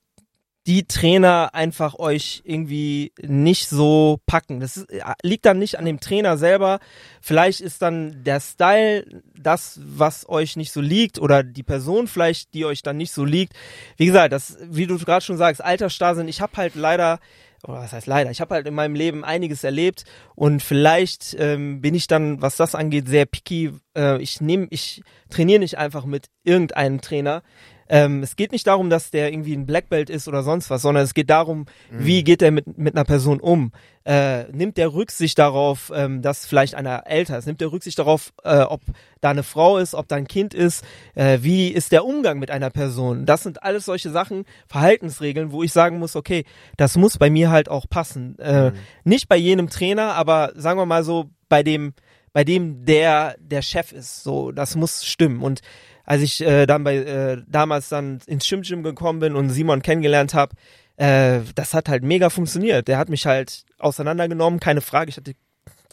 die 0.67 0.85
Trainer 0.85 1.51
einfach 1.55 1.95
euch 1.99 2.43
irgendwie 2.45 3.13
nicht 3.23 3.69
so 3.69 4.19
packen. 4.27 4.59
Das 4.59 4.77
ist, 4.77 4.89
liegt 5.23 5.47
dann 5.47 5.61
nicht 5.61 5.79
an 5.79 5.85
dem 5.85 6.01
Trainer 6.01 6.37
selber. 6.37 6.81
Vielleicht 7.21 7.61
ist 7.61 7.83
dann 7.83 8.25
der 8.25 8.41
Style 8.41 9.23
das, 9.39 9.79
was 9.81 10.29
euch 10.29 10.57
nicht 10.57 10.73
so 10.73 10.81
liegt 10.81 11.21
oder 11.21 11.45
die 11.45 11.63
Person 11.63 12.09
vielleicht, 12.09 12.53
die 12.53 12.65
euch 12.65 12.83
dann 12.83 12.97
nicht 12.97 13.13
so 13.13 13.25
liegt. 13.25 13.53
Wie 13.97 14.07
gesagt, 14.07 14.33
das, 14.33 14.59
wie 14.63 14.89
du 14.89 14.99
gerade 14.99 15.25
schon 15.25 15.37
sagst, 15.37 15.63
Altersstarrsinn. 15.63 16.27
Ich 16.27 16.41
habe 16.41 16.57
halt 16.57 16.75
leider 16.75 17.21
oder 17.69 17.81
was 17.81 17.93
heißt 17.93 18.07
leider, 18.07 18.31
ich 18.31 18.41
habe 18.41 18.55
halt 18.55 18.67
in 18.67 18.75
meinem 18.75 18.95
Leben 18.95 19.25
einiges 19.25 19.65
erlebt 19.65 20.05
und 20.35 20.63
vielleicht 20.63 21.37
ähm, 21.39 21.81
bin 21.81 21.95
ich 21.95 22.07
dann, 22.07 22.41
was 22.43 22.57
das 22.57 22.75
angeht, 22.75 23.09
sehr 23.09 23.27
picky. 23.27 23.73
Äh, 23.97 24.21
ich 24.23 24.41
nehme, 24.41 24.67
ich 24.71 25.03
trainiere 25.31 25.61
nicht 25.61 25.79
einfach 25.79 26.05
mit 26.05 26.27
irgendeinem 26.45 27.01
Trainer. 27.01 27.43
Ähm, 27.89 28.23
es 28.23 28.37
geht 28.37 28.53
nicht 28.53 28.67
darum, 28.67 28.91
dass 28.91 29.11
der 29.11 29.33
irgendwie 29.33 29.55
ein 29.55 29.67
Black 29.67 29.89
Belt 29.89 30.11
ist 30.11 30.29
oder 30.29 30.43
sonst 30.43 30.71
was, 30.71 30.83
sondern 30.83 31.05
es 31.05 31.15
geht 31.15 31.31
darum, 31.31 31.67
mhm. 31.91 32.05
wie 32.05 32.25
geht 32.25 32.43
er 32.43 32.51
mit, 32.51 32.79
mit 32.79 32.95
einer 32.95 33.05
Person 33.05 33.41
um? 33.41 33.73
Äh, 34.05 34.45
nimmt 34.53 34.77
der 34.77 34.93
Rücksicht 34.93 35.39
darauf, 35.39 35.91
ähm, 35.95 36.23
dass 36.23 36.47
vielleicht 36.47 36.75
einer 36.75 37.07
älter 37.07 37.39
ist? 37.39 37.47
Nimmt 37.47 37.61
der 37.61 37.73
Rücksicht 37.73 37.99
darauf, 37.99 38.33
äh, 38.45 38.61
ob 38.61 38.83
da 39.21 39.31
eine 39.31 39.43
Frau 39.43 39.79
ist, 39.79 39.95
ob 39.95 40.07
da 40.09 40.17
ein 40.17 40.29
Kind 40.29 40.55
ist? 40.55 40.85
Äh, 41.15 41.39
wie 41.43 41.69
ist 41.69 41.93
der 41.93 42.05
Umgang 42.05 42.39
mit 42.39 42.51
einer 42.51 42.71
Person? 42.71 43.27
Das 43.27 43.43
sind 43.43 43.63
alles 43.63 43.85
solche 43.85 44.11
Sachen, 44.11 44.45
Verhaltensregeln, 44.69 45.51
wo 45.51 45.63
ich 45.63 45.73
sagen 45.73 45.99
muss, 45.99 46.15
okay, 46.15 46.45
das 46.77 46.97
muss 46.97 47.19
bei 47.19 47.31
mir 47.31 47.51
halt 47.51 47.69
auch 47.69 47.89
passen. 47.89 48.39
Äh, 48.39 48.71
mhm. 48.71 48.77
Nicht 49.05 49.29
bei 49.29 49.37
jenem 49.37 49.71
Trainer, 49.71 50.15
aber 50.15 50.53
sagen 50.55 50.79
wir 50.79 50.87
mal 50.87 51.03
so, 51.03 51.31
bei 51.49 51.63
dem, 51.63 51.93
bei 52.33 52.45
dem 52.45 52.85
der 52.85 53.37
der 53.41 53.63
Chef 53.63 53.93
ist. 53.93 54.23
So, 54.23 54.53
das 54.53 54.77
muss 54.77 55.05
stimmen. 55.05 55.43
Und 55.43 55.63
als 56.07 56.23
ich 56.23 56.41
äh, 56.41 56.67
dann 56.67 56.85
bei 56.85 56.97
äh, 56.97 57.43
damals 57.47 57.89
dann 57.89 58.21
ins 58.27 58.47
Schim 58.47 58.63
Gym 58.63 58.83
gekommen 58.83 59.19
bin 59.19 59.35
und 59.35 59.51
Simon 59.51 59.83
kennengelernt 59.83 60.33
habe, 60.33 60.55
äh, 60.97 61.41
das 61.55 61.75
hat 61.75 61.89
halt 61.89 62.05
mega 62.05 62.31
funktioniert. 62.31 62.89
Der 62.89 62.97
hat 62.97 63.09
mich 63.09 63.27
halt 63.27 63.65
auseinandergenommen, 63.79 64.61
keine 64.61 64.81
Frage. 64.81 65.11
Ich 65.11 65.17
hatte 65.17 65.35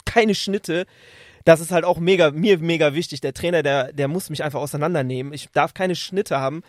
keine 0.06 0.36
Schnitte. 0.36 0.86
Das 1.46 1.60
ist 1.60 1.72
halt 1.72 1.84
auch 1.84 2.00
mega, 2.00 2.32
mir 2.32 2.60
mega 2.60 2.94
wichtig. 2.94 3.20
Der 3.20 3.34
Trainer, 3.34 3.64
der, 3.64 3.92
der 3.92 4.08
muss 4.08 4.30
mich 4.30 4.44
einfach 4.44 4.62
auseinandernehmen. 4.62 5.34
Ich 5.34 5.50
darf 5.52 5.74
keine 5.74 5.96
Schnitte 5.96 6.40
haben 6.40 6.62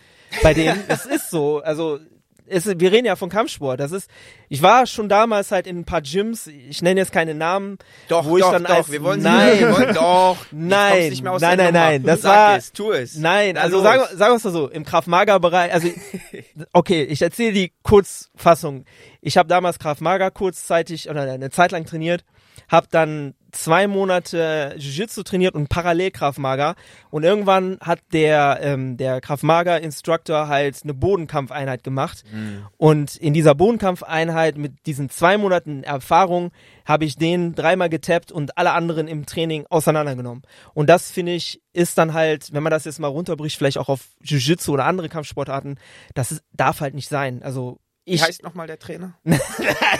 bei 0.43 0.55
denen. 0.55 0.83
Es 0.89 1.07
ist 1.07 1.31
so. 1.31 1.61
Also 1.61 2.01
es, 2.47 2.67
wir 2.67 2.93
reden 2.93 3.07
ja 3.07 3.17
von 3.17 3.29
Kampfsport. 3.29 3.81
Das 3.81 3.93
ist, 3.93 4.11
ich 4.49 4.63
war 4.63 4.87
schon 4.87 5.09
damals 5.09 5.51
halt 5.51 5.67
in 5.67 5.79
ein 5.79 5.85
paar 5.85 6.03
Gyms. 6.03 6.47
Ich 6.47 6.83
nenne 6.83 7.01
jetzt 7.01 7.13
keine 7.13 7.35
Namen. 7.35 7.79
Doch, 8.09 8.27
wo 8.27 8.39
doch, 8.39 8.47
ich 8.47 8.53
dann 8.53 8.65
doch. 8.65 8.75
Als, 8.75 8.91
wir 8.91 9.03
wollen 9.03 9.23
nein, 9.23 9.59
wir 9.61 9.73
wollen, 9.73 9.95
doch. 9.95 10.37
Nein, 10.51 11.13
nein, 11.23 11.59
nein, 11.59 11.73
nein. 11.73 12.03
Das 12.03 12.23
Sag 12.23 12.37
war, 12.37 12.57
es, 12.57 12.73
tu 12.73 12.93
es. 12.93 13.17
Nein, 13.17 13.57
also 13.57 13.81
sagen, 13.83 14.03
sagen 14.17 14.33
wir 14.33 14.37
es 14.37 14.45
mal 14.45 14.53
so. 14.53 14.69
Im 14.69 14.85
Kraft-Mager-Bereich, 14.85 15.73
also, 15.73 15.89
okay, 16.73 17.03
ich 17.05 17.23
erzähle 17.23 17.53
die 17.53 17.73
Kurzfassung. 17.83 18.85
Ich 19.27 19.39
habe 19.39 19.49
damals 19.49 19.79
Kraft-Mager 19.79 20.31
kurzzeitig 20.31 21.09
oder 21.09 21.23
eine 21.23 21.49
Zeit 21.51 21.73
lang 21.73 21.87
trainiert 21.87 22.25
habe 22.69 22.87
dann 22.91 23.35
zwei 23.53 23.87
Monate 23.87 24.75
Jiu-Jitsu 24.77 25.23
trainiert 25.23 25.55
und 25.55 25.69
parallel 25.69 26.11
Krav 26.11 26.39
Maga. 26.39 26.75
Und 27.11 27.23
irgendwann 27.23 27.79
hat 27.81 28.01
der 28.13 28.59
ähm, 28.63 28.97
der 28.97 29.21
Krav 29.21 29.43
Maga 29.43 29.77
Instructor 29.77 30.49
halt 30.49 30.81
eine 30.83 30.95
Bodenkampfeinheit 30.95 31.85
gemacht. 31.85 32.25
Mhm. 32.33 32.67
und 32.77 33.17
in 33.17 33.35
dieser 33.35 33.55
Bodenkampfeinheit 33.55 34.57
mit 34.57 34.87
diesen 34.87 35.09
zwei 35.09 35.39
Monaten 35.39 35.85
Erfahrung 35.85 36.51
habe 36.85 37.05
ich 37.05 37.17
den 37.17 37.55
dreimal 37.55 37.89
getappt 37.89 38.33
und 38.33 38.59
alle 38.59 38.73
anderen 38.73 39.09
im 39.09 39.27
Training 39.27 39.67
auseinandergenommen. 39.71 40.43
Und 40.75 40.89
das 40.89 41.11
finde 41.11 41.33
ich 41.33 41.61
ist 41.73 41.99
dann 41.99 42.13
halt 42.13 42.53
wenn 42.53 42.63
man 42.63 42.71
das 42.71 42.85
jetzt 42.85 43.01
mal 43.01 43.09
runterbricht 43.09 43.57
vielleicht 43.57 43.79
auch 43.79 43.89
auf 43.89 44.09
Jiu-Jitsu 44.23 44.73
oder 44.73 44.87
andere 44.87 45.09
Kampfsportarten 45.09 45.79
das 46.15 46.33
ist, 46.33 46.43
darf 46.53 46.81
halt 46.81 46.95
nicht 46.95 47.09
sein. 47.09 47.43
Also 47.43 47.79
ich, 48.05 48.21
Wie 48.21 48.25
heißt 48.25 48.43
nochmal 48.43 48.67
der 48.67 48.79
Trainer? 48.79 49.15
nein, 49.25 49.41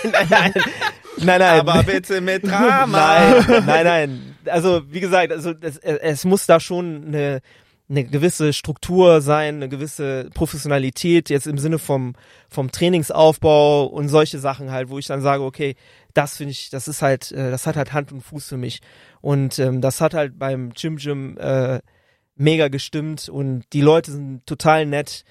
nein, 0.05 0.27
nein. 0.29 0.53
Nein, 1.19 1.41
nein. 1.41 1.61
Aber 1.61 1.83
bitte 1.85 2.21
mit 2.21 2.45
Drama. 2.47 2.87
Nein, 3.47 3.65
nein, 3.67 3.85
nein. 3.85 4.37
Also, 4.47 4.83
wie 4.91 5.01
gesagt, 5.01 5.33
also 5.33 5.55
es, 5.61 5.79
es 5.79 6.25
muss 6.25 6.47
da 6.47 6.61
schon 6.61 7.07
eine, 7.07 7.41
eine 7.89 8.05
gewisse 8.05 8.53
Struktur 8.53 9.21
sein, 9.21 9.57
eine 9.57 9.69
gewisse 9.69 10.29
Professionalität 10.35 11.31
jetzt 11.31 11.47
im 11.47 11.59
Sinne 11.59 11.79
vom 11.79 12.15
vom 12.49 12.71
Trainingsaufbau 12.71 13.87
und 13.87 14.09
solche 14.09 14.39
Sachen 14.39 14.71
halt, 14.71 14.89
wo 14.91 14.99
ich 14.99 15.07
dann 15.07 15.23
sage, 15.23 15.43
okay, 15.43 15.75
das 16.13 16.37
finde 16.37 16.53
ich, 16.53 16.71
das 16.71 16.89
ist 16.89 17.03
halt, 17.03 17.33
äh, 17.33 17.51
das 17.51 17.67
hat 17.67 17.77
halt 17.77 17.93
Hand 17.93 18.13
und 18.13 18.23
Fuß 18.23 18.49
für 18.49 18.57
mich 18.57 18.81
und 19.21 19.59
ähm, 19.59 19.81
das 19.81 20.01
hat 20.01 20.15
halt 20.15 20.39
beim 20.39 20.73
Gym 20.75 20.97
Gym 20.97 21.37
äh, 21.39 21.81
mega 22.37 22.69
gestimmt 22.69 23.29
und 23.29 23.65
die 23.73 23.81
Leute 23.81 24.13
sind 24.13 24.47
total 24.47 24.87
nett, 24.87 25.25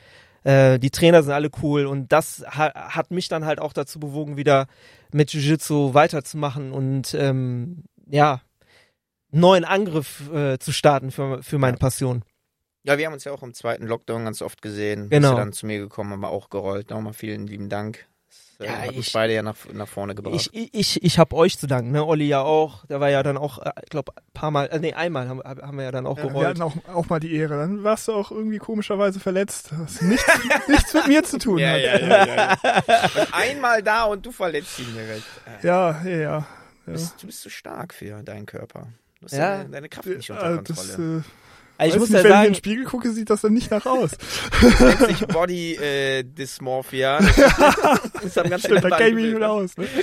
äh, 0.44 0.80
die 0.80 0.92
Trainer 0.92 1.24
sind 1.24 1.32
alle 1.32 1.50
cool 1.62 1.86
und 1.86 2.12
das 2.12 2.44
ha 2.48 2.74
hat 2.96 3.12
mich 3.12 3.28
dann 3.28 3.46
halt 3.46 3.60
auch 3.60 3.74
dazu 3.74 4.00
bewogen, 4.00 4.38
wieder 4.38 4.68
mit 5.12 5.32
Jiu-Jitsu 5.32 5.94
weiterzumachen 5.94 6.72
und 6.72 7.14
ähm, 7.14 7.84
ja, 8.08 8.42
neuen 9.32 9.66
Angriff 9.66 10.30
äh, 10.32 10.60
zu 10.60 10.72
starten 10.72 11.12
für, 11.12 11.42
für 11.44 11.58
meine 11.58 11.78
Passion. 11.78 12.24
Ja, 12.84 12.98
wir 12.98 13.06
haben 13.06 13.14
uns 13.14 13.24
ja 13.24 13.32
auch 13.32 13.44
im 13.44 13.54
zweiten 13.54 13.88
Lockdown 13.88 14.26
ganz 14.26 14.42
oft 14.42 14.62
gesehen. 14.62 15.10
Genau. 15.10 15.30
Bist 15.30 15.34
du 15.34 15.38
dann 15.38 15.54
zu 15.54 15.66
mir 15.66 15.80
gekommen, 15.80 16.12
aber 16.12 16.30
auch 16.30 16.50
gerollt. 16.50 16.90
Nochmal 16.90 17.14
vielen 17.14 17.48
lieben 17.48 17.70
Dank. 17.70 18.06
Äh, 18.64 18.68
ja, 18.68 18.78
hat 18.88 18.96
ich, 18.96 19.14
beide 19.14 19.34
ja 19.34 19.44
nach, 19.44 19.56
nach 19.72 19.88
vorne 19.88 20.16
gebracht. 20.16 20.50
Ich, 20.54 20.74
ich, 20.74 21.04
ich 21.04 21.20
habe 21.20 21.36
euch 21.36 21.58
zu 21.58 21.68
danken, 21.68 21.92
ne? 21.92 22.06
Olli 22.06 22.28
ja 22.28 22.42
auch. 22.42 22.86
Der 22.86 23.00
war 23.00 23.10
ja 23.10 23.24
dann 23.24 23.38
auch, 23.38 23.60
ich 23.84 23.90
glaube, 23.90 24.14
ein 24.16 24.24
paar 24.34 24.52
Mal, 24.52 24.66
äh, 24.68 24.80
nee, 24.80 24.94
einmal 24.94 25.28
haben, 25.28 25.42
haben 25.44 25.78
wir 25.78 25.86
ja 25.86 25.92
dann 25.92 26.06
auch 26.06 26.18
ja, 26.18 26.24
gerollt. 26.24 26.42
Wir 26.42 26.50
hatten 26.50 26.62
auch, 26.62 26.96
auch 26.96 27.10
mal 27.10 27.20
die 27.20 27.36
Ehre. 27.36 27.58
Dann 27.58 27.84
warst 27.84 28.08
du 28.08 28.14
auch 28.14 28.32
irgendwie 28.32 28.58
komischerweise 28.58 29.20
verletzt. 29.20 29.72
Das 29.78 30.02
nichts, 30.02 30.26
nichts 30.68 30.94
mit 30.94 31.08
mir 31.08 31.24
zu 31.24 31.38
tun 31.38 31.60
ja, 31.60 31.70
hat. 31.70 31.82
Ja, 31.82 31.98
ja, 31.98 32.26
ja, 32.26 32.36
ja. 32.36 33.12
Und 33.22 33.34
einmal 33.34 33.84
da 33.84 34.06
und 34.06 34.26
du 34.26 34.32
verletzt 34.32 34.80
ihn 34.80 34.94
direkt. 34.94 35.26
Ja, 35.64 36.02
ja, 36.04 36.18
ja. 36.18 36.48
Du 36.86 36.92
bist, 36.92 37.22
du 37.22 37.28
bist 37.28 37.42
zu 37.42 37.50
stark 37.50 37.94
für 37.94 38.24
deinen 38.24 38.46
Körper. 38.46 38.88
Du 39.20 39.26
hast 39.26 39.34
ja. 39.34 39.58
deine, 39.58 39.70
deine 39.70 39.90
Kraft 39.90 40.08
nicht 40.08 40.30
unter 40.30 40.56
Kontrolle. 40.56 40.66
Das, 40.68 41.00
äh, 41.00 41.22
also 41.92 41.96
ich 41.96 42.00
muss 42.00 42.10
nicht, 42.10 42.18
ja 42.18 42.24
wenn 42.24 42.32
sagen, 42.32 42.42
ich 42.42 42.48
in 42.48 42.54
den 42.54 42.58
Spiegel 42.58 42.86
gucke, 42.86 43.12
sieht 43.12 43.30
das 43.30 43.42
dann 43.42 43.54
nicht 43.54 43.72
nach 43.72 43.86
aus. 43.86 44.12
Das 44.62 44.80
nennt 44.80 45.18
sich 45.18 45.28
Body 45.28 45.76
äh, 45.76 46.24
Dysmorphia. 46.24 47.20
Das 48.24 48.38
haben 48.38 48.50
ganz 48.50 48.64
Stimmt, 48.64 48.84
da 48.84 48.98
kenne 48.98 49.10
ich 49.10 49.16
mich 49.16 49.36
wieder 49.36 49.52
aus. 49.52 49.76
Ne? 49.78 49.86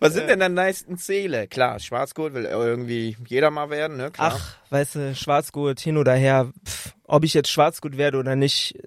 Was 0.00 0.14
sind 0.14 0.28
denn 0.28 0.40
deine 0.40 0.54
nächsten 0.54 0.96
Ziele? 0.96 1.46
Klar, 1.46 1.78
Schwarzgurt 1.78 2.32
will 2.32 2.46
irgendwie 2.46 3.18
jeder 3.26 3.50
mal 3.50 3.68
werden, 3.68 3.98
ne? 3.98 4.10
Klar. 4.10 4.32
Ach, 4.34 4.56
weißt 4.70 4.94
du, 4.94 5.14
Schwarzgurt 5.14 5.78
hin 5.78 5.98
oder 5.98 6.14
her, 6.14 6.50
pff, 6.66 6.94
ob 7.04 7.22
ich 7.22 7.34
jetzt 7.34 7.50
Schwarzgurt 7.50 7.98
werde 7.98 8.16
oder 8.16 8.34
nicht. 8.34 8.78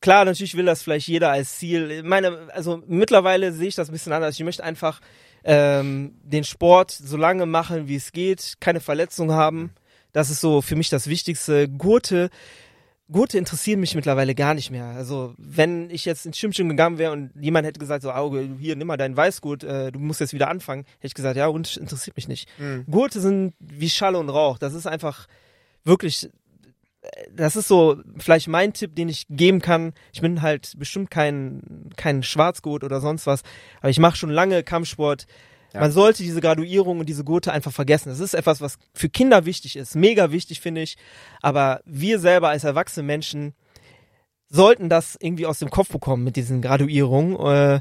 Klar, 0.00 0.24
natürlich 0.24 0.56
will 0.56 0.64
das 0.64 0.82
vielleicht 0.82 1.08
jeder 1.08 1.30
als 1.30 1.58
Ziel. 1.58 2.02
Meine, 2.04 2.48
also 2.54 2.82
mittlerweile 2.86 3.52
sehe 3.52 3.68
ich 3.68 3.74
das 3.74 3.90
ein 3.90 3.92
bisschen 3.92 4.14
anders. 4.14 4.34
Ich 4.34 4.44
möchte 4.44 4.64
einfach 4.64 5.00
ähm, 5.44 6.14
den 6.22 6.44
Sport 6.44 6.90
so 6.90 7.18
lange 7.18 7.44
machen, 7.44 7.86
wie 7.86 7.96
es 7.96 8.12
geht, 8.12 8.54
keine 8.60 8.80
Verletzung 8.80 9.32
haben. 9.32 9.72
Das 10.12 10.30
ist 10.30 10.40
so 10.40 10.62
für 10.62 10.76
mich 10.76 10.88
das 10.88 11.06
Wichtigste. 11.06 11.68
Gurte, 11.68 12.30
Gurte 13.10 13.38
interessieren 13.38 13.80
mich 13.80 13.94
mittlerweile 13.94 14.34
gar 14.34 14.54
nicht 14.54 14.70
mehr. 14.70 14.86
Also 14.86 15.34
wenn 15.36 15.90
ich 15.90 16.04
jetzt 16.04 16.26
ins 16.26 16.38
Schwimmschirm 16.38 16.68
gegangen 16.68 16.98
wäre 16.98 17.12
und 17.12 17.30
jemand 17.40 17.66
hätte 17.66 17.80
gesagt, 17.80 18.02
so 18.02 18.12
Auge, 18.12 18.48
hier, 18.58 18.76
nimm 18.76 18.86
mal 18.86 18.96
dein 18.96 19.16
Weißgurt, 19.16 19.64
äh, 19.64 19.92
du 19.92 19.98
musst 19.98 20.20
jetzt 20.20 20.32
wieder 20.32 20.48
anfangen, 20.48 20.84
hätte 20.98 21.08
ich 21.08 21.14
gesagt, 21.14 21.36
ja, 21.36 21.48
und 21.48 21.76
interessiert 21.76 22.16
mich 22.16 22.28
nicht. 22.28 22.48
Mhm. 22.58 22.84
Gurte 22.88 23.20
sind 23.20 23.54
wie 23.58 23.90
Schall 23.90 24.14
und 24.14 24.28
Rauch. 24.28 24.58
Das 24.58 24.74
ist 24.74 24.86
einfach 24.86 25.26
wirklich, 25.84 26.30
das 27.32 27.56
ist 27.56 27.66
so 27.66 28.00
vielleicht 28.18 28.48
mein 28.48 28.72
Tipp, 28.72 28.94
den 28.94 29.08
ich 29.08 29.26
geben 29.28 29.60
kann. 29.60 29.92
Ich 30.12 30.20
bin 30.20 30.42
halt 30.42 30.74
bestimmt 30.78 31.10
kein, 31.10 31.90
kein 31.96 32.22
Schwarzgurt 32.22 32.84
oder 32.84 33.00
sonst 33.00 33.26
was, 33.26 33.42
aber 33.80 33.90
ich 33.90 33.98
mache 33.98 34.16
schon 34.16 34.30
lange 34.30 34.62
Kampfsport. 34.62 35.26
Ja. 35.72 35.80
Man 35.80 35.92
sollte 35.92 36.22
diese 36.22 36.40
Graduierung 36.40 36.98
und 36.98 37.08
diese 37.08 37.24
Gurte 37.24 37.52
einfach 37.52 37.72
vergessen. 37.72 38.08
Das 38.08 38.20
ist 38.20 38.34
etwas, 38.34 38.60
was 38.60 38.78
für 38.92 39.08
Kinder 39.08 39.44
wichtig 39.46 39.76
ist. 39.76 39.94
Mega 39.94 40.32
wichtig, 40.32 40.60
finde 40.60 40.82
ich. 40.82 40.96
Aber 41.42 41.80
wir 41.84 42.18
selber 42.18 42.48
als 42.48 42.64
erwachsene 42.64 43.06
Menschen 43.06 43.54
sollten 44.48 44.88
das 44.88 45.16
irgendwie 45.20 45.46
aus 45.46 45.60
dem 45.60 45.70
Kopf 45.70 45.90
bekommen 45.90 46.24
mit 46.24 46.36
diesen 46.36 46.60
Graduierungen. 46.60 47.36
Äh, 47.36 47.80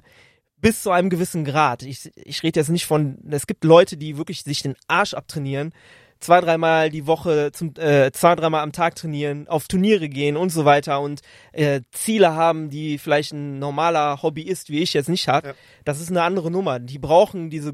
bis 0.61 0.83
zu 0.83 0.91
einem 0.91 1.09
gewissen 1.09 1.45
Grad. 1.45 1.83
Ich, 1.83 2.11
ich 2.15 2.43
rede 2.43 2.59
jetzt 2.59 2.69
nicht 2.69 2.85
von, 2.85 3.17
es 3.29 3.47
gibt 3.47 3.63
Leute, 3.63 3.97
die 3.97 4.17
wirklich 4.17 4.43
sich 4.43 4.61
den 4.61 4.75
Arsch 4.87 5.13
abtrainieren, 5.13 5.73
zwei, 6.19 6.41
dreimal 6.41 6.89
die 6.89 7.07
Woche, 7.07 7.51
zum, 7.53 7.73
äh, 7.77 8.11
zwei, 8.11 8.35
dreimal 8.35 8.61
am 8.61 8.71
Tag 8.71 8.95
trainieren, 8.95 9.47
auf 9.47 9.67
Turniere 9.67 10.09
gehen 10.09 10.37
und 10.37 10.49
so 10.49 10.65
weiter 10.65 11.01
und 11.01 11.21
äh, 11.51 11.81
Ziele 11.91 12.35
haben, 12.35 12.69
die 12.69 12.97
vielleicht 12.97 13.33
ein 13.33 13.59
normaler 13.59 14.21
Hobbyist 14.21 14.69
wie 14.69 14.79
ich 14.79 14.93
jetzt 14.93 15.09
nicht 15.09 15.27
hat. 15.27 15.45
Ja. 15.45 15.53
Das 15.85 15.99
ist 15.99 16.09
eine 16.09 16.23
andere 16.23 16.51
Nummer. 16.51 16.79
Die 16.79 16.99
brauchen 16.99 17.49
diese 17.49 17.73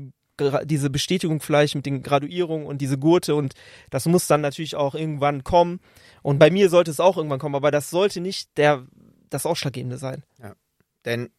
diese 0.66 0.90
Bestätigung 0.90 1.40
vielleicht 1.40 1.76
mit 1.76 1.86
den 1.86 2.04
Graduierungen 2.04 2.68
und 2.68 2.80
diese 2.80 2.98
Gurte 2.98 3.36
und 3.36 3.54
das 3.90 4.06
muss 4.06 4.28
dann 4.28 4.42
natürlich 4.42 4.76
auch 4.76 4.94
irgendwann 4.94 5.46
kommen. 5.46 5.80
Und 6.24 6.40
bei 6.40 6.52
mir 6.52 6.70
sollte 6.70 6.92
es 6.92 7.00
auch 7.00 7.16
irgendwann 7.16 7.40
kommen, 7.40 7.56
aber 7.56 7.72
das 7.72 7.90
sollte 7.90 8.20
nicht 8.20 8.58
der 8.58 8.86
das 9.30 9.46
Ausschlaggebende 9.46 9.98
sein. 9.98 10.24
Ja. 10.42 10.56
Denn 11.06 11.30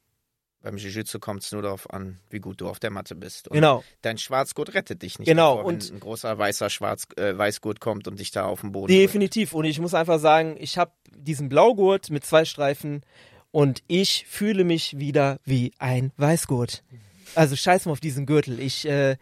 beim 0.66 0.78
Jiu-Jitsu 0.78 1.20
kommt 1.20 1.44
es 1.44 1.52
nur 1.52 1.62
darauf 1.62 1.88
an, 1.92 2.18
wie 2.28 2.40
gut 2.40 2.60
du 2.60 2.68
auf 2.68 2.80
der 2.80 2.90
Matte 2.90 3.14
bist. 3.14 3.46
Und 3.46 3.54
genau. 3.54 3.84
Dein 4.02 4.18
Schwarzgurt 4.18 4.74
rettet 4.74 5.00
dich 5.00 5.20
nicht. 5.20 5.28
Genau. 5.28 5.58
Davor, 5.58 5.64
und 5.68 5.92
ein 5.92 6.00
großer 6.00 6.36
weißer 6.36 6.70
Schwarz, 6.70 7.06
äh, 7.16 7.38
Weißgurt 7.38 7.78
kommt 7.78 8.08
und 8.08 8.18
dich 8.18 8.32
da 8.32 8.46
auf 8.46 8.62
den 8.62 8.72
Boden 8.72 8.92
Definitiv. 8.92 9.50
Bringt. 9.50 9.60
Und 9.60 9.70
ich 9.70 9.78
muss 9.78 9.94
einfach 9.94 10.18
sagen, 10.18 10.56
ich 10.58 10.76
habe 10.76 10.90
diesen 11.16 11.48
Blaugurt 11.48 12.10
mit 12.10 12.24
zwei 12.24 12.44
Streifen 12.44 13.02
und 13.52 13.84
ich 13.86 14.26
fühle 14.28 14.64
mich 14.64 14.98
wieder 14.98 15.38
wie 15.44 15.70
ein 15.78 16.10
Weißgurt. 16.16 16.82
Also 17.36 17.54
scheiß 17.54 17.86
mal 17.86 17.92
auf 17.92 18.00
diesen 18.00 18.26
Gürtel. 18.26 18.58
Ich, 18.58 18.88
äh, 18.88 19.18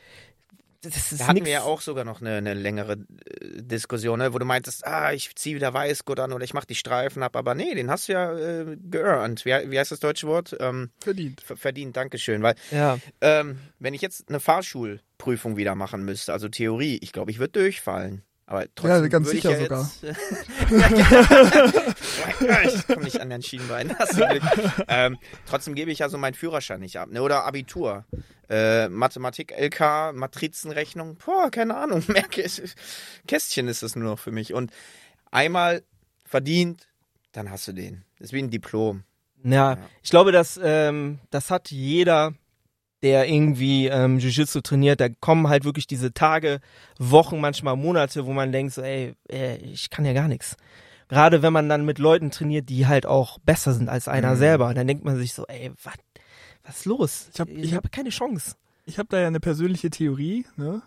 das 0.84 1.12
ist 1.12 1.20
da 1.20 1.26
hatten 1.26 1.34
nix. 1.34 1.46
wir 1.46 1.52
ja 1.52 1.62
auch 1.62 1.80
sogar 1.80 2.04
noch 2.04 2.20
eine, 2.20 2.36
eine 2.36 2.54
längere 2.54 2.92
äh, 2.92 3.62
Diskussion, 3.62 4.18
ne, 4.18 4.32
wo 4.32 4.38
du 4.38 4.44
meintest, 4.44 4.86
ah, 4.86 5.12
ich 5.12 5.34
ziehe 5.36 5.56
wieder 5.56 5.72
Weißgurt 5.74 6.20
an 6.20 6.32
oder 6.32 6.44
ich 6.44 6.54
mache 6.54 6.66
die 6.66 6.74
Streifen 6.74 7.22
ab, 7.22 7.36
aber 7.36 7.54
nee, 7.54 7.74
den 7.74 7.90
hast 7.90 8.08
du 8.08 8.12
ja 8.12 8.32
äh, 8.36 8.76
geearnt. 8.76 9.44
Wie, 9.44 9.50
wie 9.70 9.78
heißt 9.78 9.92
das 9.92 10.00
deutsche 10.00 10.26
Wort? 10.26 10.56
Ähm, 10.60 10.90
verdient. 11.00 11.42
Verdient, 11.42 11.96
Dankeschön. 11.96 12.42
Weil, 12.42 12.54
ja. 12.70 12.98
ähm, 13.20 13.58
wenn 13.78 13.94
ich 13.94 14.02
jetzt 14.02 14.28
eine 14.28 14.40
Fahrschulprüfung 14.40 15.56
wieder 15.56 15.74
machen 15.74 16.04
müsste, 16.04 16.32
also 16.32 16.48
Theorie, 16.48 16.98
ich 17.02 17.12
glaube, 17.12 17.30
ich 17.30 17.38
würde 17.38 17.60
durchfallen. 17.60 18.22
Aber 18.46 18.66
trotzdem 18.74 19.04
ja, 19.04 19.08
ganz 19.08 19.30
sicher 19.30 19.52
ja 19.52 19.62
sogar. 19.62 19.90
ich 22.64 22.86
komme 22.86 23.04
nicht 23.04 23.18
an 23.20 23.30
den 23.30 23.42
Schienbein. 23.42 23.94
Hast 23.98 24.18
du 24.18 24.26
Glück. 24.26 24.42
Ähm, 24.88 25.16
trotzdem 25.46 25.74
gebe 25.74 25.90
ich 25.90 26.00
ja 26.00 26.10
so 26.10 26.18
meinen 26.18 26.34
Führerschein 26.34 26.80
nicht 26.80 26.98
ab. 26.98 27.08
Ne? 27.10 27.22
Oder 27.22 27.44
Abitur. 27.44 28.04
Äh, 28.50 28.90
Mathematik, 28.90 29.54
LK, 29.58 30.12
Matrizenrechnung. 30.12 31.16
Boah, 31.24 31.50
keine 31.50 31.74
Ahnung. 31.74 32.04
Mehr 32.08 32.26
Kästchen 33.26 33.68
ist 33.68 33.82
es 33.82 33.96
nur 33.96 34.10
noch 34.10 34.18
für 34.18 34.32
mich. 34.32 34.52
Und 34.52 34.70
einmal 35.30 35.82
verdient, 36.26 36.86
dann 37.32 37.50
hast 37.50 37.66
du 37.66 37.72
den. 37.72 38.04
Das 38.18 38.26
ist 38.26 38.32
wie 38.34 38.42
ein 38.42 38.50
Diplom. 38.50 39.04
Ja, 39.42 39.72
ja. 39.72 39.78
ich 40.02 40.10
glaube, 40.10 40.32
dass 40.32 40.60
ähm, 40.62 41.18
das 41.30 41.50
hat 41.50 41.70
jeder 41.70 42.34
der 43.04 43.28
irgendwie 43.28 43.86
ähm, 43.88 44.18
Jiu-Jitsu 44.18 44.62
trainiert, 44.62 44.98
da 44.98 45.10
kommen 45.10 45.48
halt 45.48 45.66
wirklich 45.66 45.86
diese 45.86 46.14
Tage, 46.14 46.60
Wochen, 46.98 47.38
manchmal 47.38 47.76
Monate, 47.76 48.24
wo 48.24 48.32
man 48.32 48.50
denkt, 48.50 48.72
so, 48.72 48.80
ey, 48.80 49.14
ey 49.28 49.58
ich 49.58 49.90
kann 49.90 50.06
ja 50.06 50.14
gar 50.14 50.26
nichts. 50.26 50.56
Gerade 51.08 51.42
wenn 51.42 51.52
man 51.52 51.68
dann 51.68 51.84
mit 51.84 51.98
Leuten 51.98 52.30
trainiert, 52.30 52.70
die 52.70 52.86
halt 52.86 53.04
auch 53.04 53.38
besser 53.40 53.74
sind 53.74 53.90
als 53.90 54.08
einer 54.08 54.32
mhm. 54.32 54.38
selber. 54.38 54.72
Dann 54.72 54.86
denkt 54.86 55.04
man 55.04 55.16
sich 55.16 55.34
so, 55.34 55.46
ey, 55.46 55.70
wat, 55.82 55.98
was 56.64 56.78
ist 56.78 56.84
los? 56.86 57.28
Ich 57.34 57.40
habe 57.40 57.50
ich 57.52 57.74
hab 57.74 57.92
keine 57.92 58.08
Chance. 58.08 58.56
Ich 58.86 58.98
habe 58.98 59.08
da 59.10 59.20
ja 59.20 59.26
eine 59.26 59.40
persönliche 59.40 59.90
Theorie, 59.90 60.46
ne? 60.56 60.80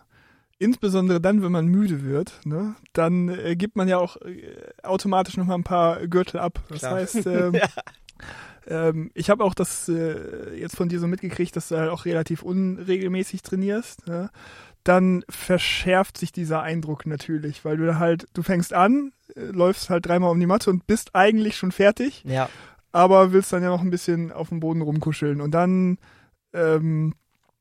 Insbesondere 0.58 1.20
dann, 1.20 1.40
wenn 1.44 1.52
man 1.52 1.66
müde 1.66 2.02
wird, 2.02 2.40
ne, 2.44 2.74
dann 2.92 3.28
äh, 3.28 3.54
gibt 3.54 3.76
man 3.76 3.86
ja 3.86 3.98
auch 3.98 4.16
äh, 4.16 4.56
automatisch 4.82 5.36
noch 5.36 5.46
mal 5.46 5.54
ein 5.54 5.62
paar 5.62 6.04
Gürtel 6.08 6.40
ab. 6.40 6.58
Das 6.68 6.80
Klar. 6.80 6.94
heißt, 6.96 7.14
ähm, 7.26 7.54
ja. 7.54 7.68
Ähm, 8.66 9.10
ich 9.14 9.30
habe 9.30 9.44
auch 9.44 9.54
das 9.54 9.88
äh, 9.88 10.54
jetzt 10.58 10.76
von 10.76 10.88
dir 10.88 11.00
so 11.00 11.06
mitgekriegt, 11.06 11.56
dass 11.56 11.68
du 11.68 11.78
halt 11.78 11.90
auch 11.90 12.04
relativ 12.04 12.42
unregelmäßig 12.42 13.42
trainierst. 13.42 14.06
Ne? 14.06 14.30
Dann 14.84 15.24
verschärft 15.28 16.18
sich 16.18 16.32
dieser 16.32 16.62
Eindruck 16.62 17.06
natürlich, 17.06 17.64
weil 17.64 17.76
du 17.76 17.98
halt, 17.98 18.26
du 18.34 18.42
fängst 18.42 18.72
an, 18.72 19.12
äh, 19.34 19.40
läufst 19.46 19.90
halt 19.90 20.06
dreimal 20.06 20.30
um 20.30 20.40
die 20.40 20.46
Matte 20.46 20.70
und 20.70 20.86
bist 20.86 21.14
eigentlich 21.14 21.56
schon 21.56 21.72
fertig. 21.72 22.22
Ja. 22.24 22.48
Aber 22.92 23.32
willst 23.32 23.52
dann 23.52 23.62
ja 23.62 23.70
noch 23.70 23.82
ein 23.82 23.90
bisschen 23.90 24.32
auf 24.32 24.50
dem 24.50 24.60
Boden 24.60 24.82
rumkuscheln. 24.82 25.40
Und 25.40 25.52
dann 25.52 25.98
ähm, 26.52 27.14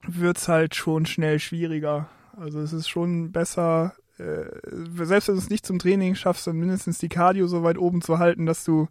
wird's 0.05 0.47
halt 0.47 0.75
schon 0.75 1.05
schnell 1.05 1.39
schwieriger. 1.39 2.09
Also 2.35 2.59
es 2.59 2.73
ist 2.73 2.87
schon 2.87 3.31
besser, 3.31 3.93
äh, 4.17 4.45
selbst 5.05 5.27
wenn 5.27 5.35
du 5.35 5.41
es 5.41 5.49
nicht 5.49 5.65
zum 5.65 5.79
Training 5.79 6.15
schaffst, 6.15 6.47
dann 6.47 6.57
mindestens 6.57 6.97
die 6.99 7.09
Cardio 7.09 7.47
so 7.47 7.63
weit 7.63 7.77
oben 7.77 8.01
zu 8.01 8.19
halten, 8.19 8.45
dass 8.45 8.63
du 8.63 8.87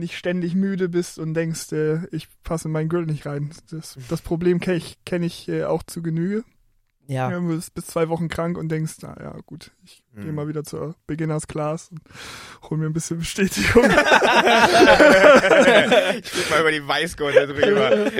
nicht 0.00 0.16
ständig 0.16 0.54
müde 0.54 0.88
bist 0.88 1.18
und 1.18 1.34
denkst, 1.34 1.72
äh, 1.72 2.06
ich 2.10 2.28
passe 2.42 2.68
in 2.68 2.72
meinen 2.72 2.88
Gürtel 2.88 3.12
nicht 3.12 3.26
rein. 3.26 3.50
Das, 3.70 3.96
das 4.08 4.20
Problem 4.22 4.60
kenne 4.60 4.78
ich, 4.78 4.98
kenn 5.04 5.22
ich 5.22 5.48
äh, 5.48 5.64
auch 5.64 5.82
zu 5.82 6.02
Genüge. 6.02 6.44
Ja. 7.10 7.28
Du 7.28 7.48
bist 7.48 7.74
bis 7.74 7.86
zwei 7.88 8.08
Wochen 8.08 8.28
krank 8.28 8.56
und 8.56 8.68
denkst, 8.68 8.98
na 9.02 9.16
ja, 9.20 9.36
gut, 9.44 9.72
ich 9.84 10.04
mhm. 10.12 10.22
gehe 10.22 10.32
mal 10.32 10.46
wieder 10.46 10.62
zur 10.62 10.94
Beginners 11.08 11.48
Class 11.48 11.90
und 11.90 12.00
hol 12.70 12.78
mir 12.78 12.86
ein 12.86 12.92
bisschen 12.92 13.18
Bestätigung. 13.18 13.82
ich 13.84 13.90
guck 16.30 16.50
mal 16.50 16.60
über 16.60 16.70
die 16.70 16.86
Weißgurte 16.86 17.48
drüber. 17.48 18.12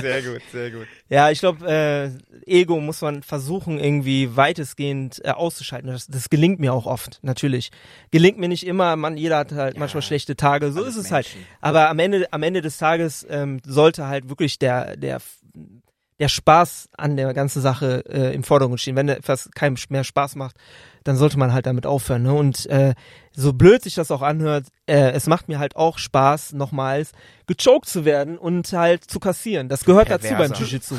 sehr 0.00 0.22
gut, 0.22 0.40
sehr 0.50 0.70
gut. 0.70 0.86
Ja, 1.10 1.30
ich 1.30 1.40
glaube, 1.40 1.68
äh, 1.68 2.08
Ego 2.46 2.80
muss 2.80 3.02
man 3.02 3.22
versuchen, 3.22 3.78
irgendwie 3.78 4.34
weitestgehend 4.34 5.22
äh, 5.22 5.32
auszuschalten. 5.32 5.90
Das, 5.90 6.06
das 6.06 6.30
gelingt 6.30 6.58
mir 6.58 6.72
auch 6.72 6.86
oft, 6.86 7.18
natürlich. 7.20 7.70
Gelingt 8.12 8.38
mir 8.38 8.48
nicht 8.48 8.66
immer, 8.66 8.96
man, 8.96 9.18
jeder 9.18 9.36
hat 9.36 9.52
halt 9.52 9.74
ja, 9.74 9.80
manchmal 9.80 10.00
schlechte 10.00 10.36
Tage, 10.36 10.72
so 10.72 10.82
ist 10.84 10.96
es 10.96 11.10
halt. 11.12 11.26
Menschen. 11.26 11.40
halt. 11.40 11.58
Aber 11.60 11.90
am 11.90 11.98
Ende, 11.98 12.32
am 12.32 12.42
Ende 12.42 12.62
des 12.62 12.78
Tages 12.78 13.26
ähm, 13.28 13.60
sollte 13.66 14.06
halt 14.06 14.30
wirklich 14.30 14.58
der, 14.58 14.96
der 14.96 15.20
der 16.18 16.28
Spaß 16.28 16.88
an 16.96 17.16
der 17.16 17.32
ganzen 17.34 17.60
Sache 17.60 18.04
äh, 18.08 18.34
im 18.34 18.42
Vordergrund 18.42 18.80
stehen. 18.80 18.96
Wenn 18.96 19.08
etwas 19.08 19.50
keinem 19.54 19.76
mehr 19.90 20.04
Spaß 20.04 20.36
macht, 20.36 20.56
dann 21.04 21.16
sollte 21.16 21.38
man 21.38 21.52
halt 21.52 21.66
damit 21.66 21.86
aufhören. 21.86 22.22
Ne? 22.22 22.32
Und 22.32 22.66
äh, 22.66 22.94
so 23.32 23.52
blöd 23.52 23.82
sich 23.82 23.94
das 23.94 24.10
auch 24.10 24.22
anhört, 24.22 24.66
äh, 24.86 25.10
es 25.12 25.26
macht 25.26 25.48
mir 25.48 25.58
halt 25.58 25.76
auch 25.76 25.98
Spaß, 25.98 26.54
nochmals 26.54 27.12
gechoked 27.46 27.86
zu 27.86 28.04
werden 28.04 28.38
und 28.38 28.72
halt 28.72 29.04
zu 29.04 29.20
kassieren. 29.20 29.68
Das 29.68 29.84
gehört 29.84 30.10
dazu 30.10 30.34
beim 30.34 30.52
Jiu-Jitsu. 30.52 30.96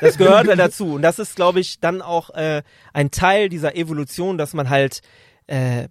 Das 0.00 0.18
gehört 0.18 0.48
halt 0.48 0.58
dazu. 0.58 0.94
Und 0.94 1.02
das 1.02 1.18
ist, 1.18 1.36
glaube 1.36 1.60
ich, 1.60 1.80
dann 1.80 2.02
auch 2.02 2.30
äh, 2.30 2.62
ein 2.92 3.10
Teil 3.10 3.48
dieser 3.48 3.76
Evolution, 3.76 4.38
dass 4.38 4.54
man 4.54 4.68
halt, 4.68 5.02
äh, 5.46 5.88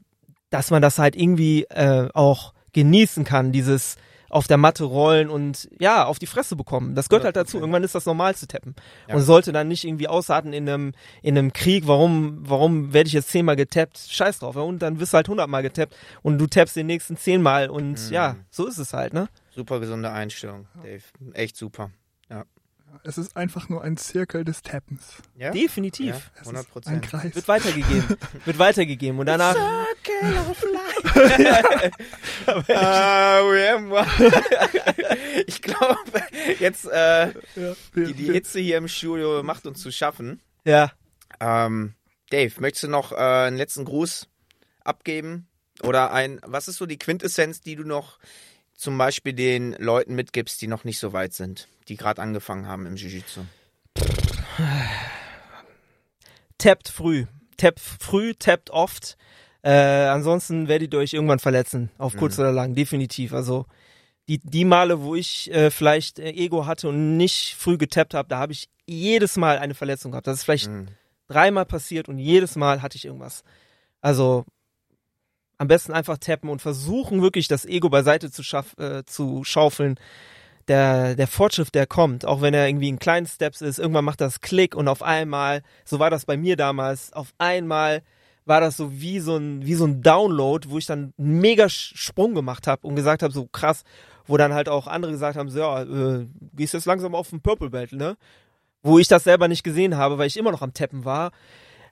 dass 0.49 0.72
man 0.72 0.82
das 0.82 0.99
halt 0.99 1.15
irgendwie 1.15 1.63
äh, 1.63 2.09
auch 2.13 2.53
genießen 2.74 3.24
kann, 3.24 3.51
dieses 3.51 3.95
auf 4.30 4.47
der 4.47 4.57
Matte 4.57 4.84
rollen 4.84 5.30
und 5.30 5.69
ja, 5.80 6.05
auf 6.05 6.19
die 6.19 6.25
Fresse 6.25 6.55
bekommen. 6.55 6.95
Das 6.95 7.09
gehört 7.09 7.23
100%. 7.23 7.25
halt 7.25 7.36
dazu. 7.36 7.59
Irgendwann 7.59 7.84
ist 7.84 7.95
das 7.95 8.05
normal 8.05 8.36
zu 8.36 8.47
tappen. 8.47 8.75
Ja. 9.07 9.15
Und 9.15 9.21
sollte 9.21 9.51
dann 9.51 9.67
nicht 9.67 9.84
irgendwie 9.84 10.07
ausarten 10.07 10.53
in 10.53 10.67
einem, 10.67 10.93
in 11.21 11.38
einem 11.38 11.53
Krieg, 11.53 11.88
warum, 11.88 12.39
warum 12.41 12.93
werde 12.93 13.07
ich 13.07 13.13
jetzt 13.13 13.30
zehnmal 13.30 13.55
getappt? 13.55 13.97
Scheiß 14.09 14.39
drauf. 14.39 14.55
Und 14.55 14.80
dann 14.80 14.99
wirst 14.99 15.13
du 15.13 15.17
halt 15.17 15.28
hundertmal 15.28 15.63
getappt 15.63 15.95
und 16.23 16.38
du 16.38 16.47
tappst 16.47 16.75
den 16.75 16.88
nächsten 16.88 17.17
zehnmal 17.17 17.69
und 17.69 18.07
mhm. 18.07 18.13
ja, 18.13 18.36
so 18.49 18.67
ist 18.67 18.78
es 18.78 18.93
halt, 18.93 19.13
ne? 19.13 19.30
Super 19.49 19.80
gesunde 19.80 20.11
Einstellung, 20.11 20.67
Dave. 20.84 21.03
Echt 21.34 21.57
super. 21.57 21.91
Ja. 22.30 22.45
Es 23.03 23.17
ist 23.17 23.36
einfach 23.38 23.69
nur 23.69 23.84
ein 23.84 23.97
Zirkel 23.97 24.43
des 24.43 24.61
Tappens. 24.61 25.17
Ja? 25.38 25.51
Definitiv. 25.51 26.32
Ja, 26.36 26.41
100 26.41 26.88
Ein 26.88 27.01
Kreis. 27.01 27.36
Wird 27.36 27.47
weitergegeben. 27.47 28.17
Wird 28.45 28.59
weitergegeben. 28.59 29.19
Und 29.19 29.25
danach. 29.28 29.55
Circle 29.55 30.38
of 30.49 30.61
Life. 30.63 30.87
Uh, 32.47 32.62
ich 35.45 35.62
glaube, 35.62 36.22
jetzt 36.60 36.86
äh, 36.86 37.34
die, 37.95 38.14
die 38.14 38.32
Hitze 38.32 38.60
hier 38.60 38.78
im 38.78 38.88
Studio 38.88 39.43
macht 39.43 39.66
uns 39.66 39.82
zu 39.82 39.91
schaffen. 39.91 40.41
Ja. 40.66 40.91
Ähm, 41.39 41.93
Dave, 42.30 42.53
möchtest 42.60 42.84
du 42.84 42.88
noch 42.88 43.12
äh, 43.12 43.16
einen 43.16 43.58
letzten 43.58 43.86
Gruß 43.86 44.28
abgeben? 44.84 45.47
Oder 45.84 46.12
ein, 46.12 46.39
was 46.43 46.68
ist 46.68 46.78
so 46.78 46.86
die 46.86 46.97
Quintessenz, 46.97 47.62
die 47.62 47.76
du 47.76 47.84
noch 47.84 48.20
zum 48.74 48.97
Beispiel 48.97 49.34
den 49.34 49.74
Leuten 49.74 50.16
mitgibst, 50.16 50.62
die 50.62 50.68
noch 50.68 50.84
nicht 50.84 50.99
so 50.99 51.14
weit 51.14 51.34
sind, 51.34 51.68
die 51.88 51.97
gerade 51.97 52.22
angefangen 52.22 52.68
haben 52.68 52.86
im 52.86 52.95
Jiu-Jitsu? 52.95 53.41
Tappt 56.58 56.89
früh. 56.89 57.26
Tappt 57.58 57.80
früh, 57.80 58.34
tappt 58.34 58.70
oft. 58.72 59.18
Äh, 59.68 60.07
ansonsten 60.07 60.70
werdet 60.70 60.93
ihr 60.93 60.99
euch 60.99 61.11
irgendwann 61.11 61.39
verletzen, 61.39 61.89
auf 61.97 62.15
kurz 62.15 62.38
mhm. 62.38 62.43
oder 62.43 62.51
lang, 62.53 62.74
definitiv. 62.74 63.34
Also 63.34 63.65
die, 64.30 64.39
die 64.39 64.63
Male, 64.63 65.01
wo 65.01 65.13
ich 65.13 65.51
äh, 65.51 65.72
vielleicht 65.72 66.20
äh, 66.20 66.30
Ego 66.30 66.65
hatte 66.65 66.88
und 66.88 67.18
nicht 67.18 67.53
früh 67.59 67.78
getappt 67.78 68.13
habe, 68.13 68.30
da 68.30 68.38
habe 68.38 68.53
ich 68.53 68.70
jedes 68.86 69.36
Mal 69.36 69.57
eine 69.57 69.74
Verletzung 69.74 70.11
gehabt. 70.11 70.26
Das 70.26 70.38
ist 70.38 70.43
vielleicht 70.45 70.70
mhm. 70.70 70.88
dreimal 71.28 71.65
passiert 71.65 72.07
und 72.07 72.18
jedes 72.18 72.55
Mal 72.55 72.82
hatte 72.82 72.95
ich 72.95 73.03
irgendwas. 73.03 73.43
Also 73.99 74.45
am 75.57 75.68
besten 75.68 75.91
einfach 75.91 76.18
tappen 76.18 76.49
und 76.49 76.61
versuchen 76.61 77.22
wirklich 77.22 77.49
das 77.49 77.65
Ego 77.65 77.89
beiseite 77.89 78.32
zu, 78.32 78.43
schaff, 78.43 78.74
äh, 78.78 79.03
zu 79.03 79.43
schaufeln. 79.43 79.99
Der, 80.70 81.15
der 81.15 81.28
Fortschritt, 81.28 81.76
der 81.76 81.88
kommt, 81.88 82.24
auch 82.24 82.39
wenn 82.39 82.53
er 82.53 82.70
irgendwie 82.70 82.88
in 82.88 82.99
kleinen 82.99 83.28
Steps 83.28 83.59
ist, 83.59 83.80
irgendwann 83.80 84.05
macht 84.05 84.22
das 84.22 84.39
Klick 84.39 84.76
und 84.76 84.88
auf 84.88 85.03
einmal, 85.03 85.61
so 85.84 85.99
war 85.99 86.09
das 86.09 86.24
bei 86.24 86.38
mir 86.38 86.55
damals, 86.55 87.11
auf 87.11 87.34
einmal 87.38 88.01
war 88.48 88.62
das 88.62 88.78
so 88.78 89.00
wie 89.00 89.20
so 89.20 89.36
ein, 89.36 89.66
wie 89.66 89.76
so 89.76 89.86
ein 89.86 90.02
Download, 90.02 90.70
wo 90.70 90.78
ich 90.78 90.86
dann 90.86 91.14
einen 91.18 91.39
mega 91.39 91.68
Sprung 91.70 92.34
gemacht 92.34 92.66
habe 92.66 92.88
und 92.88 92.95
gesagt 92.95 93.22
habe, 93.22 93.34
so 93.34 93.45
krass, 93.45 93.84
wo 94.26 94.38
dann 94.38 94.54
halt 94.54 94.70
auch 94.70 94.88
andere 94.88 95.12
gesagt 95.12 95.38
haben, 95.38 95.50
so, 95.50 95.60
ja, 95.60 95.84
äh, 95.84 96.28
gehst 96.54 96.74
jetzt 96.74 96.86
langsam 96.86 97.14
auf 97.14 97.30
den 97.30 97.41
Purple 97.41 97.70
Belt, 97.70 97.91
ne? 97.91 98.18
Wo 98.84 99.00
ich 99.00 99.08
das 99.08 99.26
selber 99.26 99.48
nicht 99.48 99.64
gesehen 99.64 99.98
habe, 99.98 100.18
weil 100.18 100.28
ich 100.28 100.38
immer 100.38 100.52
noch 100.52 100.62
am 100.62 100.74
Tappen 100.74 101.04
war. 101.04 101.32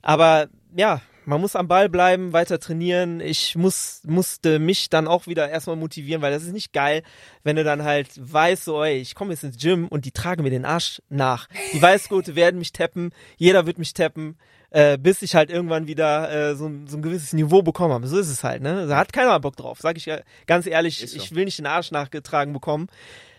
Aber 0.01 0.47
ja, 0.76 1.01
man 1.26 1.41
muss 1.41 1.55
am 1.55 1.67
Ball 1.67 1.89
bleiben, 1.89 2.34
weiter 2.34 2.59
trainieren. 2.59 3.19
Ich 3.19 3.55
muss, 3.55 4.01
musste 4.05 4.59
mich 4.59 4.89
dann 4.89 5.07
auch 5.07 5.28
wieder 5.28 5.49
erstmal 5.49 5.76
motivieren, 5.76 6.21
weil 6.21 6.32
das 6.32 6.43
ist 6.43 6.53
nicht 6.53 6.73
geil, 6.73 7.03
wenn 7.43 7.55
du 7.55 7.63
dann 7.63 7.84
halt 7.84 8.09
weißt, 8.17 8.65
so, 8.65 8.84
ey, 8.84 8.97
ich 8.97 9.15
komme 9.15 9.32
jetzt 9.32 9.43
ins 9.43 9.57
Gym 9.57 9.88
und 9.88 10.05
die 10.05 10.11
tragen 10.11 10.43
mir 10.43 10.49
den 10.49 10.65
Arsch 10.65 11.01
nach. 11.09 11.47
Die 11.73 11.82
Weißgurte 11.82 12.36
werden 12.36 12.57
mich 12.57 12.71
tappen, 12.71 13.11
jeder 13.38 13.65
wird 13.65 13.78
mich 13.78 13.93
tappen, 13.93 14.38
äh, 14.69 14.97
bis 14.97 15.21
ich 15.21 15.36
halt 15.36 15.49
irgendwann 15.49 15.88
wieder 15.88 16.32
äh, 16.32 16.55
so, 16.55 16.69
so 16.86 16.97
ein 16.97 17.01
gewisses 17.01 17.34
Niveau 17.34 17.61
bekommen 17.61 17.93
habe. 17.93 18.07
So 18.07 18.17
ist 18.17 18.30
es 18.30 18.43
halt, 18.43 18.61
ne? 18.61 18.88
Da 18.88 18.97
hat 18.97 19.13
keiner 19.13 19.39
Bock 19.39 19.55
drauf, 19.55 19.80
sag 19.82 19.97
ich 19.97 20.11
ganz 20.47 20.67
ehrlich. 20.67 20.99
So. 20.99 21.17
Ich 21.17 21.34
will 21.34 21.45
nicht 21.45 21.59
den 21.59 21.65
Arsch 21.65 21.91
nachgetragen 21.91 22.53
bekommen. 22.53 22.88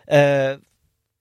Äh, 0.07 0.59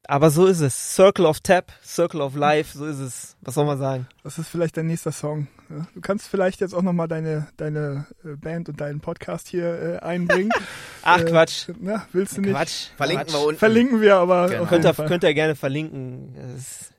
aber 0.07 0.29
so 0.29 0.45
ist 0.45 0.59
es. 0.59 0.95
Circle 0.95 1.25
of 1.25 1.39
Tap, 1.39 1.71
Circle 1.83 2.21
of 2.21 2.35
Life, 2.35 2.77
so 2.77 2.85
ist 2.85 2.99
es. 2.99 3.37
Was 3.41 3.55
soll 3.55 3.65
man 3.65 3.77
sagen? 3.77 4.07
Das 4.23 4.37
ist 4.37 4.49
vielleicht 4.49 4.77
dein 4.77 4.87
nächster 4.87 5.11
Song. 5.11 5.47
Du 5.69 6.01
kannst 6.01 6.27
vielleicht 6.27 6.61
jetzt 6.61 6.73
auch 6.73 6.81
nochmal 6.81 7.07
deine, 7.07 7.47
deine 7.57 8.05
äh, 8.23 8.35
Band 8.35 8.69
und 8.69 8.79
deinen 8.79 8.99
Podcast 8.99 9.47
hier 9.47 9.99
äh, 10.01 10.05
einbringen. 10.05 10.51
Ach 11.03 11.19
äh, 11.19 11.25
Quatsch. 11.25 11.69
Na, 11.79 12.05
willst 12.13 12.37
du 12.37 12.41
nicht? 12.41 12.51
Quatsch. 12.51 12.87
Verlinken 12.95 13.33
wir 13.33 13.39
unten. 13.39 13.57
Verlinken 13.57 14.01
wir 14.01 14.17
aber. 14.17 14.49
Genau. 14.49 14.65
Könnt, 14.65 14.85
ihr, 14.85 14.93
könnt 14.93 15.23
ihr 15.23 15.33
gerne 15.33 15.55
verlinken. 15.55 16.35
Das, 16.55 16.93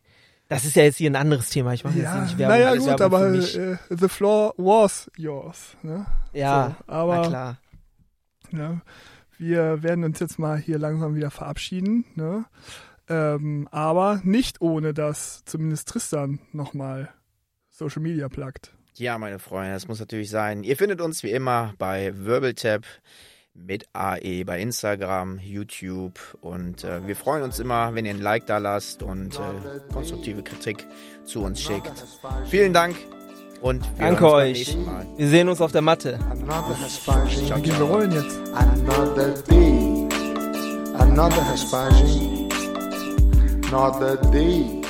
das, 0.49 0.65
ist 0.65 0.77
ja 0.77 0.83
jetzt 0.83 0.97
hier 0.97 1.11
ein 1.11 1.17
anderes 1.17 1.51
Thema. 1.51 1.75
Ich 1.75 1.85
mache 1.85 1.99
ja, 1.99 2.15
jetzt 2.15 2.25
nicht 2.25 2.39
Werbung. 2.39 2.59
Naja, 2.59 2.75
gut, 2.77 2.87
Werbung 2.87 3.05
aber 3.05 3.35
äh, 3.35 3.77
the 3.91 4.09
floor 4.09 4.55
was 4.57 5.11
yours. 5.17 5.77
Ne? 5.83 6.07
Ja, 6.33 6.77
so, 6.79 6.93
aber, 6.93 7.17
na 7.17 7.29
klar. 7.29 7.59
Ne, 8.51 8.81
wir 9.39 9.83
werden 9.83 10.05
uns 10.05 10.19
jetzt 10.19 10.39
mal 10.39 10.57
hier 10.59 10.79
langsam 10.79 11.15
wieder 11.15 11.31
verabschieden. 11.31 12.05
Ne? 12.15 12.45
Ähm, 13.09 13.69
aber 13.71 14.21
nicht 14.25 14.61
ohne, 14.61 14.93
dass 14.93 15.45
zumindest 15.45 15.89
Tristan 15.89 16.41
nochmal 16.53 17.09
Social 17.71 18.03
Media 18.03 18.29
plagt. 18.29 18.73
Ja, 18.95 19.19
meine 19.19 19.39
Freunde, 19.39 19.75
das 19.75 19.89
muss 19.89 20.01
natürlich 20.01 20.31
sein. 20.31 20.65
Ihr 20.65 20.77
findet 20.77 21.01
uns 21.01 21.23
wie 21.23 21.31
immer 21.31 21.75
bei 21.79 22.13
Wirbeltap 22.17 22.85
mit 23.53 23.87
AE 23.93 24.45
bei 24.45 24.61
Instagram, 24.61 25.39
YouTube 25.39 26.19
und 26.41 26.85
äh, 26.85 27.07
wir 27.07 27.17
freuen 27.17 27.43
uns 27.43 27.59
immer, 27.59 27.95
wenn 27.95 28.05
ihr 28.05 28.13
ein 28.13 28.21
Like 28.21 28.47
da 28.47 28.59
lasst 28.59 29.03
und 29.03 29.37
äh, 29.37 29.93
konstruktive 29.93 30.43
Kritik 30.43 30.87
zu 31.25 31.43
uns 31.43 31.61
schickt. 31.63 31.93
Vielen 32.47 32.73
Dank 32.73 32.97
und 33.63 33.83
wir 33.99 34.07
Danke 34.07 34.31
euch. 34.31 34.77
Wir 35.17 35.29
sehen 35.29 35.49
uns 35.49 35.61
auf 35.61 35.73
der 35.73 35.83
Matte. 35.83 36.19
Ciao, 37.47 37.65
Wir 37.65 37.81
rollen 37.81 38.13
jetzt. 38.13 38.39
Another 38.55 39.35
day, 39.49 40.09
another 40.99 42.36
not 43.71 43.99
the 43.99 44.17
day. 44.31 44.86